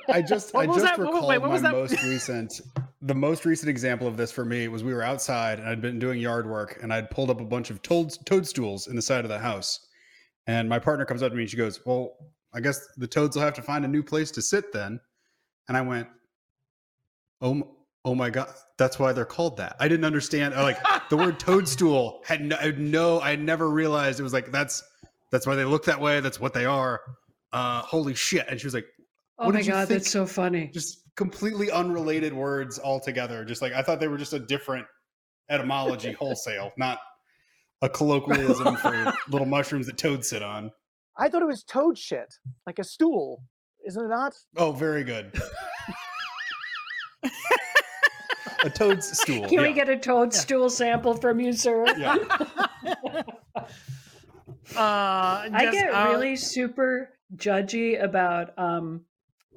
I 0.09 0.23
just 0.23 0.55
I 0.55 0.67
just 0.67 0.81
that? 0.83 0.99
Wait, 0.99 1.07
recalled 1.07 1.29
wait, 1.29 1.39
what 1.39 1.51
was 1.51 1.63
my 1.63 1.71
that? 1.71 1.77
most 1.77 2.03
recent 2.05 2.61
the 3.05 3.15
most 3.15 3.45
recent 3.45 3.69
example 3.69 4.07
of 4.07 4.17
this 4.17 4.33
for 4.33 4.47
me 4.47 4.67
was 4.67 4.83
we 4.83 4.95
were 4.95 5.03
outside 5.03 5.59
and 5.59 5.69
I'd 5.69 5.83
been 5.83 5.99
doing 5.99 6.19
yard 6.19 6.49
work 6.49 6.79
and 6.83 6.93
I'd 6.93 7.11
pulled 7.11 7.29
up 7.29 7.39
a 7.39 7.45
bunch 7.45 7.69
of 7.69 7.83
toad, 7.83 8.17
toadstools 8.25 8.87
in 8.87 8.97
the 8.97 9.03
side 9.03 9.27
of 9.27 9.29
the 9.29 9.39
house. 9.39 9.89
And 10.47 10.71
my 10.71 10.79
partner 10.79 11.05
comes 11.05 11.23
up 11.23 11.31
to 11.31 11.37
me 11.37 11.43
and 11.43 11.51
she 11.51 11.59
goes, 11.59 11.81
Well, 11.85 12.17
I 12.55 12.61
guess 12.61 12.81
the 12.97 13.07
toads 13.07 13.37
will 13.37 13.43
have 13.43 13.53
to 13.55 13.63
find 13.63 13.85
a 13.85 13.89
new 13.89 14.03
place 14.03 14.31
to 14.33 14.43
sit 14.43 14.73
then. 14.73 15.01
And 15.69 15.77
I 15.77 15.83
went, 15.83 16.09
Oh, 17.43 17.77
oh 18.07 18.15
my 18.15 18.31
God, 18.31 18.49
that's 18.79 18.99
why 18.99 19.13
they're 19.13 19.27
called 19.27 19.59
that. 19.59 19.77
I 19.81 19.87
didn't 19.87 20.07
understand. 20.07 20.55
Like 20.55 20.79
the 21.11 21.17
word 21.19 21.39
toadstool 21.39 22.23
had 22.25 22.41
no, 22.41 22.57
I 22.57 22.63
had 22.63 22.81
no, 22.81 23.21
I 23.21 23.37
never 23.37 23.69
realized 23.69 24.19
it 24.19 24.23
was 24.23 24.33
like, 24.33 24.51
that's, 24.51 24.83
that's 25.31 25.47
why 25.47 25.57
they 25.57 25.65
look 25.65 25.85
that 25.85 26.01
way. 26.01 26.21
That's 26.21 26.41
what 26.41 26.55
they 26.55 26.65
are. 26.65 27.03
Uh, 27.53 27.83
holy 27.83 28.15
shit. 28.15 28.47
And 28.49 28.59
she 28.59 28.67
was 28.67 28.73
like, 28.73 28.87
Oh 29.39 29.53
my 29.53 29.63
god, 29.63 29.89
that's 29.89 30.11
so 30.11 30.25
funny. 30.25 30.71
just 30.73 31.04
completely 31.17 31.71
unrelated 31.71 32.33
words 32.33 32.79
altogether. 32.79 33.45
Just 33.45 33.63
like 33.63 33.73
I 33.73 33.83
thought 33.83 34.01
they 34.01 34.09
were 34.09 34.19
just 34.19 34.33
a 34.33 34.39
different 34.39 34.87
etymology 35.49 36.13
wholesale, 36.13 36.73
not 36.79 36.99
a 37.83 37.89
colloquialism 37.89 38.77
for 38.77 39.15
little 39.29 39.47
mushrooms 39.47 39.87
that 39.87 39.99
toads 39.99 40.29
sit 40.29 40.43
on. 40.43 40.71
I 41.17 41.29
thought 41.29 41.43
it 41.43 41.47
was 41.47 41.63
toad 41.63 41.97
shit, 41.97 42.35
like 42.67 42.79
a 42.79 42.85
stool. 42.85 43.43
Isn't 43.87 44.05
it 44.05 44.09
not? 44.09 44.35
Oh, 44.57 44.73
very 44.73 45.05
good. 45.05 45.31
a 48.65 48.71
toad's 48.71 49.19
stool. 49.19 49.43
Can 49.43 49.53
yeah. 49.53 49.63
we 49.63 49.73
get 49.73 49.89
a 49.89 49.97
toadstool 49.97 50.71
sample 50.71 51.15
from 51.15 51.39
you, 51.39 51.53
sir? 51.53 51.85
yeah. 51.99 52.17
uh 54.77 55.47
I 55.53 55.61
just, 55.67 55.73
get 55.73 55.95
uh, 55.95 56.09
really 56.09 56.37
super 56.37 57.11
judgy 57.37 58.03
about 58.03 58.59
um 58.59 59.03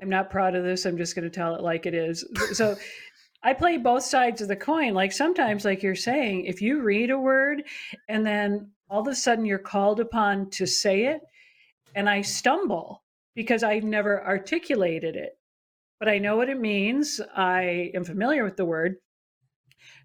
I'm 0.01 0.09
not 0.09 0.29
proud 0.29 0.55
of 0.55 0.63
this, 0.63 0.85
I'm 0.85 0.97
just 0.97 1.15
gonna 1.15 1.29
tell 1.29 1.55
it 1.55 1.61
like 1.61 1.85
it 1.85 1.93
is. 1.93 2.25
So 2.53 2.75
I 3.43 3.53
play 3.53 3.77
both 3.77 4.03
sides 4.03 4.41
of 4.41 4.47
the 4.47 4.55
coin. 4.55 4.93
Like 4.93 5.11
sometimes, 5.11 5.63
like 5.63 5.83
you're 5.83 5.95
saying, 5.95 6.45
if 6.45 6.61
you 6.61 6.81
read 6.81 7.11
a 7.11 7.19
word 7.19 7.63
and 8.09 8.25
then 8.25 8.71
all 8.89 9.01
of 9.01 9.07
a 9.07 9.15
sudden 9.15 9.45
you're 9.45 9.59
called 9.59 9.99
upon 9.99 10.49
to 10.51 10.65
say 10.65 11.05
it, 11.05 11.21
and 11.95 12.09
I 12.09 12.21
stumble 12.21 13.03
because 13.35 13.63
I've 13.63 13.83
never 13.83 14.25
articulated 14.25 15.15
it. 15.15 15.37
But 15.99 16.09
I 16.09 16.19
know 16.19 16.35
what 16.35 16.49
it 16.49 16.59
means. 16.59 17.21
I 17.35 17.91
am 17.93 18.03
familiar 18.03 18.43
with 18.43 18.57
the 18.57 18.65
word. 18.65 18.97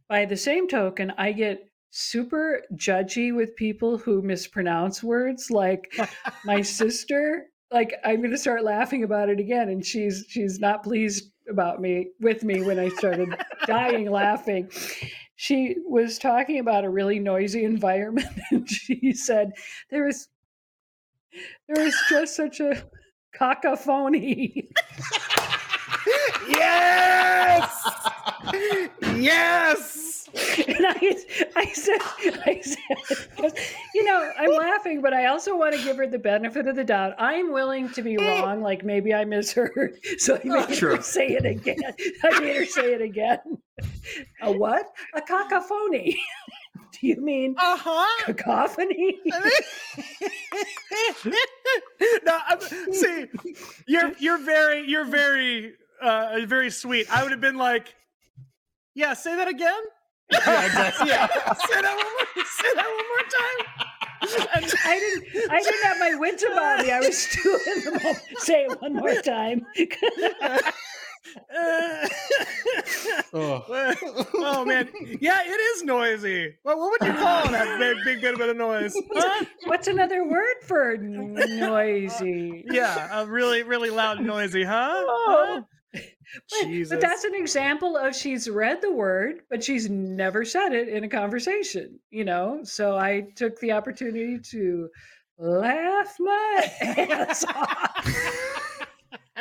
By 0.09 0.25
the 0.25 0.37
same 0.37 0.69
token, 0.69 1.13
I 1.19 1.33
get 1.33 1.69
super 1.91 2.63
judgy 2.75 3.35
with 3.35 3.57
people 3.57 3.99
who 3.99 4.23
mispronounce 4.23 5.03
words. 5.03 5.51
Like 5.51 5.95
my 6.45 6.63
sister, 6.63 7.47
like 7.73 7.95
I'm 8.05 8.19
going 8.19 8.31
to 8.31 8.39
start 8.39 8.65
laughing 8.65 9.05
about 9.05 9.29
it 9.29 9.41
again, 9.41 9.69
and 9.69 9.85
she's 9.85 10.25
she's 10.29 10.59
not 10.59 10.83
pleased 10.83 11.31
about 11.49 11.81
me 11.81 12.09
with 12.21 12.45
me 12.45 12.63
when 12.63 12.79
I 12.79 12.89
started 12.91 13.35
dying 13.67 14.11
laughing. 14.11 14.71
She 15.37 15.77
was 15.87 16.19
talking 16.19 16.59
about 16.59 16.85
a 16.85 16.91
really 16.91 17.19
noisy 17.19 17.65
environment, 17.65 18.29
and 18.51 18.69
she 18.69 19.13
said 19.13 19.53
there 19.91 20.05
was 20.05 20.29
there 21.69 21.85
was 21.85 21.95
just 22.09 22.37
such 22.37 22.61
a 22.61 22.83
cacophony. 23.33 24.71
yes 26.49 27.99
yes 29.17 30.12
And 30.69 30.87
I, 30.87 31.17
I 31.57 31.67
said, 31.67 31.99
I 32.47 32.61
said, 32.63 33.53
you 33.95 34.05
know, 34.05 34.31
I'm 34.39 34.51
laughing, 34.51 35.01
but 35.03 35.13
I 35.13 35.27
also 35.27 35.57
want 35.57 35.75
to 35.77 35.83
give 35.83 35.97
her 35.97 36.07
the 36.07 36.19
benefit 36.19 36.67
of 36.67 36.77
the 36.77 36.85
doubt. 36.85 37.15
I'm 37.19 37.53
willing 37.53 37.91
to 37.91 38.03
be 38.03 38.17
wrong. 38.17 38.63
Like 38.63 38.85
maybe 38.85 39.13
I 39.13 39.25
misheard, 39.25 39.99
so 40.19 40.37
I 40.37 40.41
made 40.45 40.75
Sure. 40.75 40.97
her 40.97 41.03
say 41.03 41.29
it 41.29 41.45
again. 41.45 41.81
I 42.25 42.41
made 42.41 42.57
her 42.57 42.65
say 42.65 42.95
it 42.95 43.03
again. 43.03 43.41
A 44.43 44.51
what? 44.53 44.87
A 45.15 45.21
cacophony. 45.21 46.19
Do 46.93 47.07
you 47.07 47.17
mean 47.21 47.55
uh-huh 47.59 48.25
cacophony? 48.25 49.19
no, 52.25 52.39
I'm, 52.47 52.61
see, 52.93 53.27
you're 53.87 54.13
you're 54.19 54.39
very 54.39 54.87
you're 54.89 55.05
very 55.05 55.75
uh 56.01 56.39
very 56.47 56.71
sweet. 56.71 57.07
I 57.11 57.23
would 57.23 57.33
have 57.33 57.41
been 57.41 57.57
like, 57.59 57.95
yeah, 58.95 59.15
say 59.15 59.37
that 59.37 59.49
again. 59.49 59.83
Yeah, 60.33 60.67
exactly. 60.67 61.09
Yeah, 61.09 61.27
say 61.67 61.81
that 61.83 61.97
one 61.97 62.13
more. 62.13 62.45
Say 62.45 62.75
that 62.75 62.89
one 62.89 63.09
more 63.09 63.27
time. 63.39 63.59
And- 64.55 64.73
I 64.85 64.99
didn't. 64.99 65.51
I 65.51 65.61
didn't 65.63 65.83
have 65.85 65.99
my 65.99 66.15
winter 66.15 66.49
body. 66.55 66.91
I 66.93 67.01
was 67.01 67.19
still 67.19 67.59
in 67.75 67.85
the 67.85 67.91
moment. 67.91 68.19
Say 68.39 68.65
it 68.65 68.81
one 68.81 68.95
more 68.95 69.15
time. 69.23 69.67
Oh. 73.35 73.65
oh 74.35 74.65
man, 74.67 74.89
yeah, 75.21 75.41
it 75.45 75.61
is 75.61 75.83
noisy. 75.83 76.55
Well, 76.65 76.79
what 76.79 77.01
would 77.01 77.09
you 77.09 77.15
call 77.15 77.49
that 77.51 77.79
big, 77.79 78.21
big 78.21 78.39
bit 78.39 78.49
of 78.49 78.57
noise? 78.57 78.95
Huh? 79.15 79.45
What's 79.65 79.89
another 79.89 80.25
word 80.29 80.57
for 80.63 80.97
noisy? 80.99 82.65
Yeah, 82.71 83.23
a 83.23 83.27
really, 83.27 83.63
really 83.63 83.89
loud, 83.91 84.19
and 84.19 84.27
noisy, 84.27 84.65
huh? 84.65 84.93
Oh. 85.07 85.65
But-. 86.51 86.89
But 86.89 87.01
that's 87.01 87.25
an 87.25 87.35
example 87.35 87.97
of 87.97 88.15
she's 88.15 88.49
read 88.49 88.81
the 88.81 88.93
word, 88.93 89.43
but 89.51 89.63
she's 89.63 89.89
never 89.91 90.45
said 90.45 90.73
it 90.73 90.89
in 90.89 91.05
a 91.05 91.09
conversation, 91.09 91.99
you 92.11 92.25
know? 92.25 92.61
So 92.65 92.97
I 92.97 93.27
took 93.37 93.59
the 93.61 93.73
opportunity 93.73 94.39
to 94.39 94.89
laugh 95.39 96.17
my 96.19 96.71
ass 96.81 97.45
off. 97.45 98.87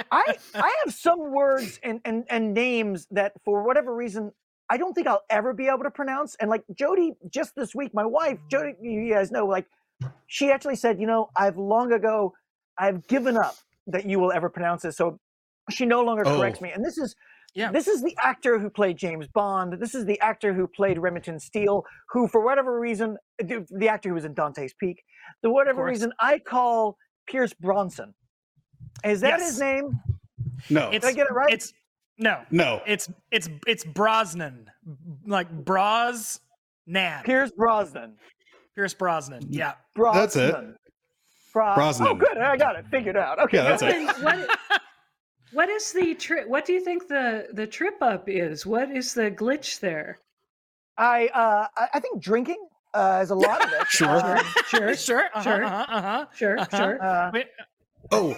I 0.10 0.38
I 0.56 0.76
have 0.84 0.94
some 0.94 1.32
words 1.32 1.80
and, 1.84 2.00
and 2.06 2.26
and 2.30 2.54
names 2.54 3.08
that 3.12 3.34
for 3.44 3.64
whatever 3.64 3.94
reason 3.94 4.32
I 4.70 4.78
don't 4.78 4.94
think 4.94 5.06
I'll 5.06 5.24
ever 5.30 5.54
be 5.54 5.68
able 5.68 5.84
to 5.84 5.92
pronounce. 5.92 6.36
And 6.36 6.50
like 6.50 6.64
Jody, 6.74 7.14
just 7.30 7.56
this 7.56 7.76
week, 7.76 7.94
my 7.94 8.06
wife, 8.06 8.40
Jody, 8.50 8.74
you 8.82 9.14
guys 9.14 9.30
know, 9.30 9.46
like 9.46 9.68
she 10.28 10.50
actually 10.50 10.78
said, 10.78 11.00
you 11.00 11.08
know, 11.08 11.30
I've 11.36 11.58
long 11.58 11.92
ago, 11.92 12.34
I've 12.78 13.06
given 13.08 13.38
up 13.38 13.56
that 13.88 14.06
you 14.06 14.18
will 14.20 14.32
ever 14.32 14.50
pronounce 14.50 14.84
this. 14.84 14.96
So 14.96 15.20
she 15.70 15.86
no 15.86 16.02
longer 16.02 16.24
corrects 16.24 16.60
Oh. 16.62 16.64
me. 16.66 16.72
And 16.72 16.84
this 16.84 16.98
is 16.98 17.16
Yeah. 17.54 17.72
this 17.72 17.88
is 17.88 18.02
the 18.02 18.16
actor 18.22 18.58
who 18.60 18.70
played 18.70 18.98
James 18.98 19.28
Bond. 19.28 19.74
This 19.74 19.94
is 19.96 20.06
the 20.06 20.20
actor 20.22 20.54
who 20.54 20.68
played 20.68 20.98
Remington 20.98 21.40
Steele, 21.40 21.84
who 22.10 22.28
for 22.28 22.42
whatever 22.42 22.80
reason, 22.80 23.18
the, 23.38 23.66
the 23.70 23.88
actor 23.90 24.10
who 24.10 24.16
was 24.16 24.26
in 24.26 24.34
Dante's 24.34 24.74
Peak, 24.74 25.04
the 25.44 25.50
whatever 25.50 25.84
reason 25.84 26.12
I 26.20 26.40
call 26.40 26.98
Pierce 27.28 27.54
Bronson. 27.54 28.14
Is 29.04 29.22
that 29.22 29.40
Yes. 29.40 29.50
his 29.52 29.60
name? 29.60 30.00
No. 30.70 30.90
It's, 30.92 31.06
Did 31.06 31.14
I 31.14 31.16
get 31.16 31.28
it 31.28 31.34
right? 31.34 31.54
It's 31.54 31.74
no. 32.18 32.42
no. 32.52 32.82
It's 32.86 33.10
it's 33.32 33.50
it's 33.68 33.84
Brosnan, 33.84 34.70
like 35.26 35.50
Bros 35.52 36.40
Brosnan, 36.88 37.24
Pierce 37.24 37.52
Brosnan. 37.52 38.18
Pierce 38.76 38.94
Brosnan. 38.94 39.44
Mm. 39.44 39.48
Yeah. 39.52 39.74
Brosnan. 39.96 40.22
That's 40.22 40.36
it. 40.36 40.56
Bros- 41.54 41.76
Brosnan. 41.76 42.08
Oh, 42.08 42.16
good. 42.16 42.38
I 42.38 42.56
got 42.58 42.76
it 42.78 42.86
figured 42.90 43.18
out. 43.18 43.40
Okay. 43.40 43.58
Yeah, 43.58 43.64
that's 43.76 43.82
it. 43.84 44.24
what, 44.24 44.82
what 45.54 45.70
is 45.70 45.92
the 45.92 46.14
trip? 46.16 46.48
What 46.48 46.66
do 46.66 46.74
you 46.74 46.82
think 46.84 47.08
the, 47.08 47.48
the 47.54 47.68
trip 47.68 48.02
up 48.02 48.28
is? 48.28 48.66
What 48.66 48.90
is 48.92 49.14
the 49.14 49.30
glitch 49.32 49.80
there? 49.80 50.18
I 50.98 51.28
uh, 51.34 51.68
I, 51.78 51.88
I 51.96 52.00
think 52.00 52.22
drinking 52.22 52.68
uh, 52.94 53.20
is 53.24 53.30
a 53.32 53.36
lot 53.36 53.64
of 53.66 53.72
it. 53.72 53.88
Sure. 53.90 54.10
Um, 54.38 54.44
Sure, 54.68 54.96
Sure. 55.08 55.26
Uh-huh, 55.34 55.42
Sure. 55.44 55.64
Uh-huh, 55.66 55.86
uh-huh. 55.98 56.26
sure, 56.36 56.60
Uh-huh. 56.60 56.78
sure. 56.78 57.04
uh, 57.04 57.32
Wait, 57.34 57.48
Oh, 58.12 58.36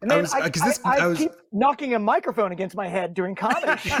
and 0.00 0.10
I 0.12 0.16
was- 0.20 0.32
I, 0.32 0.48
'cause 0.48 0.62
this- 0.62 0.80
I, 0.84 0.96
I 0.96 1.04
I 1.04 1.06
was- 1.08 1.18
keep 1.18 1.32
knocking 1.52 1.94
a 1.94 1.98
microphone 1.98 2.52
against 2.52 2.74
my 2.76 2.88
head 2.88 3.12
during 3.14 3.34
comedy 3.34 3.76
shows. 3.76 4.00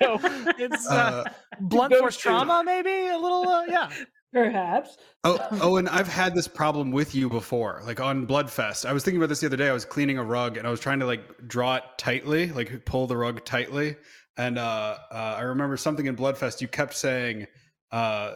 So- 0.00 0.18
it's 0.58 0.88
uh, 0.90 0.94
uh, 0.94 1.24
blunt 1.60 1.94
force 1.94 2.16
trauma, 2.16 2.62
maybe 2.64 3.08
a 3.08 3.16
little. 3.18 3.48
Uh, 3.48 3.64
yeah. 3.66 3.90
Perhaps. 4.34 4.98
oh, 5.22 5.38
oh, 5.62 5.76
and 5.76 5.88
I've 5.88 6.08
had 6.08 6.34
this 6.34 6.48
problem 6.48 6.90
with 6.90 7.14
you 7.14 7.28
before, 7.30 7.80
like 7.86 8.00
on 8.00 8.26
Bloodfest. 8.26 8.84
I 8.84 8.92
was 8.92 9.04
thinking 9.04 9.20
about 9.20 9.28
this 9.28 9.38
the 9.40 9.46
other 9.46 9.56
day. 9.56 9.68
I 9.68 9.72
was 9.72 9.84
cleaning 9.84 10.18
a 10.18 10.24
rug 10.24 10.56
and 10.58 10.66
I 10.66 10.70
was 10.70 10.80
trying 10.80 10.98
to 10.98 11.06
like 11.06 11.22
draw 11.46 11.76
it 11.76 11.84
tightly, 11.98 12.48
like 12.50 12.84
pull 12.84 13.06
the 13.06 13.16
rug 13.16 13.44
tightly. 13.44 13.94
And 14.36 14.58
uh, 14.58 14.96
uh, 15.12 15.14
I 15.38 15.42
remember 15.42 15.76
something 15.76 16.06
in 16.06 16.16
Bloodfest. 16.16 16.60
You 16.60 16.66
kept 16.66 16.94
saying 16.94 17.46
uh, 17.92 18.34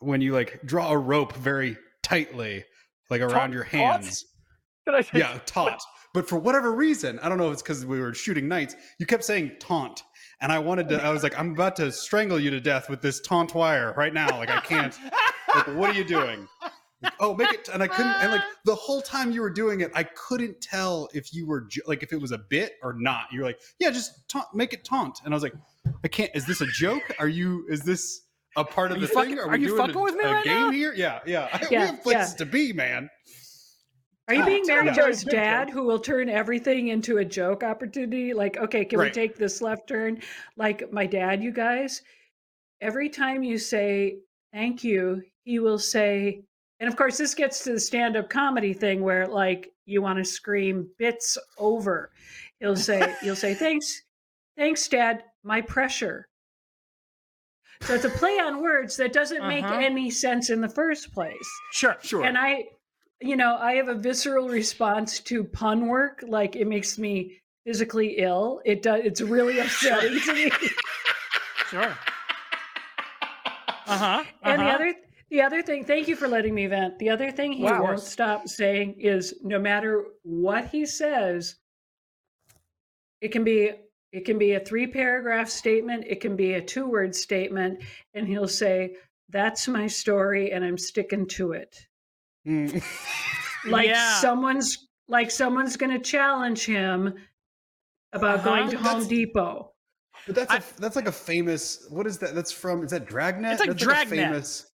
when 0.00 0.20
you 0.20 0.32
like 0.32 0.60
draw 0.64 0.90
a 0.90 0.98
rope 0.98 1.34
very 1.36 1.76
tightly, 2.02 2.64
like 3.08 3.20
around 3.20 3.30
Taut- 3.32 3.52
your 3.52 3.64
taut? 3.64 3.70
hands. 3.72 4.24
Did 4.84 4.94
I 4.96 5.00
say- 5.02 5.18
Yeah, 5.20 5.38
taut. 5.46 5.80
But 6.12 6.28
for 6.28 6.38
whatever 6.38 6.72
reason, 6.72 7.18
I 7.20 7.28
don't 7.28 7.38
know 7.38 7.48
if 7.48 7.52
it's 7.54 7.62
because 7.62 7.84
we 7.86 8.00
were 8.00 8.14
shooting 8.14 8.48
nights, 8.48 8.74
you 8.98 9.06
kept 9.06 9.22
saying 9.22 9.52
taunt. 9.60 10.02
And 10.40 10.52
I 10.52 10.58
wanted 10.58 10.88
to. 10.90 11.02
I 11.02 11.10
was 11.10 11.22
like, 11.22 11.38
I'm 11.38 11.52
about 11.52 11.76
to 11.76 11.90
strangle 11.90 12.38
you 12.38 12.50
to 12.50 12.60
death 12.60 12.88
with 12.88 13.00
this 13.00 13.20
taunt 13.20 13.54
wire 13.54 13.94
right 13.96 14.12
now. 14.12 14.28
Like 14.38 14.50
I 14.50 14.60
can't. 14.60 14.96
Like, 15.54 15.66
what 15.68 15.90
are 15.90 15.94
you 15.94 16.04
doing? 16.04 16.46
Like, 17.02 17.12
oh, 17.20 17.34
make 17.34 17.52
it. 17.52 17.68
And 17.72 17.82
I 17.82 17.88
couldn't. 17.88 18.12
And 18.12 18.32
like 18.32 18.42
the 18.64 18.74
whole 18.74 19.00
time 19.00 19.30
you 19.30 19.40
were 19.40 19.50
doing 19.50 19.80
it, 19.80 19.90
I 19.94 20.02
couldn't 20.02 20.60
tell 20.60 21.08
if 21.14 21.32
you 21.32 21.46
were 21.46 21.68
like 21.86 22.02
if 22.02 22.12
it 22.12 22.20
was 22.20 22.32
a 22.32 22.38
bit 22.38 22.72
or 22.82 22.94
not. 22.98 23.26
You 23.32 23.40
were 23.40 23.46
like, 23.46 23.60
yeah, 23.78 23.90
just 23.90 24.28
taunt, 24.28 24.46
make 24.54 24.72
it 24.72 24.84
taunt. 24.84 25.20
And 25.24 25.32
I 25.32 25.36
was 25.36 25.42
like, 25.42 25.54
I 26.04 26.08
can't. 26.08 26.30
Is 26.34 26.46
this 26.46 26.60
a 26.60 26.66
joke? 26.66 27.02
Are 27.18 27.28
you? 27.28 27.64
Is 27.68 27.80
this? 27.82 28.22
A 28.58 28.64
part 28.64 28.90
of 28.90 28.96
Are 28.96 29.00
the 29.00 29.06
you 29.06 29.12
fucking- 29.12 29.30
thing? 29.36 29.38
are 29.40 29.50
we 29.50 29.58
you 29.60 29.66
doing 29.66 29.80
fucking 29.80 29.96
a, 29.96 30.02
with 30.02 30.14
me 30.14 30.24
a 30.24 30.32
right 30.32 30.44
game 30.44 30.60
now? 30.60 30.70
here? 30.70 30.94
Yeah, 30.94 31.20
yeah. 31.26 31.66
we 31.70 31.76
have 31.76 32.02
places 32.02 32.32
yeah. 32.32 32.36
to 32.38 32.46
be, 32.46 32.72
man. 32.72 33.10
Are 34.28 34.34
you 34.34 34.44
being 34.44 34.64
Mary 34.66 34.90
Jo's 34.92 35.22
dad 35.22 35.70
who 35.70 35.84
will 35.84 36.00
turn 36.00 36.28
everything 36.28 36.88
into 36.88 37.18
a 37.18 37.24
joke 37.24 37.62
opportunity? 37.62 38.34
Like, 38.34 38.56
okay, 38.56 38.84
can 38.84 38.98
we 38.98 39.10
take 39.10 39.36
this 39.36 39.62
left 39.62 39.86
turn? 39.88 40.20
Like 40.56 40.92
my 40.92 41.06
dad, 41.06 41.42
you 41.44 41.52
guys, 41.52 42.02
every 42.80 43.08
time 43.08 43.44
you 43.44 43.56
say 43.56 44.16
thank 44.52 44.82
you, 44.82 45.22
he 45.44 45.60
will 45.60 45.78
say, 45.78 46.42
and 46.80 46.88
of 46.88 46.96
course, 46.96 47.16
this 47.18 47.34
gets 47.34 47.62
to 47.64 47.72
the 47.74 47.80
stand 47.80 48.16
up 48.16 48.28
comedy 48.28 48.72
thing 48.72 49.00
where 49.02 49.26
like 49.28 49.70
you 49.84 50.02
want 50.02 50.18
to 50.18 50.24
scream 50.24 50.88
bits 50.98 51.38
over. 51.56 52.10
He'll 52.58 52.74
say, 52.74 53.14
you'll 53.22 53.36
say, 53.36 53.54
thanks, 53.54 54.02
thanks, 54.56 54.88
dad, 54.88 55.22
my 55.44 55.60
pressure. 55.60 56.26
So 57.82 57.94
it's 57.94 58.04
a 58.06 58.10
play 58.10 58.38
on 58.40 58.60
words 58.60 58.96
that 58.96 59.12
doesn't 59.12 59.46
make 59.46 59.62
Uh-huh. 59.64 59.78
any 59.78 60.10
sense 60.10 60.50
in 60.50 60.60
the 60.62 60.68
first 60.68 61.12
place 61.12 61.46
Sure. 61.72 61.96
Sure. 62.02 62.24
and 62.24 62.36
i 62.38 62.64
you 63.20 63.36
know 63.36 63.56
i 63.56 63.74
have 63.74 63.88
a 63.88 63.94
visceral 63.94 64.48
response 64.48 65.20
to 65.20 65.42
pun 65.44 65.86
work 65.88 66.22
like 66.26 66.54
it 66.56 66.66
makes 66.66 66.98
me 66.98 67.38
physically 67.66 68.16
ill 68.18 68.60
it 68.64 68.82
does 68.82 69.00
it's 69.04 69.20
really 69.20 69.58
upsetting 69.64 70.20
to 70.20 70.32
me 70.34 70.50
Sure. 71.70 71.92
Uh 73.88 73.96
huh. 73.98 74.24
and 74.42 74.60
the 74.60 74.66
other 74.66 74.94
the 75.30 75.40
other 75.42 75.62
thing 75.62 75.84
thank 75.84 76.08
you 76.08 76.16
for 76.16 76.26
letting 76.26 76.52
me 76.54 76.66
vent 76.66 76.98
the 76.98 77.08
other 77.08 77.30
thing 77.30 77.52
he 77.52 77.62
Wow. 77.62 77.82
won't 77.84 78.00
stop 78.00 78.48
saying 78.48 78.96
is 78.98 79.34
no 79.44 79.60
matter 79.60 80.04
what 80.24 80.66
he 80.70 80.84
says 80.86 81.54
it 83.20 83.28
can 83.30 83.44
be 83.44 83.70
it 84.12 84.24
can 84.24 84.38
be 84.38 84.52
a 84.54 84.60
three 84.60 84.88
paragraph 84.88 85.48
statement 85.48 86.04
it 86.08 86.20
can 86.20 86.34
be 86.34 86.54
a 86.54 86.60
two 86.60 86.88
word 86.88 87.14
statement 87.14 87.80
and 88.14 88.26
he'll 88.26 88.48
say 88.48 88.96
that's 89.28 89.68
my 89.68 89.86
story 89.86 90.50
and 90.50 90.64
i'm 90.64 90.78
sticking 90.78 91.26
to 91.26 91.52
it 91.52 91.86
Mm. 92.46 92.82
like 93.70 93.88
Yeah. 93.88 94.14
someone's 94.20 94.86
like 95.08 95.30
someone's 95.30 95.76
going 95.76 95.92
to 95.92 95.98
challenge 95.98 96.64
him 96.66 97.14
about 98.12 98.36
Uh-huh. 98.40 98.44
going 98.48 98.70
to 98.70 98.76
Home 98.76 98.84
that's- 98.84 99.06
Depot. 99.08 99.72
But 100.26 100.34
that's 100.34 100.50
I- 100.52 100.56
a, 100.58 100.62
that's 100.78 100.96
like 100.96 101.06
a 101.08 101.12
famous. 101.12 101.86
What 101.90 102.06
is 102.06 102.18
that? 102.18 102.34
That's 102.34 102.50
from. 102.52 102.82
Is 102.84 102.90
that 102.90 103.06
Dragnet? 103.06 103.52
It's 103.52 103.60
like 103.60 103.70
that's 103.70 103.82
Dragnet. 103.82 104.18
A 104.18 104.28
famous. 104.28 104.70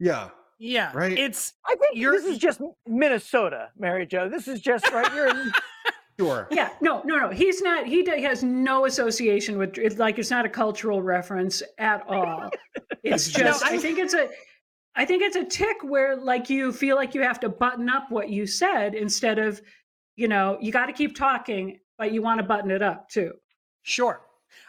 Yeah. 0.00 0.30
Yeah. 0.58 0.90
Right? 0.94 1.16
It's 1.18 1.52
I 1.66 1.74
think 1.76 1.96
You're- 1.96 2.16
this 2.18 2.26
is 2.26 2.38
just 2.38 2.60
Minnesota, 2.86 3.68
Mary 3.78 4.06
Jo. 4.06 4.28
This 4.28 4.48
is 4.48 4.60
just 4.60 4.90
right. 4.92 5.12
You're 5.14 5.28
in, 5.28 5.52
Sure. 6.20 6.46
Yeah, 6.50 6.68
no, 6.82 7.00
no, 7.06 7.16
no. 7.16 7.30
He's 7.30 7.62
not. 7.62 7.86
He 7.86 8.04
has 8.22 8.42
no 8.44 8.84
association 8.84 9.56
with. 9.56 9.78
It's 9.78 9.96
like 9.96 10.18
it's 10.18 10.30
not 10.30 10.44
a 10.44 10.48
cultural 10.48 11.02
reference 11.02 11.62
at 11.78 12.02
all. 12.06 12.50
It's 13.02 13.36
No, 13.36 13.44
just. 13.44 13.64
I- 13.64 13.74
I 13.74 13.78
think 13.78 13.98
it's 13.98 14.14
a. 14.14 14.28
I 14.94 15.04
think 15.04 15.22
it's 15.22 15.36
a 15.36 15.44
tick 15.44 15.78
where 15.82 16.16
like 16.16 16.50
you 16.50 16.72
feel 16.72 16.96
like 16.96 17.14
you 17.14 17.22
have 17.22 17.40
to 17.40 17.48
button 17.48 17.88
up 17.88 18.10
what 18.10 18.28
you 18.28 18.46
said 18.46 18.94
instead 18.94 19.38
of, 19.38 19.60
you 20.16 20.28
know, 20.28 20.58
you 20.60 20.70
got 20.70 20.86
to 20.86 20.92
keep 20.92 21.16
talking, 21.16 21.78
but 21.96 22.12
you 22.12 22.22
want 22.22 22.40
to 22.40 22.46
button 22.46 22.70
it 22.70 22.82
up 22.82 23.08
too. 23.08 23.32
Sure. 23.82 24.20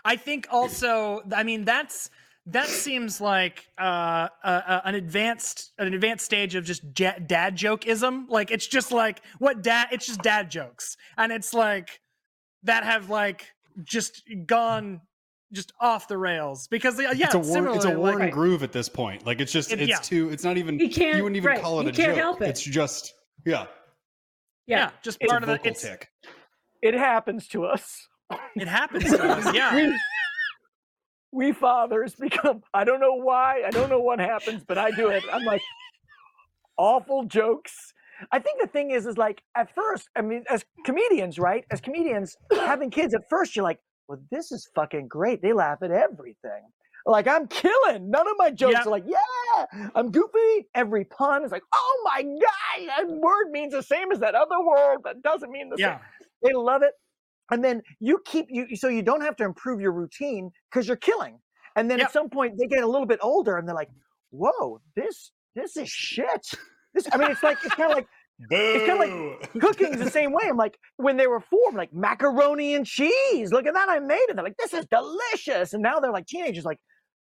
I 0.06 0.16
think 0.16 0.48
also, 0.50 1.22
I 1.36 1.44
mean, 1.44 1.66
that's 1.66 2.10
that 2.46 2.68
seems 2.68 3.22
like 3.22 3.68
uh, 3.78 4.28
an 4.44 4.96
advanced 4.96 5.72
an 5.78 5.94
advanced 5.94 6.26
stage 6.26 6.56
of 6.56 6.66
just 6.66 6.84
ja- 6.98 7.20
dad 7.26 7.58
jokeism. 7.58 8.30
Like 8.30 8.52
it's 8.52 8.68
just 8.68 8.92
like 8.92 9.22
what 9.40 9.62
dad. 9.62 9.88
It's 9.92 10.06
just 10.06 10.22
dad 10.22 10.52
jokes, 10.52 10.98
and 11.18 11.32
it's 11.32 11.54
like 11.54 12.02
that 12.64 12.84
have 12.84 13.10
like 13.10 13.54
just 13.84 14.24
gone 14.46 15.02
just 15.54 15.72
off 15.80 16.08
the 16.08 16.18
rails 16.18 16.68
because 16.68 17.00
uh, 17.00 17.14
yeah, 17.16 17.28
it's 17.28 17.36
a 17.36 17.40
worn, 17.40 17.68
it's 17.76 17.86
a 17.86 17.98
worn 17.98 18.20
like, 18.20 18.34
groove 18.34 18.64
at 18.64 18.72
this 18.72 18.90
point. 18.90 19.26
Like 19.26 19.40
it's 19.40 19.52
just 19.52 19.72
It- 19.72 19.80
it's 19.82 19.90
yeah. 19.90 19.98
too. 19.98 20.30
It's 20.30 20.44
not 20.44 20.58
even. 20.58 20.80
He 20.80 20.90
can't- 20.90 21.18
You 21.18 21.24
wouldn't 21.24 21.38
even 21.38 21.48
right, 21.52 21.62
call 21.62 21.80
it 21.80 21.84
he 21.84 21.90
a 21.90 21.94
can't 21.94 22.10
joke. 22.10 22.18
help 22.18 22.42
it. 22.42 22.50
It's 22.50 22.62
just 22.64 23.14
yeah. 23.46 23.66
yeah, 24.68 24.78
Yeah, 24.78 24.90
just 25.04 25.18
It's 25.22 25.32
part 25.32 25.44
a 25.44 25.46
of 25.46 25.48
the 25.50 25.56
vocal 25.58 25.72
it's, 25.72 25.82
tick. 25.82 26.10
it 26.82 26.94
happens 26.94 27.48
to 27.50 27.66
us. 27.66 28.08
it 28.56 28.68
happens 28.68 29.04
to 29.06 29.24
us. 29.24 29.54
Yeah, 29.56 29.76
We, 29.76 30.00
we 31.32 31.52
fathers 31.52 32.16
become. 32.16 32.62
I 32.74 32.84
don't 32.84 33.00
know 33.00 33.16
why. 33.16 33.64
I 33.66 33.70
don't 33.72 33.90
know 33.90 34.00
what 34.00 34.20
happens, 34.20 34.64
but 34.68 34.78
I 34.78 34.92
do 34.92 35.10
it. 35.10 35.24
I'm 35.32 35.44
like 35.44 35.62
awful 36.78 37.26
jokes. 37.26 37.94
I 38.32 38.40
think 38.40 38.62
the 38.62 38.68
thing 38.68 38.92
is, 38.92 39.06
is 39.06 39.18
like 39.18 39.42
at 39.56 39.74
first, 39.76 40.08
I 40.16 40.22
mean, 40.22 40.44
as 40.50 40.64
comedians, 40.86 41.38
right? 41.40 41.66
As 41.72 41.82
comedians, 41.82 42.38
having 42.52 42.90
kids, 42.90 43.14
at 43.14 43.22
first 43.30 43.56
you're 43.56 43.64
like, 43.64 43.80
well, 44.08 44.20
this 44.32 44.52
is 44.52 44.68
fucking 44.76 45.08
great. 45.08 45.42
They 45.42 45.54
laugh 45.54 45.80
at 45.82 45.92
everything. 45.92 46.64
Like 47.06 47.28
I'm 47.28 47.48
killing. 47.48 48.10
None 48.10 48.28
of 48.28 48.36
my 48.38 48.50
jokes 48.52 48.74
Yeah. 48.76 48.84
are 48.86 48.92
like, 48.92 49.04
yeah, 49.06 49.66
I'm 49.96 50.10
goofy. 50.12 50.68
Every 50.74 51.04
pun 51.06 51.44
is 51.44 51.52
like, 51.52 51.64
oh 51.74 52.02
my 52.06 52.24
god, 52.24 52.88
that 52.88 53.10
word 53.10 53.52
means 53.52 53.74
the 53.74 53.84
same 53.84 54.12
as 54.12 54.20
that 54.20 54.36
other 54.36 54.62
word, 54.66 55.00
but 55.04 55.22
doesn't 55.22 55.52
mean 55.52 55.70
the 55.70 55.78
same 55.78 56.00
they 56.42 56.54
love 56.54 56.82
it 56.82 56.94
and 57.52 57.64
then 57.64 57.82
you 58.00 58.20
keep 58.26 58.48
you 58.50 58.76
so 58.76 58.88
you 58.90 59.02
don't 59.02 59.22
have 59.22 59.36
to 59.38 59.44
improve 59.46 59.80
your 59.80 59.92
routine 59.94 60.50
because 60.70 60.88
you're 60.88 60.98
killing 60.98 61.40
and 61.78 61.90
then 61.90 62.00
Yep. 62.00 62.08
at 62.08 62.14
some 62.14 62.30
point 62.30 62.58
they 62.58 62.68
get 62.68 62.84
a 62.84 62.88
little 62.88 63.06
bit 63.08 63.20
older 63.22 63.58
and 63.58 63.66
they're 63.68 63.76
like 63.76 63.90
whoa 64.32 64.82
this 64.96 65.32
this 65.56 65.78
is 65.78 65.90
shit 65.90 66.52
this 66.94 67.08
i 67.14 67.18
mean 67.18 67.32
it's 67.32 67.44
like 67.44 67.58
it's 67.64 67.76
kind 67.76 67.92
of 67.92 67.96
like 67.98 68.08
It's 68.50 68.86
kinda 68.86 68.96
like 68.96 69.52
cooking's 69.62 70.00
the 70.04 70.10
same 70.10 70.32
way. 70.32 70.44
I'm 70.48 70.58
like 70.58 70.78
when 70.98 71.18
they 71.18 71.28
were 71.28 71.40
four 71.40 71.70
I'm 71.70 71.76
like 71.76 71.94
macaroni 71.94 72.76
and 72.76 72.86
cheese! 72.86 73.52
Look 73.52 73.66
at 73.68 73.74
that 73.74 73.90
i 73.90 74.00
made 74.00 74.26
it. 74.30 74.36
They're 74.36 74.44
like 74.44 74.58
this 74.58 74.74
is 74.74 74.86
delicious! 74.88 75.74
And 75.74 75.82
now 75.84 76.00
they're 76.00 76.12
like 76.12 76.26
teenagers 76.28 76.66
like 76.66 76.80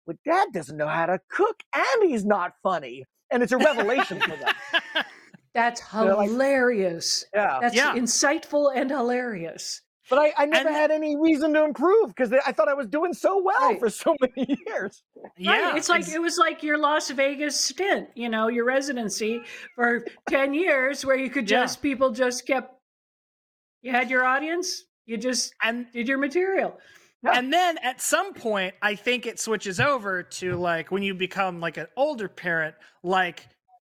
well 0.05 0.17
dad 0.25 0.49
doesn't 0.53 0.77
know 0.77 0.87
how 0.87 1.05
to 1.07 1.19
cook 1.29 1.57
and 1.75 2.09
he's 2.09 2.25
not 2.25 2.53
funny. 2.63 3.03
And 3.31 3.43
it's 3.43 3.51
a 3.51 3.57
revelation 3.57 4.19
for 4.21 4.35
them. 4.37 4.53
That's 5.53 5.81
They're 5.91 6.13
like- 6.15 6.29
hilarious. 6.29 7.25
yeah. 7.33 7.57
That's 7.61 7.75
Yeah. 7.75 7.93
insightful 7.95 8.71
and 8.75 8.89
hilarious. 8.91 9.81
But 10.09 10.19
I, 10.19 10.33
I 10.37 10.45
never 10.45 10.69
And- 10.69 10.77
had 10.77 10.91
any 10.91 11.15
reason 11.17 11.53
to 11.53 11.63
improve 11.63 12.07
because 12.09 12.31
I 12.33 12.51
thought 12.51 12.67
I 12.69 12.73
was 12.73 12.87
doing 12.87 13.13
so 13.13 13.41
well 13.43 13.69
Right. 13.71 13.79
for 13.79 13.89
so 13.89 14.15
many 14.21 14.57
years. 14.67 15.03
yeah. 15.37 15.51
Right. 15.69 15.77
It's 15.77 15.89
like 15.89 15.99
ex- 16.01 16.13
it 16.13 16.21
was 16.21 16.37
like 16.37 16.63
your 16.63 16.77
Las 16.77 17.09
Vegas 17.09 17.59
stint, 17.59 18.09
you 18.15 18.29
know, 18.29 18.47
your 18.47 18.65
residency 18.65 19.41
for 19.75 20.05
10 20.29 20.53
years 20.53 21.05
where 21.05 21.17
you 21.17 21.29
could 21.29 21.49
Yeah. 21.49 21.63
just 21.63 21.81
people 21.81 22.11
just 22.11 22.45
kept 22.47 22.73
you 23.81 23.91
had 23.91 24.09
your 24.09 24.23
audience, 24.25 24.83
you 25.05 25.17
just 25.17 25.53
and 25.61 25.85
did 25.91 26.07
your 26.07 26.17
material. 26.17 26.77
Yeah. 27.23 27.37
And 27.37 27.51
then 27.51 27.77
at 27.79 27.99
some 28.01 28.33
point, 28.33 28.75
I 28.81 28.95
think 28.95 29.25
it 29.25 29.39
switches 29.39 29.79
over 29.79 30.23
to 30.23 30.55
like 30.55 30.91
when 30.91 31.03
you 31.03 31.13
become 31.13 31.59
like 31.59 31.77
an 31.77 31.87
older 31.95 32.27
parent, 32.27 32.75
like 33.03 33.47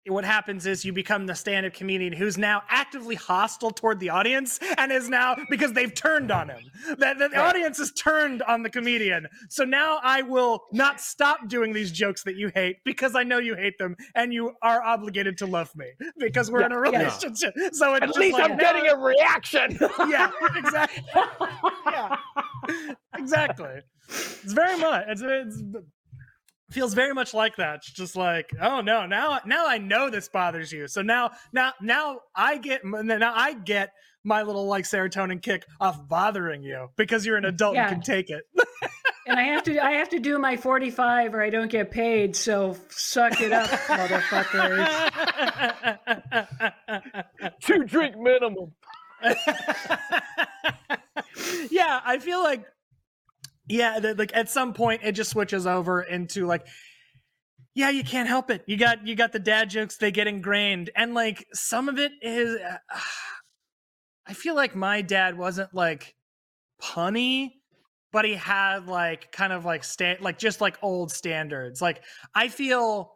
what 0.08 0.26
happens 0.26 0.66
is 0.66 0.84
you 0.84 0.92
become 0.92 1.28
the 1.28 1.36
stand-up 1.36 1.74
comedian 1.74 2.12
who's 2.12 2.38
now 2.38 2.64
actively 2.70 3.14
hostile 3.16 3.70
toward 3.70 4.00
the 4.00 4.10
audience 4.10 4.60
and 4.78 4.92
is 4.92 5.08
now 5.10 5.36
because 5.50 5.74
they've 5.74 5.94
turned 5.94 6.32
on 6.32 6.50
him. 6.50 6.60
That 6.98 7.20
the, 7.20 7.30
audience 7.40 7.80
is 7.80 7.92
turned 7.92 8.42
on 8.44 8.64
the 8.64 8.70
comedian. 8.70 9.28
So 9.50 9.64
now 9.64 10.00
I 10.04 10.24
will 10.24 10.64
not 10.72 11.00
stop 11.00 11.48
doing 11.48 11.72
these 11.74 11.92
jokes 11.92 12.24
that 12.24 12.36
you 12.36 12.50
hate 12.54 12.78
because 12.84 13.16
I 13.16 13.24
know 13.24 13.38
you 13.38 13.56
hate 13.56 13.78
them 13.78 13.96
and 14.16 14.34
you 14.34 14.54
are 14.64 14.82
obligated 14.82 15.38
to 15.40 15.46
love 15.46 15.76
me 15.76 15.92
because 16.18 16.50
we're 16.50 16.66
in 16.66 16.72
a 16.72 16.76
Yeah. 16.76 16.82
relationship. 16.82 17.54
So 17.74 17.94
it's 17.94 18.04
At 18.04 18.16
least 18.16 18.34
like, 18.40 18.52
I'm 18.52 18.58
getting 18.58 18.88
a 18.88 18.98
reaction. 18.98 19.78
yeah, 20.10 20.32
exactly. 20.56 21.04
yeah, 21.86 22.16
exactly. 23.16 23.82
It's 24.10 24.54
very 24.54 24.78
much. 24.80 25.06
It's, 25.10 25.22
it's 25.22 25.62
feels 26.72 26.94
very 26.94 27.14
much 27.14 27.34
like 27.34 27.56
that. 27.58 27.76
It's 27.78 27.92
just 27.92 28.16
like, 28.16 28.50
oh 28.62 28.82
no, 28.82 29.06
now 29.06 29.40
now 29.46 29.68
I 29.68 29.78
know 29.78 30.10
this 30.10 30.28
bothers 30.30 30.72
you. 30.72 30.88
So 30.88 31.02
now 31.02 31.32
now 31.54 31.74
now 31.82 32.20
I 32.36 32.58
get 32.58 32.82
now 32.86 33.34
I 33.36 33.54
get 33.54 33.92
my 34.24 34.44
little 34.44 34.66
like 34.68 34.86
serotonin 34.86 35.42
kick 35.42 35.66
off 35.80 36.08
bothering 36.08 36.64
you 36.64 36.90
because 36.96 37.26
you're 37.26 37.38
an 37.38 37.46
adult 37.46 37.76
Yeah. 37.76 37.88
and 37.88 37.94
can 37.96 38.02
take 38.02 38.30
it. 38.30 38.44
And 39.28 39.40
I 39.40 39.44
have 39.44 39.64
to 39.64 39.80
I 39.84 39.92
have 39.92 40.10
to 40.10 40.20
do 40.20 40.38
my 40.40 40.58
45 40.58 41.36
or 41.36 41.42
I 41.44 41.50
don't 41.50 41.70
get 41.72 41.92
paid, 41.92 42.36
so 42.36 42.76
suck 42.90 43.40
it 43.42 43.52
up, 43.54 43.70
motherfuckers. 43.88 44.88
Two 47.62 47.84
drink 47.86 48.18
minimum. 48.18 48.74
yeah, 51.70 52.02
I 52.04 52.18
feel 52.20 52.42
like 52.44 52.66
yeah, 53.68 54.00
like 54.18 54.36
at 54.36 54.50
some 54.50 54.74
point 54.74 55.02
it 55.04 55.14
just 55.14 55.32
switches 55.32 55.68
over 55.68 56.02
into 56.02 56.46
like 56.46 56.68
yeah, 57.74 57.90
you 57.90 58.04
can't 58.04 58.28
help 58.28 58.50
it. 58.50 58.64
You 58.68 58.76
got 58.76 59.08
you 59.08 59.16
got 59.16 59.32
the 59.32 59.40
dad 59.40 59.70
jokes 59.70 59.98
they 59.98 60.12
get 60.12 60.28
ingrained 60.28 60.90
and 60.96 61.14
like 61.14 61.48
some 61.54 61.88
of 61.90 61.98
it 61.98 62.12
is 62.22 62.60
uh, 62.60 62.78
I 64.28 64.34
feel 64.34 64.56
like 64.56 64.76
my 64.76 65.02
dad 65.02 65.38
wasn't 65.38 65.74
like 65.74 66.16
punny, 66.82 67.52
but 68.12 68.26
he 68.26 68.36
had 68.36 68.88
like 68.88 69.32
kind 69.32 69.54
of 69.54 69.66
like 69.66 69.84
sta- 69.84 70.18
like 70.22 70.38
just 70.38 70.62
like 70.62 70.78
old 70.82 71.12
standards. 71.12 71.82
Like 71.82 72.04
I 72.36 72.48
feel, 72.50 73.14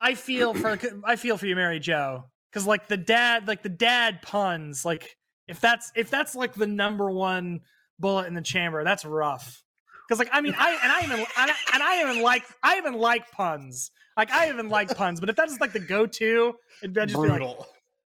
I 0.00 0.14
feel 0.14 0.54
for 0.54 0.78
I 1.04 1.16
feel 1.16 1.36
for 1.36 1.46
you, 1.46 1.56
Mary 1.56 1.80
Jo, 1.80 2.24
because 2.50 2.66
like 2.66 2.88
the 2.88 2.96
dad, 2.96 3.48
like 3.48 3.62
the 3.62 3.68
dad 3.68 4.22
puns, 4.22 4.84
like 4.84 5.16
if 5.48 5.60
that's 5.60 5.92
if 5.96 6.10
that's 6.10 6.34
like 6.34 6.54
the 6.54 6.66
number 6.66 7.10
one 7.10 7.60
bullet 8.02 8.26
in 8.26 8.34
the 8.34 8.42
chamber, 8.42 8.84
that's 8.84 9.06
rough. 9.06 9.62
Because 10.06 10.18
like 10.18 10.28
I 10.30 10.42
mean 10.42 10.54
I 10.58 10.78
and 10.82 10.92
I 10.92 11.00
even 11.04 11.18
and 11.20 11.26
I, 11.50 11.54
and 11.72 11.82
I 11.82 12.00
even 12.02 12.22
like 12.22 12.42
I 12.62 12.76
even 12.76 12.92
like 12.94 13.30
puns. 13.30 13.90
Like 14.14 14.30
I 14.30 14.50
even 14.50 14.68
like 14.68 14.94
puns, 14.94 15.20
but 15.20 15.30
if 15.30 15.36
that's 15.36 15.58
like 15.58 15.72
the 15.72 15.78
go-to, 15.80 16.52
it'd 16.82 16.94
just 16.94 17.14
be 17.14 17.14
like, 17.18 17.28
Brutal. 17.38 17.66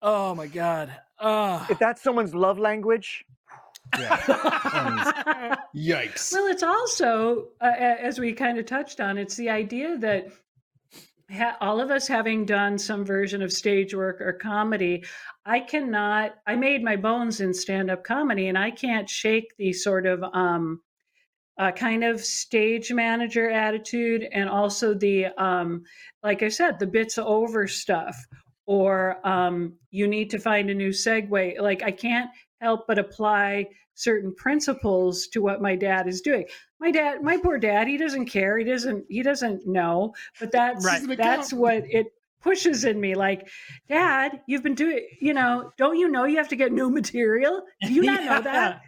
oh 0.04 0.36
my 0.36 0.46
god, 0.46 0.92
oh. 1.20 1.66
If 1.72 1.80
that's 1.80 2.04
someone's 2.04 2.36
love 2.36 2.60
language, 2.60 3.26
Yeah. 3.98 4.18
Yikes. 5.76 6.34
Well, 6.34 6.46
it's 6.48 6.62
also, 6.62 7.48
uh, 7.62 7.72
as 7.80 8.20
we 8.20 8.34
kind 8.34 8.60
of 8.60 8.66
touched 8.68 9.00
on, 9.00 9.18
it's 9.18 9.36
the 9.38 9.50
idea 9.50 9.98
that 9.98 10.28
ha- 11.32 11.58
all 11.62 11.80
of 11.80 11.92
us 11.92 12.08
having 12.08 12.46
done 12.46 12.78
some 12.78 13.06
version 13.06 13.42
of 13.42 13.52
stage 13.52 13.94
work 13.94 14.22
or 14.22 14.34
comedy, 14.34 15.04
I 15.46 15.60
cannot, 15.60 16.36
I 16.46 16.56
made 16.56 16.84
my 16.84 16.96
bones 16.96 17.42
in 17.42 17.54
stand 17.54 17.90
up 17.92 18.04
comedy 18.04 18.48
and 18.48 18.58
I 18.58 18.72
can't 18.72 19.10
shake 19.10 19.54
the 19.58 19.74
sort 19.74 20.06
of 20.06 20.24
um, 20.34 20.82
uh, 21.58 21.72
kind 21.72 22.04
of 22.04 22.22
stage 22.22 22.92
manager 22.92 23.50
attitude 23.50 24.28
and 24.32 24.50
also 24.50 24.94
the, 24.94 25.28
um, 25.42 25.84
like 26.24 26.44
I 26.44 26.50
said, 26.50 26.80
the 26.80 26.88
bits 26.88 27.18
over 27.18 27.68
stuff 27.68 28.16
or 28.66 29.26
um, 29.28 29.74
you 29.92 30.08
need 30.08 30.30
to 30.30 30.40
find 30.40 30.70
a 30.70 30.76
new 30.76 30.90
segue. 30.90 31.60
Like 31.60 31.84
I 31.84 31.92
can't 31.92 32.30
help 32.62 32.86
but 32.88 33.00
apply 33.00 33.68
certain 33.98 34.34
principles 34.36 35.28
to 35.28 35.41
what 35.41 35.62
my 35.62 35.76
dad 35.76 36.08
is 36.08 36.22
doing. 36.22 36.45
My 36.80 36.91
dad, 36.91 37.24
my 37.24 37.38
poor 37.38 37.58
dad, 37.58 37.88
he 37.88 37.98
doesn't 37.98 38.28
care. 38.28 38.58
He 38.58 38.64
doesn't. 38.64 39.06
He 39.10 39.24
doesn't 39.24 39.68
know. 39.68 40.14
But 40.39 40.52
that's 40.52 40.86
Right. 40.86 41.18
that's 41.18 41.52
what 41.52 41.84
it 41.89 42.08
pushes 42.41 42.86
in 42.86 43.02
me. 43.02 43.16
Like, 43.16 43.50
Dad, 43.89 44.39
you've 44.48 44.62
been 44.64 44.76
doing. 44.76 45.08
You 45.20 45.34
know, 45.34 45.72
don't 45.78 45.98
you 45.98 46.08
know 46.10 46.26
you 46.26 46.38
have 46.38 46.48
to 46.50 46.56
get 46.56 46.72
new 46.72 46.89
material? 46.89 47.64
Do 47.82 47.91
you 47.91 48.04
not 48.04 48.24
know 48.26 48.41
that? 48.41 48.82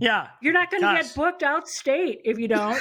Yeah, 0.00 0.26
You're 0.42 0.52
not 0.52 0.68
going 0.68 0.82
to 0.82 1.00
get 1.00 1.14
booked 1.14 1.44
out 1.44 1.68
state 1.68 2.22
if 2.24 2.38
you 2.40 2.48
don't. 2.48 2.80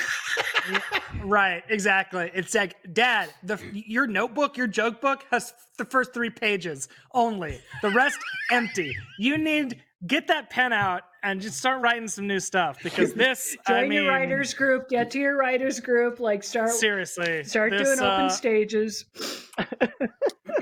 right. 1.24 1.64
Exactly. 1.70 2.32
It's 2.34 2.56
like, 2.56 2.78
Dad, 2.94 3.30
the 3.44 3.60
your 3.72 4.08
notebook, 4.08 4.58
your 4.58 4.66
joke 4.66 5.00
book 5.00 5.24
has 5.30 5.54
the 5.78 5.86
first 5.86 6.14
three 6.16 6.32
pages 6.32 6.90
only. 7.14 7.62
The 7.84 7.92
rest 7.92 8.18
empty. 8.52 8.96
You 9.20 9.38
need 9.38 9.84
get 10.08 10.28
that 10.28 10.50
pen 10.50 10.74
out 10.74 11.04
and 11.24 11.42
just 11.42 11.58
start 11.58 11.82
writing 11.82 12.08
some 12.08 12.28
new 12.28 12.40
stuff 12.40 12.78
because 12.84 13.14
this. 13.14 13.56
Join 13.68 13.78
I 13.78 13.82
mean, 13.84 14.04
your 14.04 14.10
writers 14.10 14.54
group. 14.54 14.90
Get 14.90 15.12
to 15.12 15.20
your 15.20 15.38
writers 15.38 15.80
group. 15.80 16.20
Like 16.20 16.44
start 16.44 16.72
Seriously, 16.72 17.44
start 17.44 17.72
this, 17.72 17.84
doing 17.84 18.00
open 18.00 18.26
uh, 18.26 18.30
stages. 18.30 19.06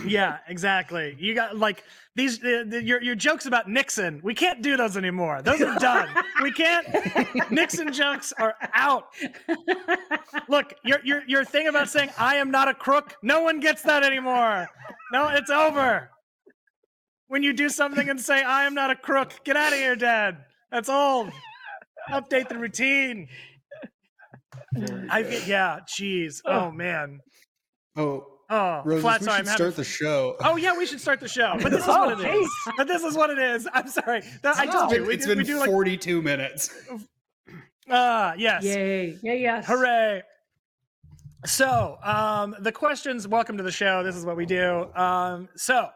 Yeah, 0.05 0.37
exactly. 0.47 1.15
You 1.19 1.33
got 1.33 1.57
like 1.57 1.83
these 2.15 2.43
uh, 2.43 2.63
the, 2.67 2.83
your 2.83 3.01
your 3.01 3.15
jokes 3.15 3.45
about 3.45 3.69
Nixon. 3.69 4.19
We 4.23 4.33
can't 4.33 4.61
do 4.61 4.77
those 4.77 4.97
anymore. 4.97 5.41
Those 5.41 5.61
are 5.61 5.77
done. 5.79 6.09
we 6.41 6.51
can't. 6.51 6.87
Nixon 7.51 7.91
jokes 7.91 8.33
are 8.37 8.55
out. 8.73 9.07
Look, 10.47 10.73
your 10.83 10.99
your 11.03 11.23
your 11.27 11.45
thing 11.45 11.67
about 11.67 11.89
saying 11.89 12.09
I 12.17 12.35
am 12.35 12.51
not 12.51 12.67
a 12.67 12.73
crook. 12.73 13.15
No 13.21 13.41
one 13.41 13.59
gets 13.59 13.81
that 13.83 14.03
anymore. 14.03 14.67
No, 15.11 15.29
it's 15.29 15.49
over. 15.49 16.11
When 17.27 17.43
you 17.43 17.53
do 17.53 17.69
something 17.69 18.09
and 18.09 18.19
say 18.19 18.41
I 18.43 18.65
am 18.65 18.73
not 18.73 18.89
a 18.91 18.95
crook, 18.95 19.33
get 19.43 19.57
out 19.57 19.73
of 19.73 19.79
here, 19.79 19.95
Dad. 19.95 20.37
That's 20.71 20.89
old. 20.89 21.29
Update 22.09 22.47
the 22.49 22.57
routine. 22.57 23.27
I 25.09 25.23
get 25.23 25.45
yeah. 25.47 25.79
Jeez. 25.87 26.41
Oh 26.45 26.71
man. 26.71 27.19
Oh, 27.95 28.25
Oh, 28.49 28.81
Roses, 28.85 29.01
flat. 29.01 29.19
we 29.19 29.25
Sorry, 29.25 29.35
should 29.35 29.39
I'm 29.41 29.45
having 29.45 29.55
start 29.57 29.75
the 29.75 29.83
show. 29.83 30.35
Oh 30.39 30.55
yeah, 30.55 30.77
we 30.77 30.85
should 30.85 31.01
start 31.01 31.19
the 31.19 31.27
show. 31.27 31.55
But 31.61 31.69
this 31.69 31.81
is 31.81 31.85
Oh, 31.89 32.05
what 32.15 32.21
it 32.21 32.33
is. 32.33 32.49
But 32.77 32.87
this 32.87 33.03
is 33.03 33.13
what 33.17 33.29
it 33.29 33.39
is. 33.39 33.67
I'm 33.73 33.89
sorry. 33.89 34.21
That- 34.41 34.55
I 34.57 34.63
It's 34.63 34.73
told 34.73 34.89
been, 34.89 35.01
you 35.01 35.07
we, 35.09 35.13
it's 35.15 35.25
do- 35.25 35.31
been 35.31 35.39
we 35.39 35.43
do 35.43 35.59
like 35.59 35.69
42 35.69 36.21
minutes. 36.21 36.73
ah 37.89 38.35
yes. 38.37 38.63
Yay! 38.63 39.17
Yeah, 39.21 39.33
yes. 39.33 39.65
Hooray. 39.67 40.21
So, 41.45 41.97
um, 42.03 42.55
the 42.61 42.71
questions. 42.71 43.27
Welcome 43.27 43.57
to 43.57 43.63
the 43.63 43.71
show. 43.71 44.01
This 44.01 44.15
is 44.15 44.25
what 44.25 44.37
we 44.37 44.45
do. 44.45 44.93
Um, 44.95 45.49
so, 45.57 45.89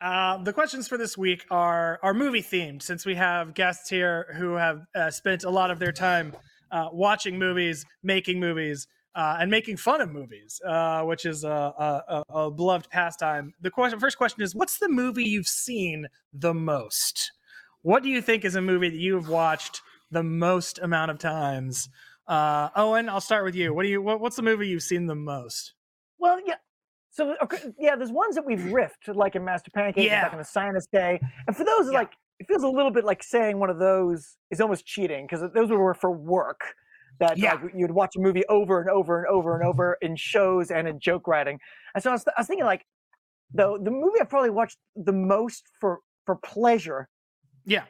uh, 0.00 0.42
the 0.42 0.52
questions 0.52 0.88
for 0.88 0.98
this 0.98 1.16
week 1.16 1.44
are 1.50 1.98
are 2.02 2.14
movie 2.14 2.42
themed, 2.42 2.82
since 2.82 3.06
we 3.06 3.14
have 3.14 3.54
guests 3.54 3.88
here 3.88 4.34
who 4.36 4.54
have 4.54 4.82
uh, 4.94 5.10
spent 5.10 5.44
a 5.44 5.50
lot 5.50 5.70
of 5.70 5.78
their 5.78 5.92
time 5.92 6.34
uh, 6.70 6.88
watching 6.92 7.38
movies, 7.38 7.84
making 8.02 8.40
movies, 8.40 8.86
uh, 9.14 9.36
and 9.40 9.50
making 9.50 9.76
fun 9.76 10.00
of 10.00 10.10
movies, 10.10 10.60
uh, 10.66 11.02
which 11.02 11.24
is 11.24 11.44
a, 11.44 11.48
a, 11.48 12.24
a, 12.28 12.50
beloved 12.50 12.90
pastime. 12.90 13.54
The 13.60 13.70
question, 13.70 14.00
first 14.00 14.18
question 14.18 14.42
is, 14.42 14.54
what's 14.54 14.78
the 14.78 14.88
movie 14.88 15.24
you've 15.24 15.46
seen 15.46 16.08
the 16.32 16.52
most? 16.52 17.32
What 17.82 18.02
do 18.02 18.08
you 18.08 18.20
think 18.20 18.44
is 18.44 18.56
a 18.56 18.60
movie 18.60 18.88
that 18.88 18.98
you 18.98 19.14
have 19.14 19.28
watched 19.28 19.82
the 20.10 20.22
most 20.22 20.78
amount 20.80 21.12
of 21.12 21.18
times? 21.18 21.88
Uh, 22.26 22.70
Owen, 22.74 23.08
I'll 23.08 23.20
start 23.20 23.44
with 23.44 23.54
you. 23.54 23.72
What 23.72 23.84
do 23.84 23.88
you? 23.88 24.02
What, 24.02 24.20
what's 24.20 24.36
the 24.36 24.42
movie 24.42 24.68
you've 24.68 24.82
seen 24.82 25.06
the 25.06 25.14
most? 25.14 25.74
well, 26.24 26.40
yeah. 26.46 26.54
So 27.14 27.36
okay, 27.40 27.58
yeah, 27.78 27.94
there's 27.94 28.10
ones 28.10 28.34
that 28.34 28.44
we've 28.44 28.58
riffed, 28.58 29.14
like 29.14 29.36
in 29.36 29.44
Master 29.44 29.70
Pancake, 29.70 30.04
Yeah. 30.04 30.24
back 30.24 30.32
in 30.32 30.38
the 30.40 30.44
Sinus 30.44 30.88
Day, 30.88 31.20
and 31.46 31.56
for 31.56 31.62
those, 31.64 31.86
Yeah. 31.86 31.98
like 31.98 32.12
it 32.40 32.48
feels 32.48 32.64
a 32.64 32.68
little 32.68 32.90
bit 32.90 33.04
like 33.04 33.22
saying 33.22 33.60
one 33.60 33.70
of 33.70 33.78
those 33.78 34.36
is 34.50 34.60
almost 34.60 34.84
cheating 34.84 35.24
because 35.24 35.40
those 35.54 35.70
were 35.70 35.94
for 35.94 36.10
work. 36.10 36.74
That 37.20 37.38
Yeah. 37.38 37.54
like, 37.54 37.72
you'd 37.72 37.92
watch 37.92 38.16
a 38.16 38.20
movie 38.20 38.44
over 38.48 38.80
and 38.80 38.90
over 38.90 39.18
and 39.20 39.28
over 39.28 39.54
and 39.54 39.64
over 39.64 39.96
in 40.02 40.16
shows 40.16 40.72
and 40.72 40.88
in 40.88 40.98
joke 40.98 41.28
writing, 41.28 41.60
and 41.94 42.02
so 42.02 42.10
I 42.10 42.14
was, 42.14 42.26
I 42.26 42.32
was 42.40 42.48
thinking 42.48 42.66
like, 42.66 42.84
though 43.52 43.78
the 43.78 43.92
movie 43.92 44.20
I 44.20 44.24
probably 44.24 44.50
watched 44.50 44.78
the 44.96 45.12
most 45.12 45.70
for 45.80 46.00
for 46.26 46.34
pleasure 46.34 47.08
Yeah. 47.64 47.84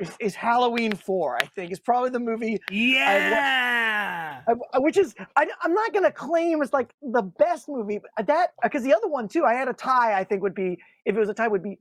Is, 0.00 0.10
is 0.20 0.34
Halloween 0.34 0.92
Four. 0.94 1.36
I 1.40 1.46
think 1.46 1.72
is 1.72 1.80
probably 1.80 2.10
the 2.10 2.20
movie 2.20 2.60
Yeah. 2.70 4.42
I- 4.48 4.52
I- 4.72 4.78
which 4.78 4.96
is 4.96 5.14
I, 5.36 5.46
am 5.64 5.74
not 5.74 5.92
going 5.92 6.04
to 6.04 6.12
claim 6.12 6.62
it's 6.62 6.72
like 6.72 6.94
the 7.02 7.22
best 7.22 7.68
movie 7.68 8.00
but 8.16 8.26
that 8.26 8.50
because 8.62 8.82
the 8.82 8.94
other 8.94 9.08
one 9.08 9.28
too 9.28 9.44
I 9.44 9.54
had 9.54 9.68
a 9.68 9.72
tie 9.72 10.18
I 10.18 10.24
think 10.24 10.42
would 10.42 10.54
be 10.54 10.78
if 11.04 11.16
it 11.16 11.18
was 11.18 11.28
a 11.28 11.34
tie 11.34 11.48
would 11.48 11.62
be 11.62 11.78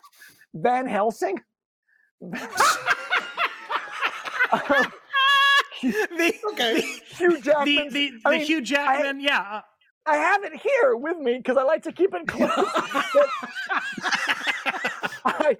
Van 0.54 0.86
Helsing. 0.86 1.38
Um, 2.22 2.30
the, 5.82 6.34
Okay. 6.52 6.80
Hugh 7.16 7.36
the 7.36 7.40
Jackman. 7.40 7.88
the, 7.90 8.12
I 8.26 8.30
mean, 8.32 8.40
Hugh 8.46 8.60
Jackman. 8.60 9.20
yeah. 9.20 9.40
uh, 9.40 9.60
I 10.06 10.16
have 10.16 10.42
it 10.44 10.54
here 10.56 10.96
with 10.96 11.18
me 11.18 11.36
because 11.36 11.56
I 11.56 11.62
like 11.62 11.82
to 11.84 11.92
keep 11.92 12.12
it 12.14 12.26
close. 12.26 12.50
I, 15.24 15.56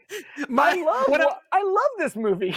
My, 0.49 0.71
I 0.71 0.83
love 0.85 1.09
one 1.09 1.21
of, 1.21 1.33
I 1.53 1.63
love 1.63 1.91
this 1.99 2.17
movie. 2.17 2.57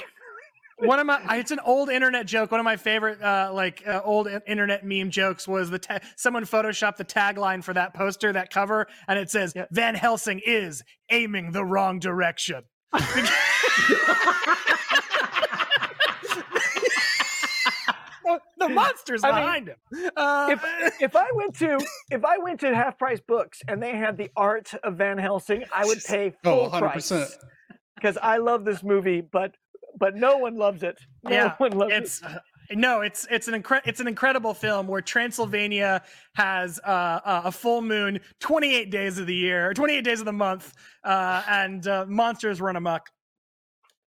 one 0.79 0.99
of 0.99 1.05
my 1.05 1.37
it's 1.37 1.51
an 1.51 1.59
old 1.65 1.89
internet 1.89 2.25
joke. 2.25 2.51
One 2.51 2.59
of 2.59 2.63
my 2.63 2.77
favorite 2.77 3.21
uh, 3.21 3.51
like 3.53 3.83
uh, 3.87 4.01
old 4.03 4.27
internet 4.47 4.85
meme 4.85 5.09
jokes 5.11 5.47
was 5.47 5.69
the 5.69 5.79
ta- 5.79 5.99
someone 6.15 6.45
photoshopped 6.45 6.97
the 6.97 7.05
tagline 7.05 7.63
for 7.63 7.73
that 7.73 7.93
poster, 7.93 8.33
that 8.33 8.51
cover, 8.51 8.87
and 9.07 9.19
it 9.19 9.29
says 9.29 9.53
Van 9.71 9.95
Helsing 9.95 10.41
is 10.45 10.83
aiming 11.09 11.51
the 11.51 11.63
wrong 11.63 11.99
direction. 11.99 12.63
the, 18.23 18.39
the 18.57 18.69
monster's 18.69 19.23
I 19.23 19.27
mean, 19.31 19.35
behind 19.41 19.67
him. 19.69 20.09
Uh, 20.15 20.47
if 20.51 21.01
if 21.01 21.15
I 21.15 21.27
went 21.35 21.55
to 21.59 21.77
if 22.11 22.23
I 22.25 22.37
went 22.37 22.59
to 22.61 22.73
Half 22.75 22.97
Price 22.97 23.19
Books 23.19 23.61
and 23.67 23.81
they 23.81 23.95
had 23.95 24.17
the 24.17 24.29
art 24.35 24.73
of 24.83 24.95
Van 24.97 25.17
Helsing, 25.17 25.63
I 25.73 25.85
would 25.85 26.03
pay 26.07 26.33
Oh, 26.45 26.49
full 26.51 26.61
100. 26.69 26.89
price 26.89 27.37
because 27.95 28.17
I 28.21 28.37
love 28.37 28.65
this 28.65 28.83
movie, 28.83 29.21
but 29.21 29.55
but 29.97 30.15
no 30.15 30.37
one 30.37 30.55
loves 30.55 30.83
it. 30.83 30.99
No 31.23 31.31
Yeah, 31.31 31.53
one 31.57 31.71
loves 31.71 31.91
it. 31.93 32.03
it's 32.03 32.23
uh, 32.23 32.39
no, 32.71 33.01
it's 33.01 33.27
it's 33.29 33.47
an 33.47 33.61
incre- 33.61 33.81
it's 33.85 33.99
an 33.99 34.07
incredible 34.07 34.53
film 34.53 34.87
where 34.87 35.01
Transylvania 35.01 36.01
has 36.35 36.79
uh, 36.85 36.89
uh, 37.23 37.41
a 37.45 37.51
full 37.51 37.81
moon 37.81 38.19
28 38.39 38.89
days 38.89 39.17
of 39.19 39.27
the 39.27 39.35
year, 39.35 39.73
28 39.73 40.01
days 40.03 40.19
of 40.19 40.25
the 40.25 40.33
month, 40.33 40.73
uh, 41.03 41.43
and 41.47 41.85
uh, 41.87 42.05
monsters 42.07 42.61
run 42.61 42.75
amok. 42.75 43.09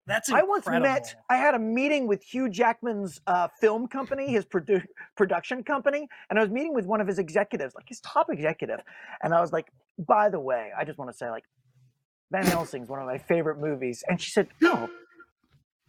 That's 0.07 0.31
I 0.31 0.43
once 0.43 0.67
met. 0.67 1.15
I 1.31 1.37
had 1.37 1.55
a 1.55 1.59
meeting 1.59 2.07
with 2.07 2.23
Hugh 2.23 2.51
Jackman's 2.51 3.21
uh, 3.27 3.49
film 3.61 3.89
company, 3.89 4.31
his 4.31 4.45
produ- 4.45 4.85
production 5.17 5.65
company, 5.65 6.09
and 6.29 6.39
I 6.39 6.43
was 6.43 6.51
meeting 6.51 6.75
with 6.75 6.85
one 6.85 7.01
of 7.01 7.07
his 7.07 7.19
executives, 7.19 7.75
like 7.75 7.89
his 7.89 8.01
top 8.01 8.27
executive, 8.31 8.81
and 9.23 9.33
I 9.33 9.41
was 9.41 9.53
like, 9.53 9.69
"By 9.99 10.29
the 10.29 10.41
way, 10.41 10.73
I 10.77 10.85
just 10.85 10.99
want 10.99 11.11
to 11.11 11.17
say, 11.17 11.31
like, 11.31 11.45
Van 12.31 12.45
Helsing's 12.45 12.89
one 12.89 13.01
of 13.01 13.07
my 13.07 13.17
favorite 13.17 13.59
movies," 13.59 14.05
and 14.07 14.21
she 14.21 14.31
said, 14.31 14.49
"No, 14.61 14.91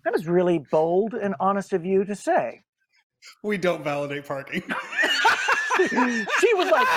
that 0.06 0.16
is 0.16 0.28
really 0.28 0.60
bold 0.60 1.14
and 1.14 1.36
honest 1.42 1.74
of 1.74 1.86
you 1.86 2.06
to 2.06 2.16
say." 2.16 2.62
We 3.44 3.58
don't 3.58 3.84
validate 3.84 4.26
parking. 4.26 4.62
she 5.90 6.54
was 6.54 6.72
like, 6.72 6.88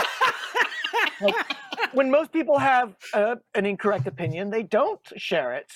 like, 1.20 1.56
when 1.92 2.10
most 2.10 2.32
people 2.32 2.58
have 2.58 2.94
uh, 3.14 3.36
an 3.54 3.66
incorrect 3.66 4.06
opinion, 4.06 4.50
they 4.50 4.62
don't 4.62 5.00
share 5.16 5.54
it. 5.54 5.72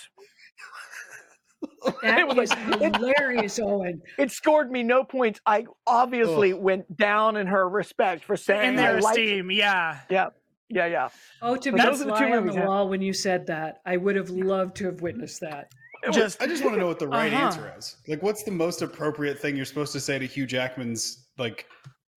That 2.03 2.19
It 2.21 2.27
was 2.29 2.37
was 2.37 2.51
like- 2.81 2.97
hilarious, 2.97 3.59
Owen. 3.59 4.03
It 4.19 4.31
scored 4.31 4.71
me 4.71 4.83
no 4.83 5.05
points. 5.05 5.41
I 5.47 5.67
obviously 5.87 6.53
went 6.53 6.97
down 6.97 7.37
in 7.37 7.47
her 7.47 7.69
respect 7.69 8.25
for 8.25 8.37
saying 8.37 8.71
in 8.71 8.77
their 8.77 8.97
I 8.97 9.01
liked- 9.01 9.19
esteem. 9.19 9.51
Yeah. 9.51 9.99
Yeah, 10.11 10.29
yeah, 10.69 10.87
yeah. 10.87 11.09
Oh, 11.41 11.57
to 11.57 11.71
But 11.73 11.77
be 11.77 11.83
a 11.83 11.87
those 11.91 12.01
are 12.03 12.05
the 12.05 12.15
two 12.17 12.25
on 12.25 12.31
movies, 12.31 12.55
the 12.55 12.61
yeah. 12.61 12.67
wall 12.67 12.89
when 12.89 13.03
you 13.03 13.13
said 13.13 13.47
that, 13.49 13.81
I 13.87 13.97
would 13.97 14.17
have 14.17 14.31
loved 14.31 14.77
to 14.77 14.87
have 14.87 15.01
witnessed 15.01 15.41
that. 15.41 15.71
Just 16.13 16.43
I 16.43 16.47
just 16.49 16.65
want 16.65 16.75
to 16.75 16.81
know 16.81 16.89
what 16.89 16.99
the 16.99 17.07
right 17.07 17.33
Uh-huh. 17.33 17.47
answer 17.47 17.73
is. 17.79 17.97
Like, 18.09 18.23
what's 18.23 18.43
the 18.43 18.51
most 18.51 18.83
appropriate 18.83 19.39
thing 19.39 19.55
you're 19.55 19.65
supposed 19.65 19.93
to 19.93 20.01
say 20.01 20.19
to 20.19 20.27
Hugh 20.27 20.47
Jackman's 20.47 21.29
like 21.39 21.67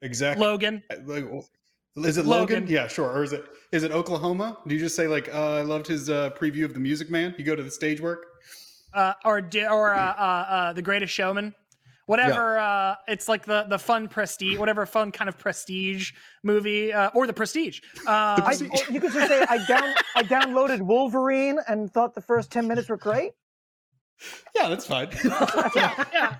exact? 0.02 0.40
Logan. 0.40 0.82
Like, 1.06 1.26
is 1.98 2.18
it 2.18 2.26
Logan? 2.26 2.62
Logan. 2.62 2.68
Yeah, 2.68 2.88
sure. 2.88 3.12
Or 3.12 3.24
is 3.24 3.32
it 3.34 3.46
is 3.72 3.84
it 3.84 3.92
Oklahoma? 3.92 4.58
Do 4.66 4.74
you 4.74 4.82
just 4.82 4.96
say 4.96 5.08
like, 5.08 5.32
uh, 5.34 5.58
I 5.58 5.62
loved 5.62 5.86
his 5.86 6.10
uh, 6.10 6.32
preview 6.32 6.66
of 6.66 6.74
The 6.74 6.80
Music 6.80 7.12
Man? 7.12 7.36
You 7.38 7.44
go 7.46 7.56
to 7.56 7.62
the 7.64 7.70
stage 7.72 8.02
work. 8.02 8.26
Uh, 8.96 9.14
or 9.24 9.38
or 9.70 9.94
uh, 9.94 10.00
uh, 10.00 10.46
uh, 10.50 10.74
the 10.74 10.82
Greatest 10.82 11.14
Showman, 11.14 11.54
whatever. 12.06 12.58
Uh, 12.58 12.96
it's 13.08 13.28
like 13.28 13.46
the 13.46 13.66
the 13.70 13.78
fun 13.78 14.08
prestige, 14.08 14.58
whatever 14.58 14.86
fun 14.86 15.12
kind 15.12 15.30
of 15.30 15.38
prestige 15.38 16.12
movie, 16.44 16.92
uh, 16.94 17.10
or 17.14 17.28
the 17.28 17.34
Prestige. 17.34 17.82
Uh, 18.08 18.42
I, 18.44 18.56
you 18.90 19.00
could 19.00 19.12
just 19.14 19.28
say 19.28 19.46
I 19.50 19.64
down 19.66 19.94
I 20.16 20.24
downloaded 20.24 20.82
Wolverine 20.82 21.60
and 21.68 21.92
thought 21.92 22.16
the 22.16 22.22
first 22.22 22.52
ten 22.52 22.68
minutes 22.68 22.90
were 22.90 22.98
great. 22.98 23.34
Yeah, 24.56 24.70
that's 24.70 24.86
fine. 24.88 25.10
yeah, 25.76 26.04
yeah. 26.14 26.36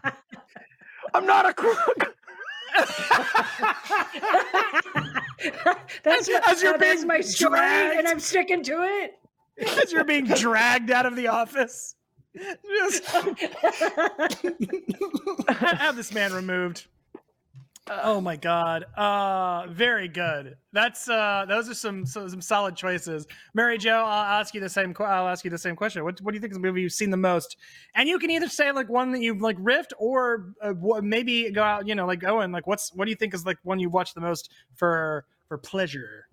I'm 1.14 1.26
not 1.26 1.46
a 1.46 1.54
crook. 1.54 2.14
that's 6.04 6.30
my, 6.30 6.42
As 6.48 6.62
you're 6.62 6.78
being 6.78 7.08
my 7.08 7.22
story, 7.22 7.52
dragged. 7.60 8.00
and 8.00 8.08
I'm 8.08 8.20
sticking 8.20 8.64
to 8.64 8.84
it. 8.84 9.12
As 9.84 9.92
you're 9.92 10.04
being 10.04 10.26
dragged 10.26 10.92
out 10.92 11.06
of 11.06 11.16
the 11.16 11.28
office, 11.28 11.96
just 12.36 13.06
have 15.50 15.96
this 15.96 16.14
man 16.14 16.34
removed. 16.34 16.88
Oh 17.88 18.20
my 18.20 18.36
god. 18.36 18.86
Uh 18.98 19.68
very 19.70 20.08
good. 20.08 20.56
That's 20.74 21.08
uh 21.08 21.46
those 21.48 21.70
are 21.70 21.76
some 21.76 22.06
some, 22.06 22.28
some 22.30 22.42
solid 22.42 22.76
choices. 22.76 23.28
Mary 23.54 23.78
Jo, 23.78 23.92
I'll 23.92 24.40
ask 24.40 24.56
you 24.56 24.62
the 24.62 24.70
same 24.70 24.94
que- 24.94 25.06
I'll 25.06 25.28
ask 25.28 25.46
you 25.46 25.52
the 25.52 25.58
same 25.58 25.76
question. 25.76 26.04
What 26.04 26.20
what 26.22 26.32
do 26.32 26.36
you 26.36 26.42
think 26.42 26.52
is 26.52 26.58
the 26.58 26.64
movie 26.64 26.82
you've 26.82 26.94
seen 26.94 27.12
the 27.12 27.18
most? 27.18 27.58
And 27.94 28.10
you 28.10 28.18
can 28.18 28.32
either 28.32 28.50
say 28.50 28.72
like 28.72 28.90
one 28.90 29.12
that 29.12 29.22
you've 29.22 29.42
like 29.42 29.58
riffed 29.60 29.92
or 30.00 30.54
uh, 30.64 30.74
maybe 31.02 31.52
go 31.52 31.62
out, 31.62 31.88
you 31.88 31.94
know, 31.94 32.08
like 32.08 32.24
Owen, 32.24 32.52
like 32.52 32.66
what's 32.66 32.92
what 32.96 33.06
do 33.06 33.12
you 33.12 33.18
think 33.18 33.36
is 33.36 33.46
like 33.46 33.58
one 33.62 33.80
you 33.80 33.90
watched 33.92 34.16
the 34.16 34.22
most 34.22 34.52
for 34.76 35.26
for 35.48 35.60
pleasure? 35.60 36.26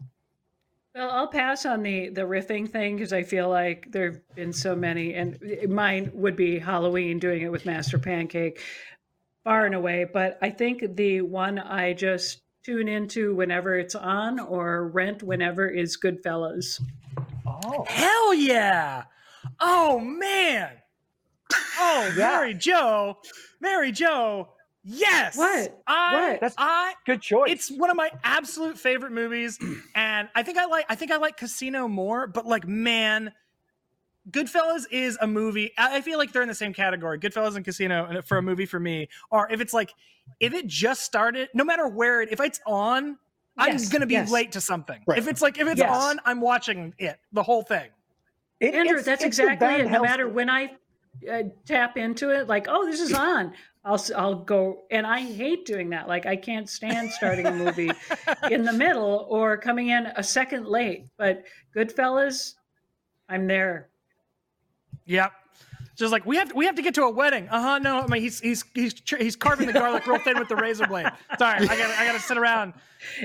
Well, 0.95 1.11
I'll 1.11 1.29
pass 1.29 1.65
on 1.65 1.83
the 1.83 2.11
the 2.11 2.23
riffing 2.23 2.71
thing 2.71 2.97
because 2.97 3.13
I 3.15 3.23
feel 3.23 3.49
like 3.49 3.87
there've 3.91 4.21
been 4.35 4.53
so 4.53 4.77
many, 4.77 5.15
and 5.15 5.39
mine 5.69 6.11
would 6.13 6.37
be 6.37 6.59
Halloween 6.59 7.19
doing 7.19 7.43
it 7.43 7.51
with 7.51 7.65
Master 7.65 7.99
Pancake, 7.99 8.61
far 9.43 9.65
and 9.65 9.75
away. 9.75 10.05
But 10.11 10.39
I 10.43 10.51
think 10.51 10.97
the 10.97 11.23
one 11.23 11.59
I 11.59 11.95
just 11.95 12.43
tune 12.63 12.89
into 12.89 13.35
whenever 13.35 13.79
it's 13.79 13.95
on 13.95 14.39
or 14.39 14.87
rent 14.89 15.23
whenever 15.23 15.67
is 15.67 15.97
Goodfellas. 15.97 16.81
Oh, 17.47 17.85
Hell 17.89 18.35
yeah! 18.35 19.05
Oh 19.61 19.99
man! 19.99 20.73
Oh, 21.79 22.13
Yeah. 22.17 22.37
Mary 22.37 22.55
Jo, 22.55 23.17
Mary 23.61 23.93
Jo, 23.93 24.51
yes. 24.85 25.37
What? 25.37 25.83
I, 25.87 26.15
What? 26.15 26.41
That's- 26.41 26.55
I. 26.59 26.95
good 27.07 27.21
choice. 27.23 27.51
It's 27.51 27.71
one 27.71 27.91
of 27.91 27.97
my 27.97 28.11
absolute 28.25 28.79
favorite 28.79 29.13
movies, 29.13 29.59
and 29.95 30.29
I 30.35 30.43
think 30.43 30.59
I 30.59 30.67
like. 30.67 30.87
I 30.89 30.95
think 30.95 31.11
I 31.13 31.17
like 31.17 31.37
Casino 31.37 31.89
more, 31.89 32.27
but 32.27 32.47
like, 32.47 32.67
man, 32.67 33.33
Goodfellas 34.31 34.85
is 34.91 35.19
a 35.21 35.27
movie. 35.27 35.73
I 35.77 35.97
I 35.97 36.01
feel 36.01 36.19
like 36.19 36.33
they're 36.33 36.43
in 36.43 36.49
the 36.49 36.55
same 36.55 36.73
category. 36.73 37.19
Goodfellas 37.19 37.57
and 37.57 37.65
Casino, 37.65 38.07
and 38.07 38.25
for 38.25 38.39
a 38.39 38.43
movie 38.43 38.67
for 38.67 38.79
me, 38.79 39.09
or 39.31 39.51
if 39.51 39.61
it's 39.61 39.73
like, 39.75 39.93
if 40.41 40.53
it 40.55 40.67
just 40.67 41.03
started, 41.03 41.49
no 41.55 41.65
matter 41.65 41.89
where 41.89 42.23
it, 42.23 42.31
if 42.31 42.41
it's 42.41 42.61
on, 42.67 43.19
I'm 43.59 43.77
gonna 43.91 44.07
be 44.07 44.15
yes. 44.15 44.31
late 44.31 44.53
to 44.53 44.61
something. 44.61 45.01
Right. 45.07 45.19
If 45.19 45.27
it's 45.29 45.43
like, 45.43 45.59
if 45.59 45.67
it's 45.67 45.79
Yes. 45.81 45.91
on, 45.91 46.21
I'm 46.25 46.41
watching 46.41 46.95
it, 46.99 47.19
the 47.33 47.43
whole 47.43 47.63
thing. 47.63 47.89
It- 48.61 48.75
Andrew, 48.75 48.93
it's- 48.99 49.05
that's 49.07 49.25
it's 49.25 49.39
exactly 49.39 49.67
it. 49.83 49.91
No 49.91 50.03
matter 50.03 50.29
when 50.29 50.49
I 50.49 50.71
uh, 51.31 51.43
tap 51.67 51.97
into 51.97 52.31
it, 52.31 52.47
like, 52.47 52.67
oh, 52.69 52.87
this 52.87 53.01
is 53.01 53.13
on. 53.29 53.53
I'll 53.85 54.01
I'll 54.17 54.37
go, 54.37 54.83
and 54.93 55.05
I 55.07 55.21
hate 55.21 55.67
doing 55.67 55.91
that. 55.91 56.07
Like, 56.07 56.25
I 56.25 56.37
can't 56.37 56.69
stand 56.69 57.11
starting 57.11 57.47
a 57.47 57.51
movie 57.53 57.91
in 58.51 58.63
the 58.65 58.73
middle 58.73 59.27
or 59.29 59.57
coming 59.57 59.89
in 59.89 60.07
a 60.15 60.23
second 60.23 60.67
late. 60.67 61.07
But 61.19 61.45
Goodfellas, 61.75 62.55
I'm 63.29 63.47
there. 63.49 63.89
Yep. 65.07 65.33
Just 65.97 66.13
like 66.13 66.25
we 66.25 66.37
have 66.37 66.49
to, 66.51 66.55
we 66.55 66.65
have 66.67 66.77
to 66.77 66.83
get 66.83 66.95
to 66.95 67.03
a 67.03 67.11
wedding. 67.11 67.49
Uh 67.49 67.61
huh. 67.61 67.79
No, 67.81 68.01
I 68.01 68.07
mean 68.07 68.23
he's 68.23 68.41
he's 68.41 68.65
he's 68.75 68.95
he's 69.19 69.37
carving 69.37 69.67
the 69.67 69.73
garlic 69.73 70.07
real 70.07 70.19
thin 70.21 70.39
with 70.39 70.49
the 70.49 70.57
razor 70.57 70.87
blade. 70.87 71.07
Sorry, 71.39 71.59
I 71.69 71.77
got 71.77 71.91
I 71.99 72.07
got 72.07 72.13
to 72.13 72.21
sit 72.21 72.39
around. 72.39 72.75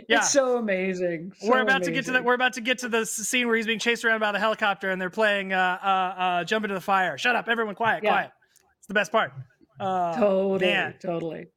Yeah, 0.10 0.18
It's 0.18 0.32
so 0.32 0.58
amazing. 0.58 1.34
we're 1.43 1.58
so 1.60 1.62
about 1.62 1.84
to 1.84 1.91
get 1.91 2.05
to 2.05 2.12
the 2.12 2.24
we're 2.24 2.34
about 2.34 2.53
to 2.53 2.62
get 2.62 2.80
to 2.80 2.89
the 2.89 3.05
scene 3.05 3.45
where 3.47 3.55
he's 3.55 3.68
being 3.68 3.80
chased 3.80 4.03
around 4.03 4.20
by 4.20 4.32
the 4.32 4.39
helicopter 4.39 4.89
and 4.89 4.99
they're 4.99 5.10
playing 5.12 5.53
uh 5.53 5.78
uh 5.82 5.86
uh 5.88 6.43
jump 6.43 6.66
into 6.66 6.74
the 6.74 6.82
fire. 6.82 7.18
Shut 7.18 7.36
up, 7.36 7.47
everyone, 7.47 7.76
quiet, 7.76 8.03
Yeah. 8.03 8.10
quiet. 8.10 8.32
It's 8.80 8.88
the 8.88 8.93
best 8.95 9.12
part. 9.12 9.32
Uh, 9.80 10.15
totally, 10.17 10.59
man. 10.71 10.95
totally. 10.99 11.47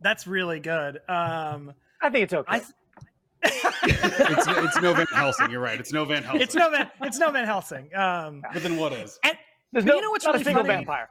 that's 0.00 0.26
really 0.26 0.60
good. 0.60 1.00
Um, 1.08 1.72
I 2.00 2.10
think 2.10 2.24
it's 2.24 2.32
okay. 2.34 2.46
I 2.48 2.58
th- 2.60 2.70
it's, 3.42 4.46
it's 4.48 4.80
no 4.82 4.94
Van 4.94 5.06
Helsing. 5.14 5.50
You're 5.50 5.60
right. 5.60 5.78
It's 5.80 5.92
no 5.92 6.04
Van 6.04 6.22
Helsing. 6.22 6.40
it's 6.42 6.54
no 6.54 6.70
Van 6.70 6.90
it's 7.02 7.18
no 7.18 7.30
Van 7.30 7.46
Helsing. 7.46 7.94
Um, 7.94 8.42
But 8.52 8.62
then 8.62 8.76
what 8.76 8.92
is? 8.92 9.18
and 9.24 9.36
There's 9.72 9.84
no, 9.84 9.94
you 9.96 10.02
know 10.02 10.10
what's 10.10 10.24
not 10.24 10.32
really 10.34 10.42
a 10.42 10.44
single 10.44 10.64
funny? 10.64 10.74
vampire. 10.76 11.08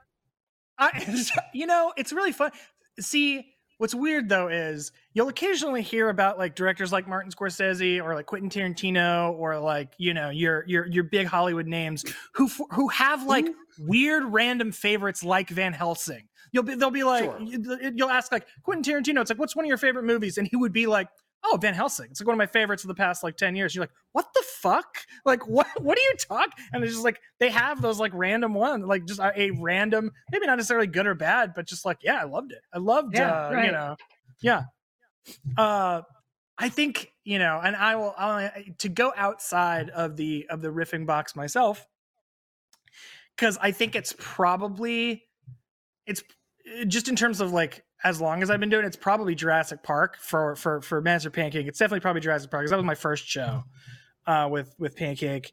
I, 0.77 1.23
you 1.53 1.65
know, 1.65 1.91
it's 1.97 2.13
really 2.13 2.31
fun. 2.31 2.51
See, 2.99 3.45
what's 3.79 3.95
weird 3.95 4.29
though 4.29 4.47
is 4.47 4.91
you'll 5.13 5.27
occasionally 5.29 5.81
hear 5.81 6.09
about 6.09 6.37
like 6.37 6.55
directors 6.55 6.91
like 6.91 7.07
Martin 7.07 7.31
Scorsese 7.31 8.01
or 8.01 8.13
like 8.15 8.25
Quentin 8.27 8.49
Tarantino 8.49 9.31
or 9.33 9.57
like 9.59 9.93
you 9.97 10.13
know 10.13 10.29
your 10.29 10.63
your 10.67 10.85
your 10.87 11.03
big 11.03 11.27
Hollywood 11.27 11.67
names 11.67 12.05
who 12.33 12.47
who 12.71 12.87
have 12.89 13.25
like 13.25 13.47
weird 13.79 14.23
random 14.25 14.71
favorites 14.71 15.23
like 15.23 15.49
Van 15.49 15.73
Helsing. 15.73 16.27
You'll 16.51 16.63
be 16.63 16.75
they'll 16.75 16.91
be 16.91 17.03
like 17.03 17.23
Sure. 17.23 17.39
you- 17.41 17.93
you'll 17.95 18.09
ask 18.09 18.31
like 18.31 18.45
Quentin 18.63 18.83
Tarantino. 18.93 19.21
It's 19.21 19.29
like 19.31 19.39
what's 19.39 19.55
one 19.55 19.65
of 19.65 19.69
your 19.69 19.77
favorite 19.77 20.03
movies, 20.03 20.37
and 20.37 20.47
he 20.47 20.55
would 20.55 20.73
be 20.73 20.85
like. 20.87 21.07
Oh, 21.41 21.57
Van 21.61 21.73
Helsing. 21.73 22.07
It's 22.11 22.19
like 22.19 22.27
one 22.27 22.33
of 22.33 22.37
my 22.37 22.47
favorites 22.47 22.83
of 22.83 22.89
the 22.89 22.95
past 22.95 23.23
like 23.23 23.37
10 23.37 23.55
years. 23.55 23.73
You're 23.73 23.83
like, 23.83 23.93
what 24.11 24.25
the 24.35 24.43
fuck? 24.57 24.93
Like, 25.23 25.47
what 25.47 25.67
what 25.81 25.95
do 25.95 26.03
you 26.03 26.13
talk? 26.17 26.49
And 26.73 26.83
it's 26.83 26.91
just 26.91 27.05
like 27.05 27.21
they 27.39 27.49
have 27.49 27.81
those 27.81 27.97
like 27.97 28.11
random 28.13 28.53
ones, 28.53 28.83
like 28.85 29.05
just 29.05 29.21
a, 29.21 29.31
a 29.39 29.51
random, 29.51 30.11
maybe 30.33 30.47
not 30.47 30.57
necessarily 30.57 30.85
good 30.87 31.07
or 31.07 31.15
bad, 31.15 31.53
but 31.55 31.65
just 31.65 31.85
like, 31.85 31.99
yeah, 32.03 32.19
I 32.21 32.25
loved 32.25 32.51
it. 32.51 32.59
I 32.73 32.79
loved 32.79 33.15
Yeah, 33.17 33.31
uh, 33.31 33.61
you 33.63 33.71
know. 33.71 33.95
Yeah. 34.41 34.63
Uh 35.57 36.01
I 36.57 36.67
think, 36.67 37.13
you 37.23 37.39
know, 37.39 37.61
and 37.63 37.73
I 37.73 37.95
will 37.95 38.13
I'll, 38.17 38.49
to 38.79 38.89
go 38.89 39.13
outside 39.15 39.89
of 39.91 40.17
the 40.17 40.45
of 40.49 40.61
the 40.61 40.67
riffing 40.67 41.05
box 41.05 41.37
myself 41.37 41.87
cuz 43.39 43.57
I 43.61 43.71
think 43.71 43.95
it's 43.95 44.13
probably 44.17 45.23
it's 46.05 46.23
just 46.87 47.07
in 47.07 47.15
terms 47.15 47.41
of 47.41 47.51
like 47.51 47.83
as 48.03 48.21
long 48.21 48.41
as 48.41 48.49
I've 48.49 48.59
been 48.59 48.69
doing 48.69 48.85
it, 48.85 48.87
it's 48.87 48.95
probably 48.95 49.35
Jurassic 49.35 49.83
Park 49.83 50.17
for 50.19 50.55
for 50.55 50.81
for 50.81 51.01
Master 51.01 51.29
Pancake. 51.29 51.67
It's 51.67 51.79
definitely 51.79 51.99
probably 52.01 52.21
Jurassic 52.21 52.49
Park 52.49 52.63
because 52.63 52.71
that 52.71 52.77
was 52.77 52.85
my 52.85 52.95
first 52.95 53.27
show 53.27 53.63
uh, 54.25 54.47
with 54.49 54.73
with 54.79 54.95
Pancake, 54.95 55.51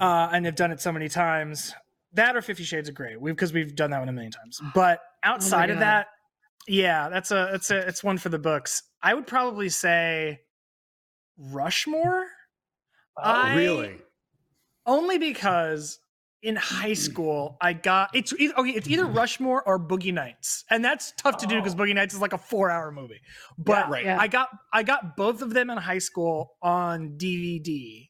uh, 0.00 0.30
and 0.32 0.46
they've 0.46 0.54
done 0.54 0.70
it 0.72 0.80
so 0.80 0.92
many 0.92 1.08
times. 1.08 1.74
That 2.14 2.36
or 2.36 2.42
Fifty 2.42 2.64
Shades 2.64 2.88
of 2.88 2.94
Grey, 2.94 3.16
because 3.22 3.52
we've 3.52 3.74
done 3.74 3.90
that 3.90 3.98
one 3.98 4.08
a 4.08 4.12
million 4.12 4.32
times. 4.32 4.60
But 4.74 5.00
outside 5.22 5.70
of 5.70 5.80
that, 5.80 6.06
yeah, 6.66 7.08
that's 7.10 7.30
a 7.30 7.50
it's 7.54 7.70
a 7.70 7.86
it's 7.86 8.02
one 8.02 8.16
for 8.16 8.30
the 8.30 8.38
books. 8.38 8.82
I 9.02 9.12
would 9.12 9.26
probably 9.26 9.68
say 9.68 10.40
Rushmore. 11.36 12.26
I- 13.16 13.54
really? 13.56 13.98
only 14.86 15.18
because 15.18 15.98
in 16.42 16.54
high 16.56 16.90
mm-hmm. 16.90 16.94
school 16.94 17.56
I 17.60 17.72
got 17.72 18.10
it's 18.14 18.32
either, 18.38 18.54
okay 18.58 18.70
it's 18.70 18.88
either 18.88 19.04
mm-hmm. 19.04 19.16
Rushmore 19.16 19.62
or 19.66 19.78
Boogie 19.78 20.14
Nights 20.14 20.64
and 20.70 20.84
that's 20.84 21.12
tough 21.16 21.38
to 21.38 21.46
do 21.46 21.56
because 21.56 21.74
Oh. 21.74 21.78
Boogie 21.78 21.94
Nights 21.94 22.14
is 22.14 22.20
like 22.20 22.32
a 22.32 22.38
four 22.38 22.70
hour 22.70 22.92
movie 22.92 23.20
but 23.58 23.88
right. 23.90 24.04
Yeah. 24.04 24.18
I 24.20 24.28
got 24.28 24.48
I 24.72 24.82
got 24.84 25.16
both 25.16 25.42
of 25.42 25.52
them 25.52 25.70
in 25.70 25.78
high 25.78 25.98
school 25.98 26.56
on 26.62 27.16
DVD 27.18 28.08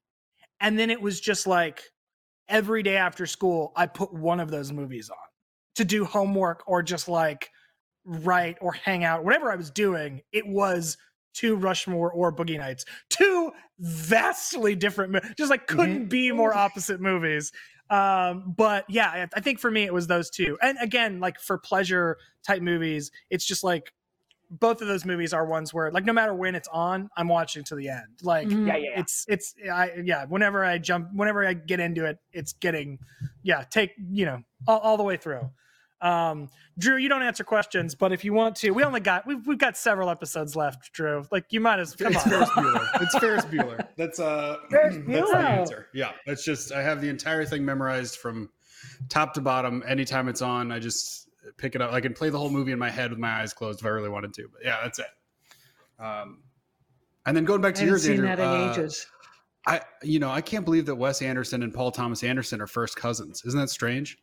and 0.61 0.79
then 0.79 0.91
it 0.91 1.01
was 1.01 1.21
just 1.21 1.47
like 1.47 1.83
every 2.49 2.83
day 2.83 2.97
after 2.97 3.25
school 3.25 3.73
I 3.77 3.87
put 3.87 4.13
one 4.13 4.41
of 4.41 4.51
those 4.51 4.73
movies 4.73 5.09
on 5.09 5.17
to 5.77 5.85
do 5.85 6.05
homework 6.05 6.65
or 6.67 6.83
just 6.83 7.09
like 7.09 7.49
write 8.05 8.59
or 8.61 8.73
hang 8.73 9.05
out 9.05 9.25
whatever 9.25 9.51
I 9.51 9.57
was 9.57 9.71
doing 9.71 10.21
it 10.33 10.47
was 10.47 10.99
two 11.33 11.57
Rushmore 11.57 12.13
or 12.13 12.31
Boogie 12.31 12.59
Nights 12.59 12.85
two 13.09 13.53
vastly 13.79 14.75
different 14.75 15.13
mo- 15.13 15.21
just 15.39 15.49
like 15.49 15.67
mm-hmm. 15.67 15.79
couldn't 15.79 16.09
be 16.11 16.31
more 16.31 16.55
opposite 16.55 17.01
movies 17.01 17.53
um 17.91 18.55
but 18.57 18.85
yeah 18.89 19.09
I, 19.09 19.29
I 19.35 19.41
think 19.41 19.59
for 19.59 19.71
me 19.71 19.85
it 19.85 19.95
was 19.95 20.07
those 20.07 20.31
two 20.31 20.59
and 20.63 20.77
again 20.81 21.21
like 21.21 21.41
for 21.41 21.57
pleasure 21.59 22.19
type 22.47 22.61
movies 22.63 23.11
it's 23.31 23.45
just 23.45 23.65
like 23.65 23.93
both 24.51 24.81
of 24.81 24.89
those 24.89 25.05
movies 25.05 25.35
are 25.35 25.45
ones 25.45 25.75
where 25.75 25.91
like 25.91 26.05
no 26.07 26.13
matter 26.13 26.35
when 26.35 26.55
it's 26.55 26.69
on 26.69 27.09
i'm 27.17 27.29
watching 27.29 27.65
to 27.65 27.75
the 27.75 27.89
end 27.89 28.07
like 28.23 28.49
Mhm. 28.49 28.67
Yeah, 28.67 28.77
yeah, 28.77 28.89
yeah. 28.95 29.01
it's 29.01 29.25
it's 29.29 29.55
i 29.73 29.91
yeah 30.05 30.25
whenever 30.27 30.65
i 30.65 30.79
jump 30.79 31.09
whenever 31.15 31.47
i 31.47 31.53
get 31.55 31.81
into 31.81 32.05
it 32.05 32.19
it's 32.33 32.53
getting 32.55 32.99
yeah, 33.43 33.63
take 33.71 33.93
you 34.11 34.27
know 34.27 34.43
all, 34.67 34.79
all 34.81 34.97
the 34.99 35.03
way 35.03 35.17
through. 35.17 35.49
Um, 36.01 36.49
Drew, 36.79 36.97
you 36.97 37.09
don't 37.09 37.23
answer 37.23 37.43
questions, 37.45 37.95
but 37.95 38.13
if 38.13 38.25
you 38.25 38.33
want 38.33 38.55
to, 38.57 38.71
we 38.73 38.85
only 38.85 39.01
got 39.01 39.27
we've 39.27 39.45
we've 39.47 39.59
got 39.59 39.77
several 39.77 40.11
episodes 40.11 40.55
left. 40.55 40.93
Drew, 40.93 41.25
like 41.33 41.47
you 41.51 41.61
might 41.61 41.79
as 41.79 41.97
come 41.97 42.13
it's 42.13 42.25
on. 42.25 42.31
Ferris 42.31 42.51
Bueller. 42.51 42.89
It's 43.03 43.19
Ferris 43.19 43.45
Bueller. 43.47 43.88
That's 43.99 44.21
uh, 44.21 44.57
that's 44.71 44.97
the 44.97 45.37
answer. 45.37 45.89
Yeah, 45.93 46.13
that's 46.25 46.45
just 46.45 46.73
I 46.73 46.81
have 46.83 47.01
the 47.03 47.09
entire 47.09 47.45
thing 47.45 47.65
memorized 47.65 48.17
from 48.17 48.49
top 49.09 49.35
to 49.35 49.41
bottom. 49.41 49.83
Anytime 49.87 50.29
it's 50.29 50.41
on, 50.41 50.71
I 50.73 50.79
just 50.79 51.29
pick 51.59 51.75
it 51.75 51.83
up. 51.83 51.93
I 51.93 52.01
can 52.01 52.15
play 52.15 52.31
the 52.31 52.39
whole 52.39 52.49
movie 52.49 52.73
in 52.73 52.79
my 52.79 52.89
head 52.91 53.11
with 53.11 53.19
my 53.19 53.41
eyes 53.43 53.53
closed 53.53 53.81
if 53.81 53.87
I 53.87 53.91
really 53.91 54.09
wanted 54.09 54.33
to. 54.35 54.49
But 54.53 54.63
yeah, 54.65 54.79
that's 54.85 55.01
it. 55.01 55.07
Um, 55.99 56.39
and 57.27 57.37
then 57.37 57.45
going 57.45 57.61
back 57.61 57.75
to 57.75 57.81
haven't 57.81 57.91
yours, 57.91 58.03
seen 58.05 58.13
Andrew, 58.25 58.29
that 58.29 58.39
in 58.39 58.45
uh, 58.69 58.73
ages. 58.73 59.07
I 59.67 59.81
you 60.03 60.21
know 60.21 60.31
I 60.31 60.41
can't 60.41 60.65
believe 60.65 60.87
that 60.87 60.95
Wes 60.95 61.21
Anderson 61.21 61.65
and 61.65 61.75
Paul 61.75 61.91
Thomas 61.91 62.23
Anderson 62.23 62.61
are 62.61 62.69
first 62.69 62.95
cousins. 62.97 63.43
Isn't 63.45 63.59
that 63.59 63.69
strange? 63.69 64.17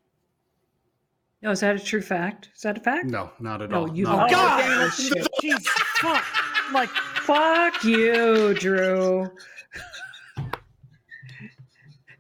No, 1.42 1.52
is 1.52 1.60
that 1.60 1.76
a 1.76 1.80
true 1.80 2.02
fact? 2.02 2.50
Is 2.56 2.62
that 2.62 2.78
a 2.78 2.80
fact? 2.80 3.06
No, 3.06 3.30
not 3.42 3.62
at 3.62 3.70
No, 3.70 3.82
all. 3.82 3.96
you 3.96 4.06
Not 4.06 4.30
don't. 4.30 4.40
God, 4.40 4.64
Oh, 4.66 4.90
shit. 4.90 5.28
Jesus, 5.42 5.68
fuck. 5.98 6.24
Like 6.74 6.90
Fuck 6.90 7.84
you, 7.84 8.54
Drew. 8.56 9.30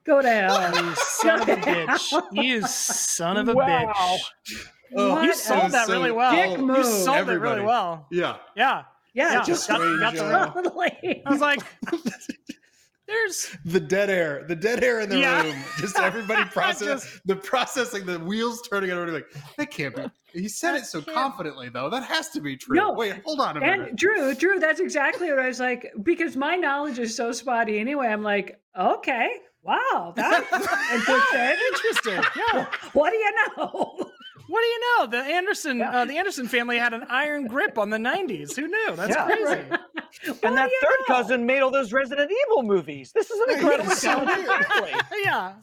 Go 0.05 0.21
to 0.21 0.29
hell. 0.29 0.85
you 0.85 0.95
son 0.95 1.41
of 1.41 1.49
a 1.49 1.55
bitch. 1.57 2.21
You 2.31 2.61
son 2.67 3.37
of 3.37 3.47
a 3.49 3.53
Wow. 3.53 3.93
bitch. 3.95 4.67
Oh, 4.95 5.21
You 5.23 5.33
sold 5.33 5.65
a 5.65 5.69
that 5.71 5.87
really 5.87 6.11
well. 6.11 6.31
dick 6.31 6.57
You 6.59 6.65
move. 6.65 6.85
sold 6.85 7.27
it 7.29 7.39
really 7.39 7.61
well. 7.61 8.07
Yeah. 8.11 8.37
Yeah. 8.55 8.83
Yeah, 9.13 9.33
Yeah, 9.33 9.43
just 9.43 9.67
got- 9.69 9.79
got 9.79 10.13
the 10.13 10.69
strange. 10.99 11.21
I 11.25 11.29
was 11.31 11.39
like, 11.41 11.61
there's 13.07 13.55
the 13.65 13.79
dead 13.79 14.09
air, 14.09 14.43
the 14.47 14.55
dead 14.55 14.83
air 14.83 14.99
in 15.01 15.09
the 15.09 15.19
Yeah. 15.19 15.43
room. 15.43 15.55
Just 15.77 15.97
everybody 15.99 16.43
process 16.51 17.03
Just- 17.03 17.21
the 17.27 17.35
processing, 17.35 18.05
the 18.05 18.19
wheels 18.19 18.61
turning, 18.67 18.89
and 18.91 18.99
everybody 18.99 19.23
like 19.23 19.55
that 19.57 19.71
can't 19.71 19.95
be. 19.95 20.03
He 20.39 20.49
said 20.49 20.75
it 20.75 20.85
so 20.85 21.01
can't- 21.01 21.15
confidently, 21.15 21.69
though. 21.69 21.89
That 21.89 22.03
has 22.03 22.29
to 22.31 22.41
be 22.41 22.57
true. 22.57 22.75
No. 22.75 22.91
Wait, 22.93 23.21
hold 23.23 23.39
on 23.39 23.57
a 23.57 23.59
minute. 23.61 23.89
And 23.89 23.97
Drew, 23.97 24.33
Drew, 24.35 24.59
that's 24.59 24.79
exactly 24.81 25.29
what 25.29 25.39
I 25.39 25.47
was 25.47 25.59
like 25.59 25.93
because 26.03 26.35
my 26.35 26.55
knowledge 26.57 26.99
is 26.99 27.15
so 27.15 27.31
spotty 27.31 27.79
anyway. 27.79 28.07
I'm 28.07 28.23
like, 28.23 28.59
okay, 28.77 29.29
wow, 29.65 30.13
that's 30.15 30.51
interesting. 30.93 31.57
interesting. 31.73 32.23
Yeah. 32.53 32.65
What 32.93 33.09
do 33.11 33.17
you 33.17 33.31
know? 33.57 34.11
What 34.47 34.61
do 34.61 34.67
you 34.67 34.79
know? 34.99 35.07
The 35.07 35.17
Anderson, 35.17 35.79
Yeah. 35.79 36.01
uh, 36.01 36.05
the 36.05 36.17
Anderson 36.17 36.47
family 36.47 36.77
had 36.77 36.93
an 36.93 37.03
iron 37.09 37.47
grip 37.47 37.77
on 37.79 37.89
the 37.89 37.97
'90s. 37.97 38.55
Who 38.55 38.67
knew? 38.67 38.95
That's 38.95 39.15
Yeah. 39.15 39.25
crazy. 39.25 39.61
What 39.69 40.43
And 40.43 40.57
that 40.57 40.69
third 40.81 40.95
know? 41.09 41.15
cousin 41.15 41.45
made 41.45 41.59
all 41.61 41.71
those 41.71 41.91
Resident 41.91 42.31
Evil 42.47 42.63
movies. 42.63 43.11
This 43.13 43.29
is 43.31 43.39
an 43.41 43.55
incredible 43.55 43.89
he's 43.89 44.01
so 44.01 44.25
family. 44.25 44.93
yeah. 45.23 45.53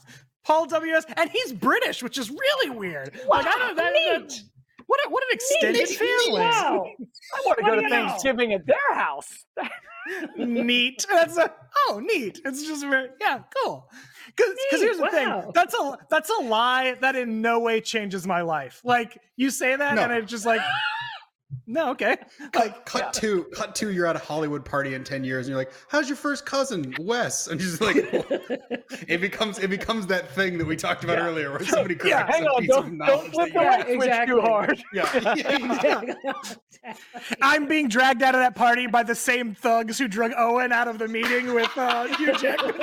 Paul 0.44 0.66
W.S. 0.66 1.04
and 1.16 1.30
he's 1.30 1.52
British, 1.52 2.02
which 2.02 2.18
is 2.18 2.28
really 2.28 2.70
weird. 2.70 3.14
like 3.28 3.46
I 3.46 3.58
don't 3.58 3.76
that, 3.76 3.92
neat. 3.92 4.28
that- 4.28 4.40
what 4.86 5.00
a, 5.06 5.10
what 5.10 5.22
an 5.24 5.28
extended 5.32 5.88
Neat. 5.88 5.98
family. 5.98 6.40
Wow. 6.40 6.86
I 7.34 7.42
want 7.46 7.58
to 7.58 7.64
go 7.64 7.76
to 7.76 7.82
you 7.82 7.88
know? 7.88 8.06
Thanksgiving 8.08 8.52
at 8.52 8.66
their 8.66 8.94
house. 8.94 9.44
neat. 10.36 11.06
That's 11.10 11.36
a, 11.36 11.52
oh 11.88 12.00
neat. 12.02 12.40
It's 12.44 12.66
just 12.66 12.84
very 12.84 13.08
yeah, 13.20 13.40
cool. 13.62 13.88
Because 14.26 14.54
here's 14.70 14.96
the 14.96 15.04
wow. 15.04 15.10
thing. 15.10 15.52
That's 15.54 15.74
a 15.74 15.98
that's 16.10 16.30
a 16.30 16.42
lie 16.42 16.96
that 17.00 17.16
in 17.16 17.40
no 17.40 17.60
way 17.60 17.80
changes 17.80 18.26
my 18.26 18.42
life. 18.42 18.80
Like 18.84 19.18
you 19.36 19.50
say 19.50 19.76
that 19.76 19.94
No. 19.94 20.02
and 20.02 20.12
it's 20.12 20.30
just 20.30 20.46
like 20.46 20.60
no, 21.66 21.90
okay. 21.90 22.16
Cut, 22.52 22.82
cut 22.86 23.12
to 23.14 23.44
cut 23.54 23.74
to 23.76 23.90
you're 23.92 24.06
at 24.06 24.16
a 24.16 24.18
Hollywood 24.18 24.64
party 24.64 24.94
in 24.94 25.04
ten 25.04 25.24
years, 25.24 25.46
and 25.46 25.52
you're 25.52 25.58
like, 25.58 25.72
"How's 25.88 26.08
your 26.08 26.16
first 26.16 26.44
cousin, 26.46 26.94
Wes?" 27.00 27.46
And 27.46 27.60
she's 27.60 27.80
like, 27.80 27.96
"It 29.08 29.20
becomes 29.20 29.58
it 29.58 29.70
becomes 29.70 30.06
that 30.08 30.30
thing 30.30 30.58
that 30.58 30.66
we 30.66 30.76
talked 30.76 31.04
about 31.04 31.18
Yeah. 31.18 31.24
earlier, 31.26 31.50
where 31.50 31.64
somebody 31.64 31.96
Yeah, 32.04 32.22
corrects 32.24 32.36
Hang 32.36 32.46
a 32.46 32.50
on, 32.50 32.60
piece 32.62 32.70
of 32.70 32.84
don't, 32.84 32.98
don't 32.98 33.32
flip 33.32 33.52
that 33.54 33.88
you 33.88 33.94
Yeah, 33.94 34.04
exactly. 34.04 34.34
too 34.34 34.40
hard. 34.40 34.82
yeah, 34.92 35.34
yeah, 35.36 36.14
yeah. 36.24 36.94
I'm 37.40 37.66
being 37.66 37.88
dragged 37.88 38.22
out 38.22 38.34
of 38.34 38.40
that 38.40 38.54
party 38.54 38.86
by 38.86 39.02
the 39.02 39.14
same 39.14 39.54
thugs 39.54 39.98
who 39.98 40.08
drug 40.08 40.32
Owen 40.36 40.72
out 40.72 40.88
of 40.88 40.98
the 40.98 41.06
meeting 41.08 41.54
with 41.54 41.70
uh, 41.76 42.06
Hugh 42.16 42.36
Jackman. 42.38 42.74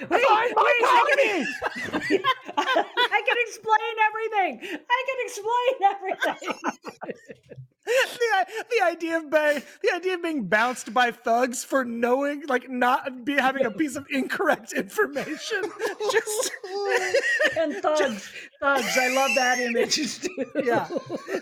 Wait, 0.00 0.10
wait, 0.10 0.22
I 0.26 1.04
can, 1.08 1.46
I 2.58 3.22
can 3.26 3.36
explain 3.46 3.94
everything. 4.08 4.80
I 4.90 5.04
can 5.08 5.18
explain 5.26 5.74
everything. 5.94 6.60
the, 7.86 8.46
the 8.70 8.84
idea 8.84 9.16
of 9.18 9.30
being 9.30 9.62
the 9.82 9.92
idea 9.94 10.14
of 10.14 10.22
being 10.22 10.44
bounced 10.44 10.92
by 10.92 11.10
thugs 11.10 11.64
for 11.64 11.84
knowing 11.84 12.42
like 12.48 12.68
not 12.68 13.24
be 13.24 13.34
having 13.34 13.64
a 13.64 13.70
piece 13.70 13.96
of 13.96 14.06
incorrect 14.10 14.72
information. 14.72 15.62
Just 16.12 16.52
And 17.56 17.74
thugs, 17.76 18.30
thugs. 18.60 18.98
I 18.98 19.08
love 19.14 19.30
that 19.36 19.58
image. 19.58 19.98
Yeah. 20.64 20.88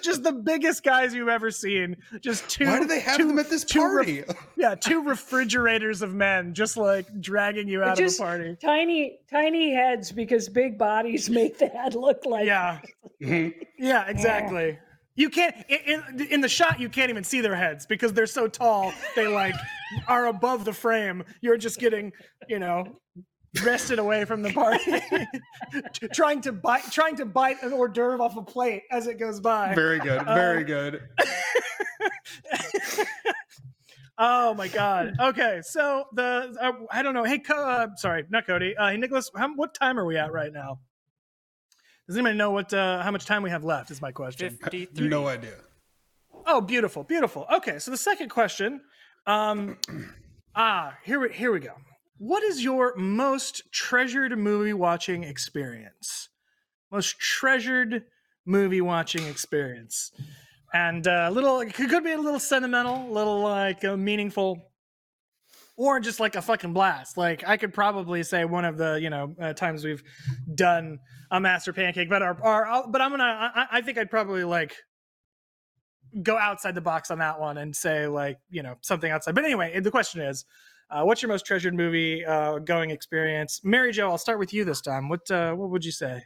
Just 0.03 0.23
the 0.23 0.33
biggest 0.33 0.83
guys 0.83 1.15
you've 1.15 1.29
ever 1.29 1.51
seen. 1.51 1.97
Just 2.21 2.49
two 2.49 2.67
Why 2.67 2.79
do 2.81 2.87
they 2.87 3.01
have 3.01 3.17
two, 3.17 3.27
them 3.29 3.39
at 3.39 3.49
this 3.51 3.65
party? 3.65 4.21
ref- 4.23 4.37
yeah 4.57 4.75
two 4.75 5.03
refrigerators 5.03 6.03
of 6.03 6.15
men 6.15 6.55
just 6.55 6.77
like 6.77 7.07
dragging 7.21 7.69
you 7.69 7.83
out 7.83 7.97
just- 7.97 8.21
of 8.21 8.27
a 8.27 8.29
party. 8.29 8.57
Tiny, 8.61 9.19
tiny 9.31 9.73
heads 9.75 10.13
because 10.13 10.49
big 10.49 10.79
bodies 10.79 11.29
make 11.31 11.59
the 11.59 11.67
head 11.67 11.95
look 11.95 12.25
like 12.27 12.47
yeah. 12.47 12.81
Mhm. 13.23 13.55
yeah 13.79 14.07
exactly 14.09 14.79
you 15.17 15.31
can't 15.31 15.55
in, 15.69 16.27
in 16.31 16.41
the 16.41 16.49
shot 16.49 16.81
you 16.81 16.89
can't 16.89 17.11
even 17.11 17.25
see 17.25 17.41
their 17.41 17.55
heads 17.55 17.87
because 17.87 18.13
they're 18.13 18.27
so 18.27 18.49
tall 18.49 18.93
they 19.15 19.29
like 19.29 19.55
are 20.09 20.27
above 20.27 20.65
the 20.65 20.73
frame. 20.73 21.25
You're 21.41 21.57
just 21.57 21.79
getting 21.79 22.13
you 22.49 22.59
know 22.59 23.01
wrested 23.63 23.99
away 23.99 24.25
from 24.25 24.43
the 24.43 24.53
party. 24.53 25.01
Trying 26.13 26.41
to 26.43 26.53
bite 26.53 26.91
trying 26.91 27.17
to 27.17 27.25
bite 27.25 27.63
an 27.63 27.73
hors 27.73 27.89
d'oeuvre 27.89 28.21
off 28.21 28.37
a 28.37 28.43
plate 28.43 28.83
as 28.91 29.07
it 29.07 29.19
goes 29.19 29.41
by. 29.41 29.75
Very 29.75 30.01
good, 30.01 30.23
very 30.25 30.65
good. 30.65 31.03
oh 34.19 34.55
my 34.55 34.69
god. 34.69 35.15
Okay 35.21 35.61
so 35.63 36.07
the 36.13 36.57
uh, 36.61 36.73
i 36.91 37.03
don't 37.03 37.15
know. 37.15 37.25
Hey 37.25 37.39
Co- 37.39 37.55
uh, 37.55 37.89
sorry 37.97 38.25
not 38.31 38.47
cody. 38.47 38.77
Uh, 38.77 38.91
hey 38.91 38.97
nicholas 38.97 39.31
how, 39.37 39.55
what 39.55 39.75
time 39.75 39.99
are 39.99 40.05
we 40.05 40.17
at 40.17 40.33
right 40.33 40.53
now 40.53 40.81
does 42.07 42.17
anybody 42.17 42.37
know 42.37 42.51
what 42.51 42.73
uh, 42.73 43.03
how 43.03 43.11
much 43.11 43.25
time 43.25 43.43
we 43.43 43.51
have 43.51 43.65
left 43.65 43.91
is 43.91 44.01
my 44.03 44.13
question 44.13 44.59
No 45.09 45.27
idea. 45.27 45.57
Oh, 46.47 46.61
beautiful, 46.61 47.05
beautiful. 47.05 47.47
Okay, 47.55 47.79
so 47.79 47.91
the 47.91 47.97
second 47.97 48.29
question, 48.29 48.83
um, 49.27 49.79
ah, 50.55 50.95
here 51.05 51.21
we 51.21 51.33
here 51.33 51.53
we 51.53 51.61
go. 51.61 51.75
What 52.19 52.43
is 52.43 52.63
your 52.63 52.95
most 52.97 53.63
treasured 53.73 54.37
movie 54.39 54.73
watching 54.73 55.25
experience? 55.25 56.29
Most 56.93 57.19
treasured 57.19 58.05
movie 58.47 58.81
watching 58.81 59.27
experience, 59.27 60.13
and 60.73 61.09
uh, 61.09 61.27
a 61.29 61.31
little 61.31 61.61
it 61.61 61.73
could 61.75 61.89
could 61.89 62.05
be 62.05 62.13
a 62.13 62.19
little 62.19 62.41
sentimental, 62.41 63.09
a 63.09 63.13
little 63.13 63.41
like 63.41 63.85
uh, 63.85 63.97
meaningful, 63.97 64.71
or 65.77 66.01
just 66.01 66.21
like 66.21 66.37
a 66.37 66.43
fucking 66.43 66.73
blast. 66.73 67.17
Like 67.17 67.47
I 67.47 67.57
could 67.57 67.73
probably 67.73 68.23
say 68.23 68.45
one 68.45 68.65
of 68.65 68.77
the 68.77 68.99
you 69.01 69.11
know 69.11 69.35
uh, 69.41 69.53
times 69.53 69.85
we've 69.85 70.03
done 70.55 70.99
a 71.31 71.41
master 71.41 71.73
pancake, 71.73 72.09
but 72.09 72.23
our, 72.23 72.43
our 72.43 72.85
but 72.89 73.01
I'm 73.01 73.11
gonna 73.11 73.53
I, 73.55 73.67
I 73.73 73.81
think 73.81 73.99
I'd 73.99 74.11
probably 74.11 74.45
like 74.45 74.75
go 76.23 76.39
outside 76.39 76.75
the 76.75 76.81
box 76.81 77.11
on 77.11 77.19
that 77.19 77.41
one 77.41 77.59
and 77.59 77.75
say 77.75 78.07
like 78.07 78.39
you 78.51 78.63
know 78.63 78.77
something 78.83 79.11
outside. 79.11 79.35
But 79.35 79.45
anyway, 79.45 79.79
the 79.81 79.91
question 79.91 80.21
is, 80.21 80.45
uh, 80.91 81.03
what's 81.03 81.23
your 81.23 81.29
most 81.29 81.45
treasured 81.45 81.75
movie 81.75 82.25
uh, 82.25 82.59
going 82.59 82.91
experience? 82.91 83.61
Mary 83.65 83.93
Jo, 83.93 84.11
I'll 84.11 84.19
start 84.19 84.39
with 84.39 84.53
you 84.53 84.65
this 84.65 84.81
time. 84.81 85.09
What 85.09 85.29
uh, 85.31 85.55
what 85.55 85.71
would 85.71 85.85
you 85.85 85.93
say? 85.93 86.23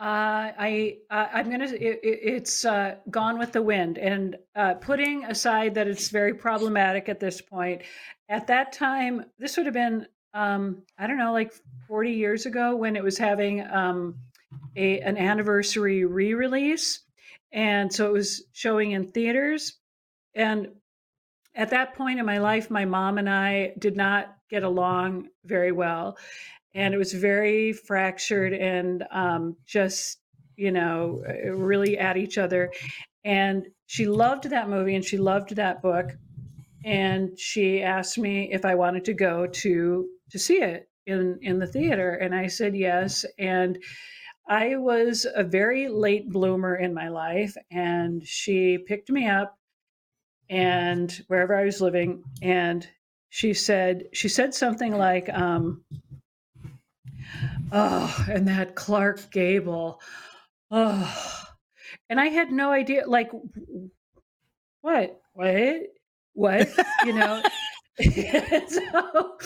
Uh, 0.00 0.54
I 0.56 0.98
uh, 1.10 1.26
I'm 1.32 1.50
gonna. 1.50 1.64
It, 1.64 2.00
it- 2.02 2.20
it's 2.22 2.64
uh, 2.64 2.96
Gone 3.10 3.36
with 3.38 3.50
the 3.52 3.62
Wind, 3.62 3.98
and 3.98 4.36
uh, 4.54 4.74
putting 4.74 5.24
aside 5.24 5.74
that 5.74 5.88
it's 5.88 6.08
very 6.10 6.34
problematic 6.34 7.08
at 7.08 7.18
this 7.18 7.40
point. 7.40 7.82
At 8.28 8.46
that 8.46 8.72
time, 8.72 9.24
this 9.38 9.56
would 9.56 9.66
have 9.66 9.74
been 9.74 10.06
um, 10.34 10.82
I 10.98 11.06
don't 11.08 11.18
know, 11.18 11.32
like 11.32 11.52
40 11.88 12.12
years 12.12 12.46
ago 12.46 12.76
when 12.76 12.94
it 12.94 13.02
was 13.02 13.18
having 13.18 13.66
um, 13.68 14.14
a 14.76 15.00
an 15.00 15.16
anniversary 15.16 16.04
re-release, 16.04 17.00
and 17.52 17.92
so 17.92 18.06
it 18.06 18.12
was 18.12 18.44
showing 18.52 18.92
in 18.92 19.08
theaters. 19.08 19.78
And 20.34 20.68
at 21.56 21.70
that 21.70 21.94
point 21.96 22.20
in 22.20 22.26
my 22.26 22.38
life, 22.38 22.70
my 22.70 22.84
mom 22.84 23.18
and 23.18 23.28
I 23.28 23.72
did 23.78 23.96
not 23.96 24.36
get 24.50 24.62
along 24.62 25.28
very 25.44 25.72
well 25.72 26.16
and 26.78 26.94
it 26.94 26.96
was 26.96 27.12
very 27.12 27.72
fractured 27.72 28.52
and 28.52 29.04
um, 29.10 29.56
just 29.66 30.20
you 30.56 30.70
know 30.70 31.22
really 31.44 31.98
at 31.98 32.16
each 32.16 32.38
other. 32.38 32.72
And 33.24 33.66
she 33.86 34.06
loved 34.06 34.44
that 34.50 34.70
movie 34.70 34.94
and 34.94 35.04
she 35.04 35.18
loved 35.18 35.56
that 35.56 35.82
book. 35.82 36.12
And 36.84 37.36
she 37.38 37.82
asked 37.82 38.16
me 38.16 38.50
if 38.52 38.64
i 38.64 38.74
wanted 38.76 39.04
to 39.06 39.12
go 39.12 39.46
to 39.46 40.08
to 40.30 40.38
see 40.38 40.58
it 40.58 40.88
in 41.06 41.38
in 41.42 41.58
the 41.58 41.66
theater. 41.66 42.10
And 42.14 42.32
i 42.32 42.46
said 42.46 42.76
yes. 42.76 43.26
And 43.38 43.76
i 44.48 44.76
was 44.76 45.26
a 45.34 45.42
very 45.42 45.88
late 45.88 46.30
bloomer 46.30 46.76
in 46.76 46.94
my 46.94 47.08
life. 47.08 47.56
And 47.72 48.24
she 48.24 48.78
picked 48.86 49.10
me 49.10 49.28
up 49.28 49.58
and 50.48 51.10
wherever 51.26 51.56
i 51.56 51.64
was 51.64 51.80
living. 51.80 52.22
And 52.40 52.86
she 53.30 53.52
said 53.52 54.04
she 54.12 54.28
said 54.28 54.54
something 54.54 54.96
like 54.96 55.28
um, 55.30 55.82
Oh, 57.72 58.26
and 58.30 58.48
that 58.48 58.74
Clark 58.74 59.30
Gable. 59.30 60.00
Oh, 60.70 61.44
and 62.10 62.20
I 62.20 62.26
had 62.26 62.50
no 62.52 62.70
idea. 62.70 63.06
Like, 63.06 63.30
what? 64.80 65.20
What? 65.34 65.80
What? 66.34 66.68
You 67.04 67.12
know. 67.14 67.42
so 68.68 69.36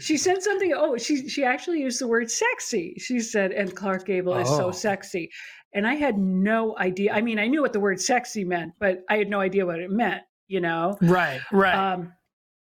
she 0.00 0.16
said 0.16 0.42
something. 0.42 0.72
Oh, 0.74 0.96
she 0.96 1.28
she 1.28 1.44
actually 1.44 1.80
used 1.80 2.00
the 2.00 2.08
word 2.08 2.28
sexy. 2.28 2.96
She 2.98 3.20
said, 3.20 3.52
and 3.52 3.74
Clark 3.74 4.04
Gable 4.06 4.36
is 4.36 4.48
so 4.48 4.66
Oh. 4.68 4.70
sexy. 4.72 5.30
And 5.72 5.86
I 5.86 5.94
had 5.94 6.18
no 6.18 6.76
idea. 6.78 7.12
I 7.12 7.20
mean, 7.20 7.38
I 7.38 7.46
knew 7.46 7.62
what 7.62 7.72
the 7.72 7.78
word 7.78 8.00
sexy 8.00 8.44
meant, 8.44 8.72
but 8.80 9.04
I 9.08 9.16
had 9.18 9.28
no 9.30 9.38
idea 9.38 9.64
what 9.64 9.78
it 9.78 9.90
meant. 9.92 10.22
You 10.48 10.60
know. 10.60 10.98
Right, 11.00 11.40
right. 11.52 11.92
Um, 11.92 12.12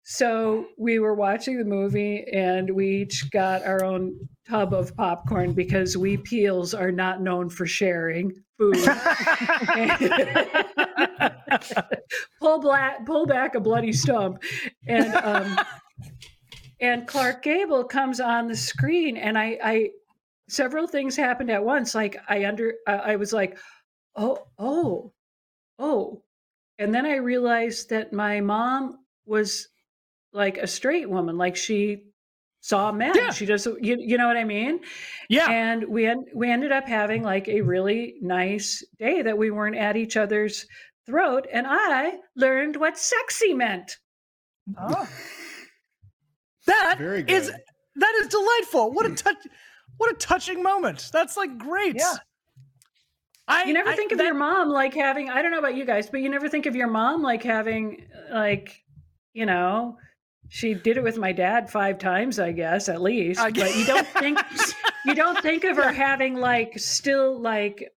so 0.04 0.66
we 0.76 0.98
were 0.98 1.14
watching 1.14 1.58
the 1.58 1.64
movie 1.64 2.26
and 2.30 2.68
we 2.68 3.02
each 3.02 3.30
got 3.30 3.64
our 3.64 3.82
own 3.82 4.28
tub 4.46 4.74
of 4.74 4.94
popcorn 4.94 5.54
because 5.54 5.96
we 5.96 6.18
Pehls 6.18 6.78
are 6.78 6.92
not 6.92 7.22
known 7.22 7.48
for 7.48 7.64
sharing 7.66 8.30
food. 8.58 8.76
pull 12.40 12.60
black, 12.60 13.06
pull 13.06 13.24
back 13.24 13.54
a 13.54 13.60
bloody 13.60 13.94
stump, 13.94 14.42
and 14.86 15.14
um, 15.16 15.58
and 16.80 17.06
Clark 17.06 17.42
Gable 17.42 17.84
comes 17.84 18.20
on 18.20 18.48
the 18.48 18.56
screen, 18.56 19.16
and 19.16 19.38
I, 19.38 19.58
I 19.62 19.90
several 20.50 20.86
things 20.86 21.16
happened 21.16 21.50
at 21.50 21.64
once. 21.64 21.94
Like 21.94 22.18
I 22.28 22.44
under, 22.44 22.74
I 22.86 22.92
I 22.92 23.16
was 23.16 23.32
like, 23.32 23.56
oh, 24.16 24.46
oh, 24.58 25.12
oh, 25.78 26.22
and 26.78 26.94
then 26.94 27.06
I 27.06 27.16
realized 27.16 27.88
that 27.90 28.12
my 28.12 28.42
mom 28.42 28.98
was 29.24 29.68
like 30.34 30.58
a 30.58 30.66
straight 30.66 31.08
woman, 31.08 31.38
like 31.38 31.56
she 31.56 32.02
saw 32.60 32.90
men. 32.92 33.12
Yeah. 33.14 33.30
She 33.30 33.46
just, 33.46 33.66
you, 33.80 33.96
you 33.98 34.18
know 34.18 34.26
what 34.26 34.36
I 34.36 34.44
mean? 34.44 34.80
yeah. 35.30 35.48
And 35.50 35.84
we 35.88 36.06
en- 36.06 36.26
we 36.34 36.50
ended 36.50 36.72
up 36.72 36.86
having 36.86 37.22
like 37.22 37.48
a 37.48 37.60
really 37.62 38.16
nice 38.20 38.84
day 38.98 39.22
that 39.22 39.38
we 39.38 39.50
weren't 39.50 39.76
at 39.76 39.96
each 39.96 40.16
other's 40.16 40.66
throat, 41.06 41.46
and 41.52 41.66
I 41.68 42.14
learned 42.36 42.76
what 42.76 42.98
sexy 42.98 43.54
meant. 43.54 43.96
oh. 44.78 45.08
That 46.66 46.96
Very 46.98 47.24
is 47.28 47.50
good. 47.50 47.60
that 47.96 48.14
is 48.22 48.28
delightful. 48.28 48.92
What 48.92 49.06
a 49.06 49.14
touch 49.14 49.36
what 49.98 50.10
a 50.10 50.14
touching 50.14 50.62
moment. 50.62 51.10
That's 51.12 51.36
like 51.36 51.58
great. 51.58 51.96
Yeah. 51.96 52.14
I 53.46 53.64
You 53.64 53.74
never 53.74 53.90
I- 53.90 53.96
think 53.96 54.12
of 54.12 54.18
that- 54.18 54.24
your 54.24 54.34
mom 54.34 54.70
like 54.70 54.94
having. 54.94 55.28
I 55.30 55.42
don't 55.42 55.50
know 55.52 55.58
about 55.58 55.76
you 55.76 55.84
guys, 55.84 56.08
but 56.08 56.20
you 56.20 56.28
never 56.30 56.48
think 56.48 56.64
of 56.66 56.74
your 56.74 56.88
mom 56.88 57.22
like 57.22 57.42
having 57.42 58.06
like, 58.32 58.82
you 59.34 59.44
know. 59.46 59.98
She 60.48 60.74
did 60.74 60.96
it 60.96 61.02
with 61.02 61.16
my 61.18 61.32
dad 61.32 61.70
five 61.70 61.98
times, 61.98 62.38
I 62.38 62.52
guess, 62.52 62.88
at 62.88 63.02
least. 63.02 63.40
I 63.40 63.50
but 63.50 63.74
you 63.76 63.84
don't 63.86 64.06
think 64.06 64.38
you 65.04 65.14
don't 65.14 65.40
think 65.42 65.64
of 65.64 65.76
her 65.76 65.92
having 65.92 66.36
like 66.36 66.78
still 66.78 67.40
like 67.40 67.90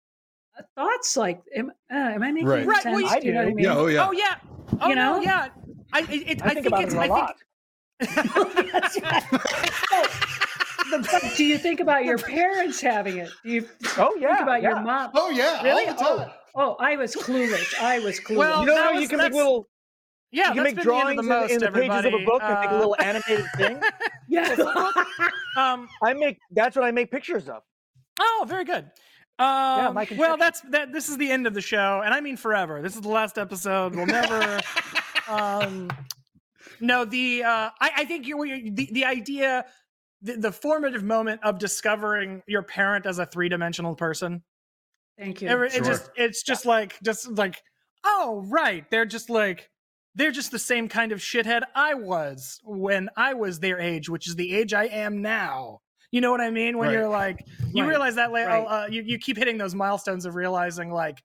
thoughts 0.74 1.16
like 1.16 1.40
am, 1.56 1.70
uh, 1.92 1.94
am 1.94 2.22
I 2.22 2.32
making 2.32 2.48
Right. 2.48 2.58
any 2.60 2.66
Right, 2.68 2.84
well, 2.86 3.06
I 3.06 3.20
Do 3.20 3.26
you 3.28 3.32
know 3.34 3.40
what 3.44 3.48
I 3.48 3.54
mean? 3.54 3.64
Yeah, 3.64 3.76
oh 3.76 3.86
yeah. 3.86 4.06
Oh 4.08 4.12
yeah. 4.12 4.34
Oh 4.80 4.88
You 4.88 4.94
no, 4.96 5.16
know? 5.16 5.20
yeah. 5.22 5.48
I 5.92 6.00
it, 6.00 6.10
it, 6.30 6.42
I, 6.42 6.54
think 6.54 6.66
about 6.66 6.82
it's 6.84 6.94
it 6.94 6.98
a 6.98 7.00
I 7.02 7.06
lot. 7.06 7.34
That's 8.00 9.00
right. 9.02 9.24
But 10.90 11.22
do 11.36 11.44
you 11.44 11.58
think 11.58 11.80
about 11.80 12.04
your 12.04 12.18
parents 12.18 12.80
having 12.80 13.18
it? 13.18 13.28
Do 13.44 13.50
you 13.52 13.68
Oh 13.98 14.16
yeah. 14.18 14.28
think 14.28 14.38
yeah. 14.38 14.42
about 14.42 14.62
your 14.62 14.80
mom? 14.80 15.10
Oh 15.14 15.30
yeah. 15.30 15.62
Really? 15.62 15.86
All 15.86 15.94
the 15.94 16.04
Oh, 16.04 16.18
time. 16.18 16.30
oh, 16.56 16.76
I 16.80 16.96
was 16.96 17.14
clueless. 17.14 17.74
I 17.80 17.98
was 18.00 18.18
clueless. 18.20 18.36
Well, 18.36 18.60
You 18.62 18.66
know 18.68 18.82
how 18.82 18.92
was- 18.94 19.02
you 19.02 19.08
can 19.08 19.18
make 19.18 19.24
that's- 19.32 19.36
little 19.36 19.68
Yeah, 20.30 20.48
you 20.48 20.54
can 20.54 20.62
make 20.64 20.74
been 20.74 20.76
the 20.76 20.82
drawings 20.84 21.16
the 21.16 21.22
in, 21.22 21.26
most, 21.28 21.50
in 21.52 21.58
the 21.60 21.70
pages 21.70 21.88
of 21.88 22.04
a 22.04 22.08
everybody. 22.08 22.24
book 22.26 22.42
and 22.42 22.60
make 22.60 22.70
a 22.70 22.74
Uh, 22.74 22.78
little 22.78 22.96
animated 23.00 23.46
thing. 23.56 23.80
yeah. 24.28 24.54
um 25.56 25.88
I 26.02 26.12
make 26.14 26.38
that's 26.50 26.76
what 26.76 26.84
I 26.84 26.90
make 26.90 27.10
pictures 27.10 27.48
of. 27.48 27.62
Oh, 28.20 28.44
very 28.48 28.64
good. 28.64 28.90
Um, 29.40 29.94
my 29.94 30.06
well, 30.16 30.36
that's 30.36 30.60
that. 30.70 30.92
This 30.92 31.08
is 31.08 31.16
the 31.16 31.30
end 31.30 31.46
of 31.46 31.54
the 31.54 31.60
show, 31.60 32.02
and 32.04 32.12
I 32.12 32.20
mean 32.20 32.36
forever. 32.36 32.82
This 32.82 32.96
is 32.96 33.02
the 33.02 33.08
last 33.08 33.38
episode. 33.38 33.94
We'll 33.94 34.06
never. 34.06 34.60
um, 35.28 35.88
no, 36.80 37.04
the 37.04 37.44
uh, 37.44 37.70
I, 37.80 37.90
I 37.98 38.04
think 38.04 38.26
you're, 38.26 38.44
you're 38.44 38.58
the 38.74 38.88
the 38.92 39.04
idea, 39.04 39.64
the, 40.22 40.36
the 40.38 40.50
formative 40.52 41.04
moment 41.04 41.40
of 41.44 41.58
discovering 41.60 42.42
your 42.48 42.62
parent 42.62 43.06
as 43.06 43.20
a 43.20 43.26
three 43.26 43.48
dimensional 43.48 43.94
person. 43.94 44.42
Thank 45.16 45.40
you. 45.40 45.48
Every- 45.48 45.70
Sure. 45.70 45.82
It 45.82 45.84
just 45.84 46.10
it's 46.16 46.42
just 46.42 46.66
like 46.66 46.98
just 47.04 47.28
like 47.30 47.62
oh 48.04 48.44
right, 48.48 48.84
they're 48.90 49.06
just 49.06 49.30
like 49.30 49.70
they're 50.18 50.32
just 50.32 50.50
the 50.50 50.58
same 50.58 50.88
kind 50.88 51.12
of 51.12 51.20
shithead 51.20 51.62
I 51.74 51.94
was 51.94 52.60
when 52.64 53.08
I 53.16 53.34
was 53.34 53.60
their 53.60 53.78
age, 53.78 54.08
which 54.08 54.26
is 54.28 54.34
the 54.36 54.54
age 54.54 54.74
I 54.74 54.84
am 54.86 55.22
now. 55.22 55.80
You 56.10 56.20
know 56.20 56.30
what 56.32 56.40
I 56.40 56.50
mean? 56.50 56.76
When 56.76 56.88
Right. 56.88 56.94
you're 56.94 57.08
like 57.08 57.46
you 57.72 57.82
Right. 57.84 57.90
realize 57.90 58.16
that 58.16 58.32
later, 58.32 58.48
Right. 58.48 58.66
uh, 58.66 58.86
you 58.88 59.02
you 59.02 59.18
keep 59.18 59.36
hitting 59.36 59.58
those 59.58 59.74
milestones 59.74 60.26
of 60.26 60.34
realizing 60.34 60.90
like, 60.90 61.22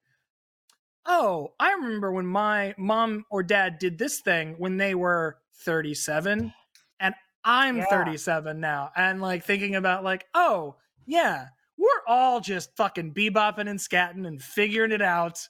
oh, 1.05 1.53
I 1.59 1.73
remember 1.73 2.11
when 2.11 2.27
my 2.27 2.75
mom 2.77 3.25
or 3.29 3.43
dad 3.43 3.79
did 3.79 3.97
this 3.97 4.21
thing 4.21 4.55
when 4.57 4.77
they 4.77 4.95
were 4.95 5.37
37, 5.55 6.53
and 6.99 7.15
I'm 7.43 7.77
Yeah. 7.77 7.85
37 7.85 8.59
now, 8.59 8.91
and 8.95 9.21
like 9.21 9.43
thinking 9.43 9.75
about 9.75 10.03
like, 10.03 10.25
oh 10.33 10.75
yeah, 11.05 11.47
we're 11.77 12.03
all 12.07 12.39
just 12.39 12.75
fucking 12.77 13.13
bebopping 13.13 13.69
and 13.69 13.79
scatting 13.79 14.27
and 14.27 14.41
figuring 14.41 14.91
it 14.91 15.01
out. 15.01 15.47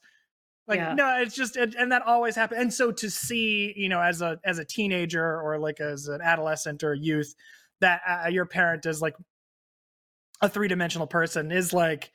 Like 0.68 0.78
Yeah. 0.80 0.94
no, 0.94 1.22
it's 1.22 1.36
just 1.36 1.56
and, 1.58 1.76
and 1.76 1.92
that 1.92 2.04
always 2.04 2.36
happens. 2.36 2.62
And 2.62 2.74
so 2.74 2.92
to 2.92 3.10
see, 3.10 3.74
you 3.76 3.90
know, 3.90 4.02
as 4.02 4.22
a 4.22 4.40
as 4.46 4.60
a 4.60 4.66
teenager 4.66 5.42
or 5.42 5.60
like 5.60 5.80
as 5.82 6.08
an 6.08 6.22
adolescent 6.22 6.84
or 6.84 6.94
youth, 6.94 7.36
that 7.82 8.02
uh, 8.08 8.30
your 8.30 8.46
parent 8.46 8.86
is 8.86 9.02
like 9.02 9.16
a 10.42 10.48
three 10.50 10.68
dimensional 10.68 11.08
person 11.08 11.52
is 11.52 11.74
like 11.74 12.12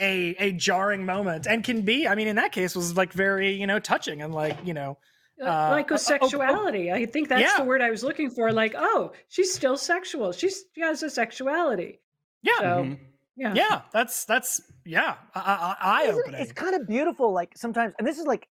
a 0.00 0.34
a 0.38 0.52
jarring 0.52 1.04
moment 1.04 1.46
and 1.46 1.62
can 1.62 1.82
be. 1.82 2.08
I 2.08 2.14
mean, 2.14 2.28
in 2.28 2.36
that 2.36 2.52
case, 2.52 2.74
was 2.74 2.96
like 2.96 3.12
very 3.12 3.52
you 3.52 3.66
know 3.66 3.78
touching 3.78 4.22
and 4.22 4.34
like 4.34 4.56
you 4.64 4.72
know 4.74 4.96
uh, 5.42 5.44
like 5.70 5.92
uh, 5.92 5.94
oh, 5.94 5.96
oh, 5.96 6.18
oh. 6.22 6.28
sexuality. 6.28 6.90
I 6.90 7.04
think 7.06 7.28
that's 7.28 7.42
Yeah. 7.42 7.58
the 7.58 7.64
word 7.64 7.82
I 7.82 7.90
was 7.90 8.02
looking 8.02 8.30
for. 8.30 8.52
Like, 8.52 8.74
oh, 8.76 9.12
she's 9.28 9.52
still 9.52 9.76
sexual. 9.76 10.32
She's 10.32 10.64
she 10.74 10.80
has 10.80 11.02
a 11.02 11.10
sexuality. 11.10 12.00
yeah 12.42 12.58
So 12.58 12.64
Mhm. 12.64 12.98
Yeah. 13.36 13.54
yeah 13.54 13.80
that's 13.92 14.24
that's 14.24 14.60
yeah 14.84 15.14
eye 15.34 16.06
opening. 16.12 16.40
It's 16.40 16.52
kind 16.52 16.74
of 16.74 16.86
beautiful. 16.86 17.32
Like 17.32 17.52
sometimes, 17.56 17.94
and 17.98 18.06
this 18.06 18.18
is 18.18 18.26
like 18.26 18.46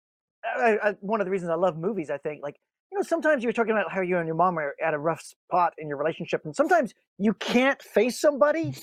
I, 0.43 0.77
I, 0.82 0.91
one 1.01 1.19
of 1.21 1.25
the 1.25 1.32
reasons 1.32 1.49
I 1.51 1.55
love 1.55 1.77
movies. 1.77 2.09
I 2.09 2.17
think 2.17 2.41
like 2.43 2.55
you 2.91 2.97
know 2.97 3.03
sometimes 3.03 3.43
you're 3.43 3.53
talking 3.53 3.71
about 3.71 3.91
how 3.91 4.01
you 4.01 4.17
and 4.17 4.27
your 4.27 4.36
mom 4.36 4.57
are 4.57 4.73
at 4.84 4.93
a 4.93 4.99
rough 4.99 5.21
spot 5.21 5.73
in 5.77 5.88
your 5.88 5.97
relationship, 5.97 6.41
and 6.45 6.55
sometimes 6.55 6.93
you 7.17 7.34
can't 7.34 7.82
face 7.82 8.19
somebody, 8.19 8.73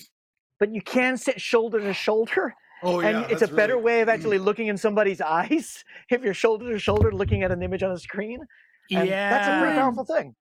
but 0.61 0.73
you 0.73 0.83
can 0.83 1.17
sit 1.17 1.41
shoulder 1.41 1.81
to 1.81 1.93
shoulder, 1.95 2.55
Oh 2.83 3.01
yeah. 3.01 3.09
and 3.23 3.31
it's 3.33 3.43
a 3.43 3.49
better 3.49 3.75
really- 3.75 3.85
way 3.85 4.01
of 4.03 4.09
actually 4.09 4.39
looking 4.49 4.67
in 4.67 4.77
somebody's 4.77 5.21
eyes 5.41 5.83
if 6.11 6.23
you're 6.23 6.35
shoulder 6.35 6.71
to 6.73 6.79
shoulder 6.79 7.11
looking 7.13 7.43
at 7.43 7.51
an 7.51 7.63
image 7.63 7.83
on 7.83 7.93
a 7.93 7.99
screen. 7.99 8.41
And 8.93 9.09
yeah, 9.09 9.31
that's 9.31 9.49
a 9.49 9.61
pretty 9.61 9.77
powerful 9.79 10.05
thing. 10.05 10.35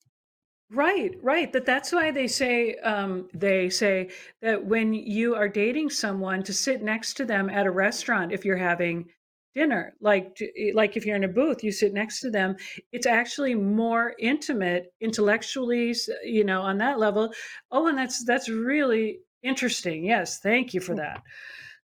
Right, 0.71 1.11
right. 1.21 1.53
That 1.53 1.65
that's 1.65 1.91
why 1.91 2.11
they 2.11 2.27
say 2.27 2.75
um, 2.77 3.29
they 3.33 3.69
say 3.69 4.09
that 4.41 4.65
when 4.65 4.93
you 4.93 5.35
are 5.35 5.47
dating 5.47 5.91
someone, 5.91 6.41
to 6.43 6.53
sit 6.53 6.81
next 6.81 7.13
to 7.15 7.25
them 7.25 7.49
at 7.49 7.67
a 7.67 7.71
restaurant 7.71 8.31
if 8.31 8.43
you're 8.43 8.57
having 8.57 9.05
dinner, 9.53 9.93
like 10.01 10.37
like 10.73 10.97
if 10.97 11.05
you're 11.05 11.15
in 11.15 11.23
a 11.23 11.29
booth, 11.29 11.63
you 11.63 11.71
sit 11.71 11.93
next 11.93 12.19
to 12.21 12.31
them. 12.31 12.55
It's 12.91 13.05
actually 13.05 13.53
more 13.53 14.15
intimate 14.17 14.91
intellectually, 15.01 15.95
you 16.23 16.43
know, 16.43 16.61
on 16.61 16.79
that 16.79 16.97
level. 16.97 17.31
Oh, 17.71 17.87
and 17.87 17.97
that's 17.97 18.25
that's 18.25 18.49
really 18.49 19.19
interesting. 19.43 20.03
Yes, 20.03 20.39
thank 20.39 20.73
you 20.73 20.81
for 20.81 20.95
that. 20.95 21.21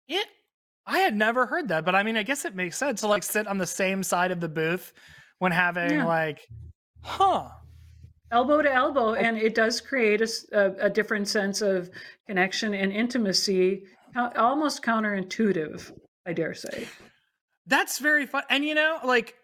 It. 0.07 0.27
I 0.85 0.99
had 0.99 1.15
never 1.15 1.47
heard 1.47 1.69
that, 1.69 1.83
but 1.83 1.95
I 1.95 2.03
mean, 2.03 2.15
I 2.15 2.23
guess 2.23 2.45
it 2.45 2.55
makes 2.55 2.77
sense 2.77 3.01
to 3.01 3.07
like 3.07 3.23
sit 3.23 3.47
on 3.47 3.57
the 3.57 3.65
same 3.65 4.03
side 4.03 4.29
of 4.29 4.39
the 4.39 4.49
booth 4.49 4.93
when 5.39 5.51
having 5.51 5.89
Yeah. 5.91 6.05
like, 6.05 6.47
huh? 7.01 7.49
Elbow 8.31 8.61
to 8.61 8.73
elbow 8.73 9.13
and 9.13 9.37
it 9.37 9.55
does 9.55 9.79
create 9.79 10.21
a, 10.21 10.75
a 10.79 10.89
different 10.89 11.27
sense 11.27 11.61
of 11.61 11.89
connection 12.27 12.73
and 12.73 12.91
intimacy 12.91 13.83
almost 14.35 14.81
counterintuitive 14.81 15.91
i 16.25 16.33
dare 16.33 16.53
say 16.53 16.87
That's 17.67 17.99
very 17.99 18.25
fun. 18.25 18.43
And 18.49 18.63
you 18.63 18.75
know, 18.75 18.99
like, 19.03 19.35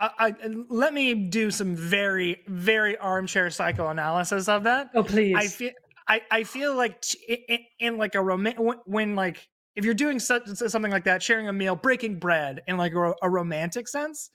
I, 0.00 0.10
I 0.18 0.34
let 0.68 0.94
me 0.94 1.14
do 1.14 1.50
some 1.50 1.76
very, 1.76 2.40
very 2.48 2.96
armchair 2.96 3.50
psychoanalysis 3.50 4.48
of 4.48 4.64
that. 4.64 4.90
oh 4.94 5.04
please 5.04 5.36
I 5.36 5.46
feel, 5.46 5.70
I, 6.08 6.22
I 6.30 6.44
feel 6.44 6.74
like 6.74 7.04
in, 7.28 7.58
in 7.78 7.96
like 7.98 8.14
a 8.14 8.22
romantic 8.22 8.60
when, 8.60 8.78
when 8.86 9.14
like 9.14 9.46
if 9.76 9.84
you're 9.84 9.94
doing 9.94 10.18
such, 10.18 10.48
something 10.48 10.90
like 10.90 11.04
that, 11.04 11.22
sharing 11.22 11.48
a 11.48 11.52
meal, 11.52 11.76
breaking 11.76 12.18
bread 12.18 12.62
in 12.66 12.76
like 12.76 12.92
a, 12.92 13.14
a 13.22 13.30
romantic 13.30 13.86
sense, 13.86 14.30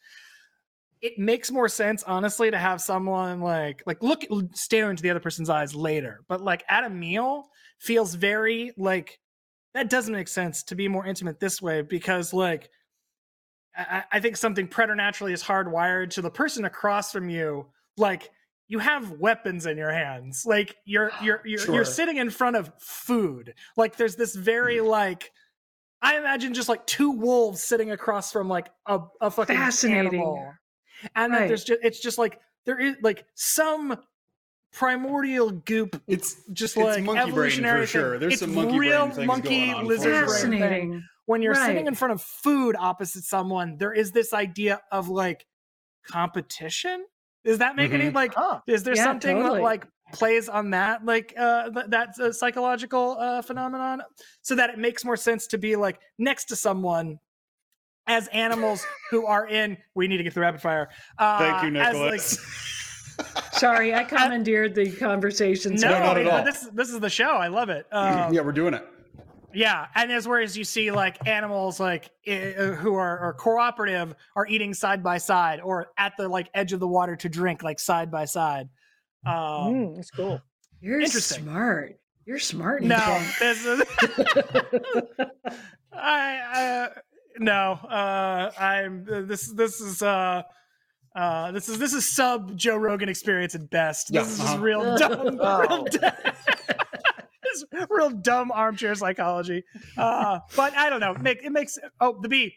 it 1.06 1.20
makes 1.20 1.51
more 1.51 1.70
sense, 1.70 2.03
honestly, 2.03 2.49
to 2.51 2.58
have 2.58 2.82
someone 2.82 3.39
like 3.41 3.84
like 3.86 4.01
look 4.01 4.24
stare 4.53 4.89
into 4.89 5.03
the 5.03 5.10
other 5.12 5.20
person's 5.20 5.49
eyes 5.49 5.76
later. 5.76 6.22
But 6.28 6.41
like 6.41 6.64
at 6.70 6.84
a 6.84 6.89
meal 6.89 7.49
feels 7.80 8.16
very 8.16 8.72
like 8.78 9.20
that 9.74 9.89
doesn't 9.89 10.14
make 10.14 10.28
sense 10.30 10.64
to 10.64 10.76
be 10.76 10.88
more 10.88 11.06
intimate 11.06 11.39
this 11.39 11.62
way 11.62 11.82
because 11.82 12.34
like 12.34 12.70
I, 13.78 14.03
I 14.14 14.20
think 14.20 14.38
something 14.38 14.68
preternaturally 14.68 15.34
is 15.34 15.43
hardwired 15.43 16.10
to 16.12 16.22
the 16.22 16.32
person 16.32 16.66
across 16.66 17.12
from 17.12 17.30
you. 17.30 17.68
Like 17.97 18.32
you 18.68 18.80
have 18.80 19.12
weapons 19.20 19.66
in 19.68 19.78
your 19.78 19.91
hands. 19.91 20.43
Like 20.45 20.76
you're 20.86 21.12
you're 21.22 21.41
you're, 21.45 21.60
Sure. 21.60 21.76
you're 21.76 21.86
sitting 21.86 22.18
in 22.18 22.30
front 22.30 22.56
of 22.56 22.72
food. 22.80 23.53
Like 23.78 23.95
there's 23.97 24.16
this 24.16 24.36
very 24.36 24.78
Mm. 24.78 24.88
like 24.88 25.32
I 26.01 26.18
imagine 26.18 26.53
just 26.53 26.70
like 26.70 26.86
two 26.86 27.12
wolves 27.12 27.64
sitting 27.64 27.89
across 27.91 28.32
from 28.32 28.47
like 28.47 28.70
a, 28.86 28.99
a 29.22 29.32
fucking 29.32 29.56
Fascinating. 29.56 30.08
animal. 30.08 30.53
And 31.15 31.33
then 31.33 31.41
Right. 31.41 31.47
there's 31.47 31.63
just 31.63 31.79
it's 31.83 31.99
just 31.99 32.17
like 32.17 32.39
there 32.65 32.79
is 32.79 32.95
like 33.01 33.25
some 33.35 33.97
primordial 34.71 35.51
goop 35.51 36.01
It's 36.07 36.35
just 36.51 36.75
It's 36.75 36.85
like 36.85 37.03
monkey 37.03 37.31
brain 37.31 37.51
for 37.63 37.77
thing. 37.77 37.85
sure. 37.87 38.19
There's 38.19 38.33
It's 38.33 38.41
some 38.41 38.53
monkey 38.53 38.77
brain 38.77 38.79
real 38.79 39.09
things 39.09 39.27
monkey 39.27 39.49
going 39.67 39.73
on 39.73 39.81
for 39.83 39.87
lizard 39.87 40.29
sure. 40.29 40.49
brain 40.49 40.59
thing 40.61 41.03
when 41.27 41.41
you're 41.41 41.55
sitting 41.55 41.87
in 41.87 41.95
front 41.95 42.11
of 42.11 42.21
food 42.21 42.75
opposite 42.77 43.23
someone, 43.23 43.77
there 43.77 43.93
is 43.93 44.11
this 44.11 44.31
idea 44.33 44.79
of 44.91 45.09
like 45.09 45.45
competition. 46.05 47.05
Does 47.43 47.57
that 47.59 47.75
make 47.75 47.91
any 47.91 48.09
Mhm. 48.09 48.13
like? 48.13 48.33
Huh. 48.35 48.61
Is 48.67 48.83
there 48.83 48.95
Yeah, 48.95 49.03
something 49.05 49.37
totally. 49.37 49.59
that 49.59 49.63
like 49.63 49.87
plays 50.13 50.47
on 50.47 50.69
that 50.69 51.03
like 51.03 51.33
uh 51.35 51.69
th- 51.71 51.87
that's 51.89 52.19
a 52.19 52.31
psychological 52.31 53.17
uh 53.19 53.41
phenomenon 53.41 54.03
so 54.43 54.53
that 54.53 54.69
it 54.69 54.77
makes 54.77 55.03
more 55.03 55.17
sense 55.17 55.47
to 55.47 55.57
be 55.57 55.75
like 55.75 55.99
next 56.19 56.45
to 56.45 56.55
someone 56.55 57.17
as 58.08 58.28
animals 58.30 58.86
who 59.12 59.26
are 59.26 59.47
in 59.47 59.78
we 59.95 60.08
need 60.08 60.18
to 60.18 60.24
get 60.24 60.34
the 60.34 60.39
rapid 60.41 60.62
fire 60.62 60.89
uh 61.18 61.39
Thank 61.39 61.74
you, 61.74 61.80
as, 61.80 61.93
like- 61.95 62.03
Nicholas. 62.03 62.72
Sorry, 63.53 63.93
I 63.95 64.03
commandeered 64.03 64.76
the 64.76 64.91
conversation. 64.91 65.74
no, 65.74 65.78
so- 65.80 65.89
not 65.89 66.18
at 66.18 66.28
all. 66.28 66.43
this 66.43 66.68
this 66.74 66.89
is 66.89 66.99
the 66.99 67.10
show 67.10 67.32
i 67.32 67.47
love 67.47 67.70
it 67.70 67.86
um, 67.91 68.34
yeah, 68.34 68.41
we're 68.41 68.51
doing 68.51 68.74
it. 68.74 68.86
Yeah, 69.53 69.88
and 69.95 70.12
as 70.12 70.28
whereas 70.28 70.58
you 70.58 70.66
see 70.66 70.91
like 70.91 71.26
animals 71.26 71.80
like 71.80 72.10
uh, 72.28 72.74
who 72.74 72.95
are, 72.95 73.18
are 73.20 73.32
cooperative 73.34 74.14
are 74.36 74.45
eating 74.47 74.74
side 74.74 75.01
by 75.01 75.18
side 75.18 75.62
or 75.62 75.88
at 75.97 76.12
the 76.18 76.28
like 76.28 76.49
edge 76.53 76.74
of 76.74 76.82
the 76.82 76.88
water 76.89 77.16
to 77.16 77.30
drink 77.30 77.64
like 77.64 77.80
side 77.80 78.12
by 78.12 78.26
side. 78.26 78.68
Um, 79.26 79.34
Mm, 79.34 79.95
that's 79.95 80.12
cool. 80.12 80.41
You're 80.82 80.99
Interesting. 80.99 81.45
smart. 81.45 81.95
You're 82.26 82.38
smart. 82.38 82.84
no, 82.84 82.97
this 83.39 83.66
is 83.66 83.82
I 85.93 86.89
uh, 86.91 86.99
no. 87.39 87.71
Uh, 87.73 88.51
I'm 88.59 89.05
this 89.27 89.51
this 89.53 89.81
is 89.81 90.01
uh. 90.01 90.43
Uh, 91.15 91.49
this 91.53 91.69
is 91.69 91.79
this 91.79 91.93
is 91.93 92.05
sub 92.05 92.57
Joe 92.57 92.75
Rogan 92.75 93.07
experience 93.07 93.55
at 93.55 93.69
best. 93.69 94.11
This 94.11 94.15
Yeah, 94.15 94.21
is 94.23 94.38
just 94.38 94.49
uh-huh. 94.55 94.61
real 94.61 94.97
dumb, 94.97 95.21
real 95.38 95.38
Oh. 95.39 95.86
dumb, 95.89 96.11
this 97.43 97.53
is 97.53 97.65
real 97.89 98.09
dumb 98.09 98.51
armchair 98.51 98.93
psychology. 98.95 99.63
Uh, 99.97 100.39
but 100.57 100.75
I 100.75 100.89
don't 100.89 100.99
know. 100.99 101.13
Make 101.13 101.41
it 101.41 101.51
makes 101.53 101.77
oh 102.01 102.19
the 102.21 102.27
beat. 102.27 102.51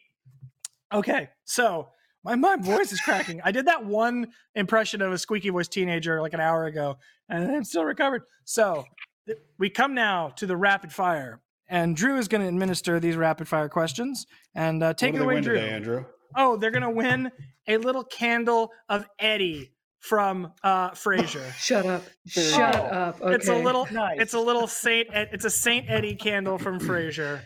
Okay, 0.93 1.29
so 1.45 1.89
my 2.25 2.35
my 2.35 2.57
voice 2.57 2.91
is 2.91 3.01
cracking. 3.01 3.41
I 3.45 3.53
did 3.53 3.67
that 3.67 3.85
one 3.85 4.27
impression 4.57 5.03
of 5.03 5.13
a 5.13 5.19
squeaky 5.19 5.51
voice 5.51 5.69
teenager 5.69 6.21
like 6.21 6.33
an 6.35 6.41
hour 6.41 6.65
ago, 6.65 6.97
and 7.29 7.49
I'm 7.49 7.63
still 7.63 7.85
recovered. 7.85 8.23
So 8.45 8.85
th- 9.27 9.39
we 9.59 9.71
come 9.71 9.95
now 9.95 10.31
to 10.31 10.47
the 10.47 10.57
rapid 10.57 10.93
fire, 10.93 11.41
and 11.69 11.97
Drew 11.97 12.17
is 12.19 12.29
going 12.29 12.43
to 12.43 12.49
administer 12.49 12.99
these 13.01 13.17
rapid 13.17 13.49
fire 13.49 13.69
questions 13.69 14.27
and 14.55 14.83
uh, 14.83 14.95
take 14.95 15.15
it 15.15 15.21
away, 15.21 15.41
Drew. 15.41 15.55
today, 15.55 15.71
Andrew? 15.71 16.05
Oh, 16.37 16.57
they're 16.57 16.71
going 16.71 16.83
to 16.83 16.91
win 16.91 17.31
a 17.67 17.77
little 17.79 18.05
candle 18.05 18.71
of 18.89 19.07
Eddie 19.19 19.73
from 20.01 20.53
uh, 20.63 20.91
Frasier. 20.91 21.53
Shut 21.59 21.87
up. 21.87 22.05
Shut 22.27 22.75
cool. 22.75 22.85
up. 22.85 23.21
Okay. 23.21 23.35
It's 23.35 23.49
a 23.49 23.55
little. 23.55 23.87
Nice. 23.91 24.19
It's 24.21 24.35
a 24.35 24.41
little 24.41 24.67
Saint. 24.67 25.09
It's 25.13 25.45
a 25.45 25.51
Saint 25.51 25.89
Eddie 25.89 26.15
candle 26.15 26.59
from 26.59 26.79
Frasier. 26.79 27.41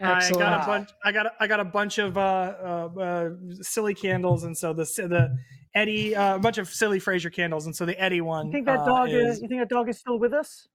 Excellent. 0.00 0.42
I 0.42 0.50
got 0.50 0.62
a 0.62 0.66
bunch. 0.66 0.88
I 1.04 1.12
got. 1.12 1.26
A, 1.26 1.32
I 1.40 1.46
got 1.46 1.60
a 1.60 1.64
bunch 1.64 1.98
of 1.98 2.18
uh, 2.18 2.20
uh, 2.20 3.00
uh, 3.00 3.30
silly 3.60 3.94
candles, 3.94 4.44
and 4.44 4.56
so 4.56 4.72
the 4.72 4.84
the 4.84 5.36
Eddie 5.74 6.16
uh, 6.16 6.36
a 6.36 6.38
bunch 6.38 6.58
of 6.58 6.68
silly 6.68 7.00
Frasier 7.00 7.32
candles, 7.32 7.66
and 7.66 7.74
so 7.74 7.84
the 7.86 8.00
Eddie 8.00 8.20
one. 8.20 8.46
You 8.46 8.52
think 8.52 8.66
that 8.66 8.80
uh, 8.80 8.84
dog 8.84 9.10
is? 9.10 9.36
is? 9.36 9.42
You 9.42 9.48
think 9.48 9.60
that 9.60 9.68
dog 9.68 9.88
is 9.88 9.98
still 9.98 10.18
with 10.18 10.32
us? 10.32 10.68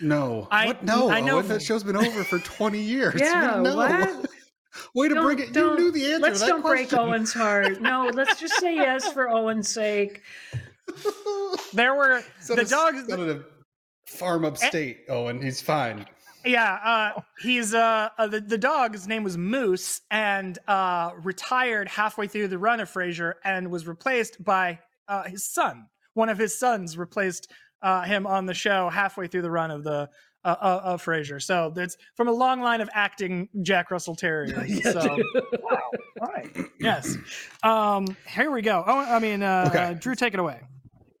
No. 0.00 0.46
I- 0.50 0.66
what? 0.66 0.82
No. 0.84 1.10
I 1.10 1.20
know- 1.20 1.42
that 1.42 1.62
show's 1.62 1.82
been 1.84 1.96
over 1.96 2.24
for 2.24 2.38
20 2.38 2.78
years. 2.80 3.20
Yeah, 3.20 3.60
no. 3.62 3.76
what? 3.76 4.26
Way 4.94 5.08
to 5.08 5.14
Don't- 5.14 5.24
bring 5.24 5.38
it. 5.40 5.54
You 5.56 5.76
knew 5.76 5.90
the 5.90 6.06
answer 6.12 6.18
Let's 6.22 6.40
to 6.40 6.46
that 6.46 6.52
don't 6.52 6.62
break. 6.62 6.92
Owen's 6.92 7.32
heart. 7.32 7.80
No, 7.80 8.10
let's 8.14 8.38
just 8.38 8.54
say 8.60 8.74
yes 8.76 9.12
for 9.12 9.28
Owen's 9.28 9.68
sake. 9.68 10.22
There 11.74 11.94
were 11.94 12.22
the 12.46 12.62
of- 12.62 12.68
dogs. 12.68 13.06
son 13.08 13.20
of 13.20 13.28
a 13.28 13.44
farm 14.06 14.44
upstate, 14.44 15.00
Owen. 15.08 15.42
He's 15.42 15.60
fine. 15.60 16.06
Yeah, 16.44 16.74
uh, 17.16 17.20
he's 17.40 17.74
uh, 17.74 18.08
uh 18.16 18.26
the, 18.26 18.40
the 18.40 18.56
dog's 18.56 19.06
name 19.06 19.22
was 19.24 19.36
Moose 19.36 20.00
and 20.10 20.58
uh 20.66 21.10
retired 21.22 21.88
halfway 21.88 22.26
through 22.26 22.48
the 22.48 22.58
run 22.58 22.80
of 22.80 22.90
Frasier 22.90 23.34
and 23.44 23.70
was 23.70 23.86
replaced 23.86 24.42
by 24.42 24.78
uh 25.08 25.24
his 25.24 25.44
son. 25.44 25.86
One 26.14 26.28
of 26.30 26.38
his 26.38 26.58
sons 26.58 26.96
replaced 26.96 27.50
uh 27.82 28.02
him 28.02 28.26
on 28.26 28.46
the 28.46 28.54
show 28.54 28.88
halfway 28.88 29.26
through 29.26 29.42
the 29.42 29.50
run 29.50 29.70
of 29.70 29.84
the 29.84 30.08
uh, 30.44 30.56
uh, 30.60 30.80
of 30.84 31.04
Frasier. 31.04 31.42
So 31.42 31.72
it's 31.76 31.96
from 32.14 32.28
a 32.28 32.32
long 32.32 32.60
line 32.60 32.80
of 32.80 32.88
acting 32.94 33.48
Jack 33.62 33.90
Russell 33.90 34.14
Terriers. 34.14 34.80
So 34.92 35.00
Wow. 35.62 35.78
All 36.20 36.28
right. 36.28 36.56
yes. 36.80 37.16
Um 37.62 38.16
here 38.26 38.50
we 38.50 38.62
go. 38.62 38.84
Oh, 38.86 38.98
I 38.98 39.18
mean 39.18 39.42
uh, 39.42 39.66
Okay. 39.68 39.84
uh 39.84 39.92
Drew 39.94 40.14
take 40.14 40.34
it 40.34 40.40
away. 40.40 40.60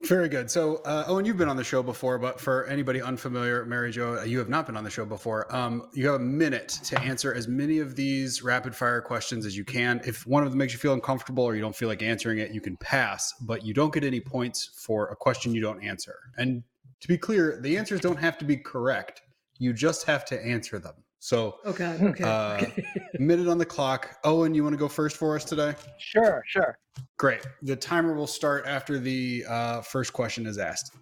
Very 0.04 0.28
good. 0.28 0.48
So, 0.48 0.76
uh, 0.84 1.04
Owen, 1.08 1.24
you've 1.24 1.36
been 1.36 1.48
on 1.48 1.56
the 1.56 1.64
show 1.64 1.82
before, 1.82 2.18
but 2.18 2.40
for 2.40 2.66
anybody 2.66 3.02
unfamiliar, 3.02 3.64
Mary 3.64 3.90
Jo, 3.90 4.22
you 4.22 4.38
have 4.38 4.48
not 4.48 4.64
been 4.64 4.76
on 4.76 4.84
the 4.84 4.90
show 4.90 5.04
before. 5.04 5.52
Um, 5.54 5.88
you 5.92 6.06
have 6.06 6.14
a 6.20 6.24
minute 6.24 6.68
to 6.84 7.00
answer 7.00 7.34
as 7.34 7.48
many 7.48 7.80
of 7.80 7.96
these 7.96 8.42
rapid 8.42 8.76
fire 8.76 9.00
questions 9.00 9.44
as 9.44 9.56
you 9.56 9.64
can. 9.64 10.00
If 10.06 10.24
one 10.24 10.44
of 10.44 10.50
them 10.50 10.58
makes 10.58 10.72
you 10.72 10.78
feel 10.78 10.92
uncomfortable 10.92 11.42
or 11.42 11.56
you 11.56 11.60
don't 11.60 11.74
feel 11.74 11.88
like 11.88 12.00
answering 12.00 12.38
it, 12.38 12.52
you 12.52 12.60
can 12.60 12.76
pass, 12.76 13.34
but 13.40 13.66
you 13.66 13.74
don't 13.74 13.92
get 13.92 14.04
any 14.04 14.20
points 14.20 14.70
for 14.72 15.08
a 15.08 15.16
question 15.16 15.52
you 15.52 15.60
don't 15.60 15.82
answer. 15.82 16.14
And 16.36 16.62
to 17.00 17.08
be 17.08 17.18
clear, 17.18 17.58
the 17.60 17.76
answers 17.76 18.00
don't 18.00 18.18
have 18.18 18.38
to 18.38 18.44
be 18.44 18.56
correct. 18.56 19.22
You 19.58 19.72
just 19.72 20.06
have 20.06 20.24
to 20.26 20.40
answer 20.40 20.78
them. 20.78 20.94
So, 21.20 21.56
Oh 21.64 21.72
God. 21.72 22.00
Okay. 22.00 22.24
uh, 22.24 22.64
minute 23.18 23.48
on 23.48 23.58
the 23.58 23.66
clock. 23.66 24.18
Owen, 24.24 24.54
you 24.54 24.62
want 24.62 24.72
to 24.74 24.78
go 24.78 24.88
first 24.88 25.16
for 25.16 25.34
us 25.34 25.44
today? 25.44 25.74
Sure. 25.98 26.42
Sure. 26.46 26.78
Great. 27.16 27.44
The 27.62 27.76
timer 27.76 28.14
will 28.14 28.26
start 28.26 28.64
after 28.66 28.98
the 28.98 29.44
uh, 29.48 29.80
first 29.82 30.12
question 30.12 30.46
is 30.46 30.58
asked. 30.58 30.96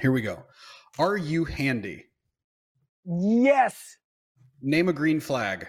Here 0.00 0.12
we 0.12 0.22
go. 0.22 0.44
Are 0.98 1.16
you 1.16 1.44
handy? 1.44 2.04
Yes. 3.04 3.96
Name 4.62 4.88
a 4.88 4.92
green 4.92 5.20
flag. 5.20 5.66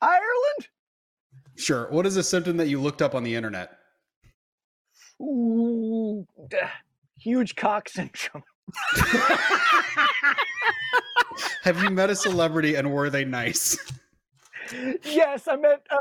Ireland. 0.00 0.68
Sure. 1.56 1.90
What 1.90 2.06
is 2.06 2.16
a 2.16 2.22
symptom 2.22 2.56
that 2.56 2.68
you 2.68 2.80
looked 2.80 3.02
up 3.02 3.14
on 3.14 3.22
the 3.22 3.34
internet? 3.34 3.76
Ooh. 5.20 6.26
Huge 7.18 7.56
cock 7.56 7.88
syndrome. 7.88 8.42
Have 11.62 11.82
you 11.82 11.90
met 11.90 12.10
a 12.10 12.14
celebrity 12.16 12.74
and 12.76 12.92
were 12.92 13.10
they 13.10 13.24
nice? 13.24 13.76
yes, 15.04 15.46
I 15.48 15.56
met 15.56 15.86
uh, 15.90 15.96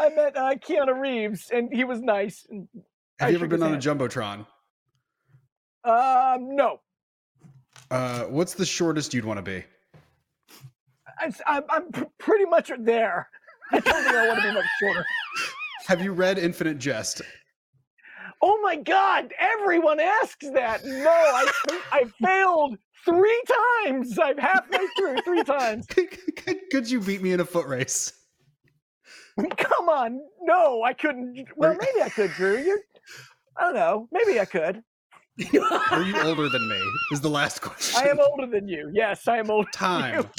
I 0.00 0.08
met 0.10 0.36
uh, 0.36 0.54
Keanu 0.56 0.98
Reeves, 0.98 1.50
and 1.52 1.72
he 1.72 1.84
was 1.84 2.00
nice. 2.00 2.46
And, 2.50 2.68
Have 3.18 3.28
I 3.28 3.30
you 3.30 3.36
ever 3.36 3.46
been 3.48 3.62
on 3.62 3.74
a 3.74 3.78
jumbotron? 3.78 4.46
Um, 5.84 6.56
no, 6.56 6.80
Uh, 7.90 8.24
what's 8.24 8.54
the 8.54 8.64
shortest 8.64 9.12
you'd 9.14 9.24
want 9.24 9.38
to 9.38 9.42
be? 9.42 9.64
I, 11.18 11.32
I'm, 11.46 11.62
I'm 11.68 11.92
pr- 11.92 12.04
pretty 12.18 12.46
much 12.46 12.70
there. 12.80 13.28
I 13.70 13.80
don't 13.80 14.02
think 14.04 14.16
I 14.16 14.28
want 14.28 14.40
to 14.40 14.48
be 14.48 14.54
much 14.54 14.64
shorter. 14.80 15.04
Have 15.86 16.00
you 16.02 16.12
read 16.12 16.38
Infinite 16.38 16.78
Jest? 16.78 17.20
Oh 18.42 18.58
my 18.62 18.76
God! 18.76 19.32
Everyone 19.38 20.00
asks 20.00 20.48
that. 20.54 20.84
No, 20.84 21.08
I 21.10 21.50
I 21.92 22.04
failed 22.22 22.76
three 23.04 23.42
times. 23.84 24.18
I'm 24.18 24.38
halfway 24.38 24.86
through 24.96 25.20
three 25.22 25.42
times. 25.44 25.86
Could 26.70 26.90
you 26.90 27.00
beat 27.00 27.22
me 27.22 27.32
in 27.32 27.40
a 27.40 27.44
foot 27.44 27.66
race? 27.66 28.12
Come 29.56 29.88
on, 29.88 30.20
no, 30.42 30.82
I 30.82 30.92
couldn't. 30.92 31.46
Well, 31.56 31.76
maybe 31.80 32.02
I 32.02 32.08
could, 32.08 32.30
Drew. 32.32 32.58
You're, 32.58 32.78
I 33.56 33.62
don't 33.62 33.74
know. 33.74 34.08
Maybe 34.12 34.38
I 34.38 34.44
could. 34.44 34.82
Are 35.90 36.02
you 36.02 36.16
older 36.22 36.48
than 36.48 36.68
me? 36.68 36.80
Is 37.10 37.20
the 37.20 37.28
last 37.28 37.60
question. 37.60 38.00
I 38.00 38.08
am 38.08 38.20
older 38.20 38.46
than 38.46 38.68
you. 38.68 38.90
Yes, 38.94 39.26
I 39.26 39.38
am 39.38 39.50
older. 39.50 39.68
time. 39.72 40.30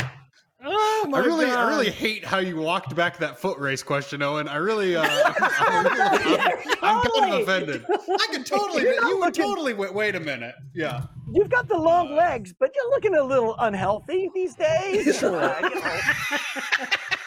Oh 0.68 1.06
my 1.10 1.20
I 1.20 1.22
really, 1.26 1.46
God. 1.46 1.58
I 1.58 1.70
really 1.70 1.92
hate 1.92 2.26
how 2.26 2.40
you 2.40 2.58
walked 2.58 2.96
back 2.96 3.18
that 3.20 3.38
foot 3.40 3.60
race 3.60 3.84
question, 3.84 4.22
Owen. 4.24 4.48
I 4.48 4.56
really, 4.56 4.96
uh, 4.96 5.04
I'm, 5.40 5.86
really- 5.86 6.40
I'm- 6.40 6.60
I'm 6.82 7.02
kind 7.02 7.04
Totally. 7.04 7.42
of 7.44 7.48
offended. 7.48 7.86
I 7.90 8.28
could 8.32 8.46
totally, 8.46 8.82
You're 8.84 8.94
you 8.96 9.18
would 9.20 9.26
looking- 9.28 9.44
totally. 9.44 9.74
Wait, 9.74 9.94
wait 9.94 10.16
a 10.16 10.20
minute. 10.20 10.56
Yeah. 10.74 11.04
You've 11.32 11.50
got 11.50 11.68
the 11.68 11.78
long 11.78 12.16
legs, 12.16 12.54
but 12.60 12.72
you're 12.76 12.90
looking 12.92 13.16
a 13.16 13.24
little 13.24 13.56
unhealthy 13.60 14.30
these 14.34 14.56
days. 14.56 15.22
Uh, 15.24 15.56
you 15.62 15.70
know. 15.70 16.00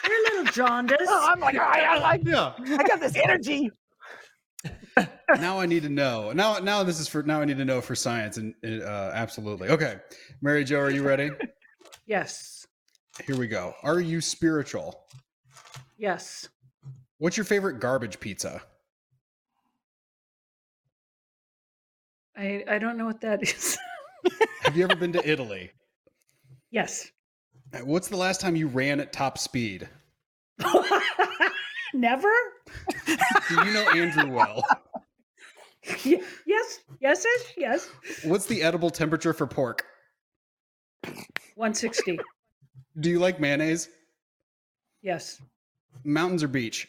You're 0.06 0.16
a 0.16 0.22
little 0.36 0.52
jaundiced. 0.52 1.02
Oh, 1.06 1.28
I'm 1.30 1.40
like, 1.40 1.56
I, 1.56 1.80
I, 1.96 1.96
I, 2.14 2.20
Yeah. 2.24 2.52
I 2.58 2.82
got 2.84 3.00
this 3.00 3.16
energy. 3.16 3.70
Now 5.38 5.60
I 5.60 5.66
need 5.66 5.82
to 5.82 5.88
know. 5.88 6.32
Now, 6.32 6.58
now 6.58 6.82
this 6.82 6.98
is 6.98 7.06
for. 7.06 7.22
Now 7.22 7.40
I 7.40 7.44
need 7.44 7.58
to 7.58 7.64
know 7.64 7.80
for 7.80 7.94
science 7.94 8.36
and 8.38 8.54
uh, 8.64 9.10
absolutely. 9.14 9.68
Okay, 9.68 9.96
Mary 10.42 10.64
Jo, 10.64 10.80
are 10.80 10.90
you 10.90 11.02
ready? 11.06 11.30
yes. 12.06 12.57
Here 13.26 13.36
we 13.36 13.46
go. 13.46 13.74
Are 13.82 14.00
you 14.00 14.20
spiritual? 14.20 15.04
Yes. 15.96 16.48
What's 17.18 17.36
your 17.36 17.44
favorite 17.44 17.80
garbage 17.80 18.20
pizza? 18.20 18.62
I 22.36 22.64
I 22.68 22.78
don't 22.78 22.96
know 22.96 23.04
what 23.06 23.20
that 23.22 23.42
is. 23.48 23.76
Have 24.62 24.76
you 24.76 24.84
ever 24.84 24.96
been 24.96 25.12
to 25.12 25.28
Italy? 25.28 25.70
yes. 26.70 27.10
Uh, 27.74 27.78
What's 27.80 28.08
the 28.08 28.16
last 28.16 28.40
time 28.40 28.56
you 28.56 28.66
ran 28.68 28.98
at 29.00 29.12
top 29.12 29.36
speed? 29.38 29.88
Never. 31.94 32.32
Do 33.06 33.54
you 33.64 33.72
know 33.74 33.88
Andrew 33.94 34.30
well? 34.32 34.62
Yes. 36.04 36.26
Yes. 36.46 36.78
Yes. 37.00 37.24
Yes. 37.56 37.88
What's 38.24 38.46
the 38.46 38.62
edible 38.62 38.90
temperature 38.90 39.32
for 39.32 39.46
pork? 39.46 39.84
One 41.56 41.74
sixty. 41.74 42.18
Do 43.00 43.10
you 43.10 43.18
like 43.18 43.38
mayonnaise? 43.40 43.88
Yes. 45.02 45.40
Mountains 46.04 46.42
or 46.42 46.48
beach? 46.48 46.88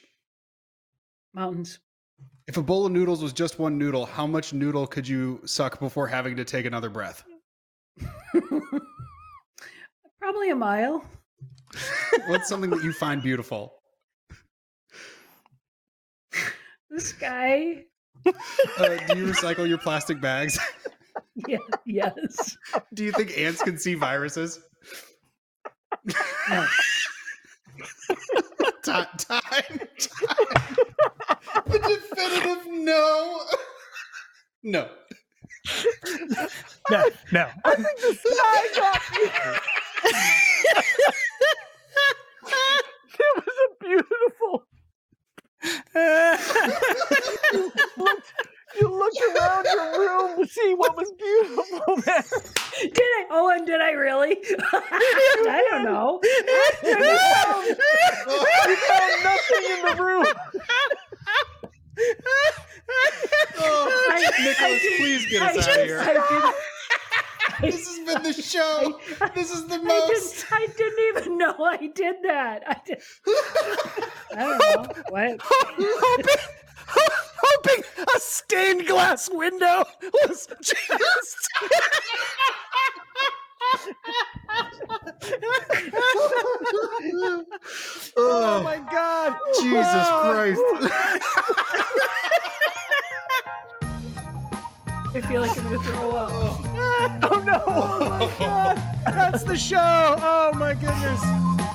Mountains. 1.33 1.79
If 2.47 2.57
a 2.57 2.63
bowl 2.63 2.85
of 2.87 2.91
noodles 2.91 3.21
was 3.21 3.31
just 3.31 3.59
one 3.59 3.77
noodle, 3.77 4.05
how 4.07 4.25
much 4.25 4.53
noodle 4.53 4.87
could 4.87 5.07
you 5.07 5.39
suck 5.45 5.79
before 5.79 6.07
having 6.07 6.35
to 6.35 6.43
take 6.43 6.65
another 6.65 6.89
breath? 6.89 7.23
Probably 10.19 10.49
a 10.49 10.55
mile. 10.55 11.05
What's 12.27 12.49
something 12.49 12.71
that 12.71 12.83
you 12.83 12.91
find 12.93 13.21
beautiful? 13.21 13.73
The 16.91 16.99
sky. 16.99 17.83
Uh, 18.25 18.31
do 19.13 19.15
you 19.15 19.27
recycle 19.27 19.69
your 19.69 19.77
plastic 19.77 20.19
bags? 20.19 20.59
Yeah. 21.47 21.59
Yes. 21.85 22.57
Do 22.93 23.05
you 23.05 23.11
think 23.13 23.37
ants 23.37 23.61
can 23.63 23.77
see 23.77 23.93
viruses? 23.93 24.59
No. 26.49 26.65
time, 28.83 29.05
time, 29.17 29.41
time. 29.47 29.79
The 31.67 31.79
definitive 31.79 32.65
no. 32.67 33.41
No. 34.63 34.89
No, 36.91 37.09
no. 37.31 37.49
I 37.63 37.75
think 37.75 37.99
the 38.01 38.13
sky 38.13 38.67
got 38.75 39.01
me. 39.13 39.21
it 43.19 43.31
was 43.35 43.57
a 43.65 43.83
beautiful. 43.83 44.65
looked, 47.97 48.33
you 48.77 48.87
looked 48.99 49.19
around 49.35 49.65
your 49.65 49.99
room 49.99 50.37
to 50.43 50.47
see 50.51 50.73
what 50.75 50.95
was 50.97 51.11
beautiful 51.17 51.95
there. 52.05 52.23
Did 52.81 52.97
I? 52.97 53.25
Oh, 53.31 53.49
and 53.55 53.65
did 53.65 53.81
I 53.81 53.91
really? 53.91 54.37
I 54.73 55.67
don't 55.71 55.83
know. 55.85 56.21
You 58.67 58.75
found 58.75 59.23
nothing 59.23 59.65
in 59.71 59.97
the 59.97 60.03
room. 60.03 60.25
Oh, 63.57 64.31
Nicholas, 64.39 64.81
please 64.97 65.25
get 65.29 65.41
us 65.43 65.67
I 65.67 65.71
out 65.71 65.79
of 65.79 65.85
here. 65.85 66.53
I 67.57 67.61
This 67.61 67.87
has 67.87 68.05
been 68.05 68.23
the 68.23 68.33
show. 68.41 68.99
This 69.35 69.51
is 69.51 69.63
the 69.63 69.77
didn't, 69.77 69.91
I, 69.91 69.99
most. 69.99 70.09
didn't, 70.09 70.45
I 70.51 70.67
didn't 70.77 71.17
even 71.17 71.37
know 71.37 71.55
I 71.59 71.87
did 71.87 72.15
that. 72.23 72.63
I, 72.67 72.75
did, 72.85 73.01
I 74.35 74.39
don't 74.45 74.59
know. 74.59 75.03
What? 75.09 75.39
hoping, 75.43 76.43
hoping 77.41 77.83
a 78.15 78.19
stained 78.19 78.87
glass 78.87 79.29
window 79.31 79.85
was 80.27 80.47
just. 80.61 81.49
oh 88.17 88.61
my 88.63 88.77
god! 88.91 89.37
Oh, 89.39 89.61
Jesus 89.61 90.07
Christ. 90.23 90.61
I 95.11 95.21
feel 95.21 95.41
like 95.41 95.57
I'm 95.57 95.69
to 95.71 95.79
throw 95.79 96.11
up. 96.11 96.31
Oh 97.31 97.41
no! 97.45 97.63
Oh 97.65 98.09
my 98.09 98.31
god! 98.37 98.77
That's 99.05 99.43
the 99.43 99.57
show! 99.57 99.77
Oh 99.79 100.51
my 100.55 100.73
goodness! 100.73 101.68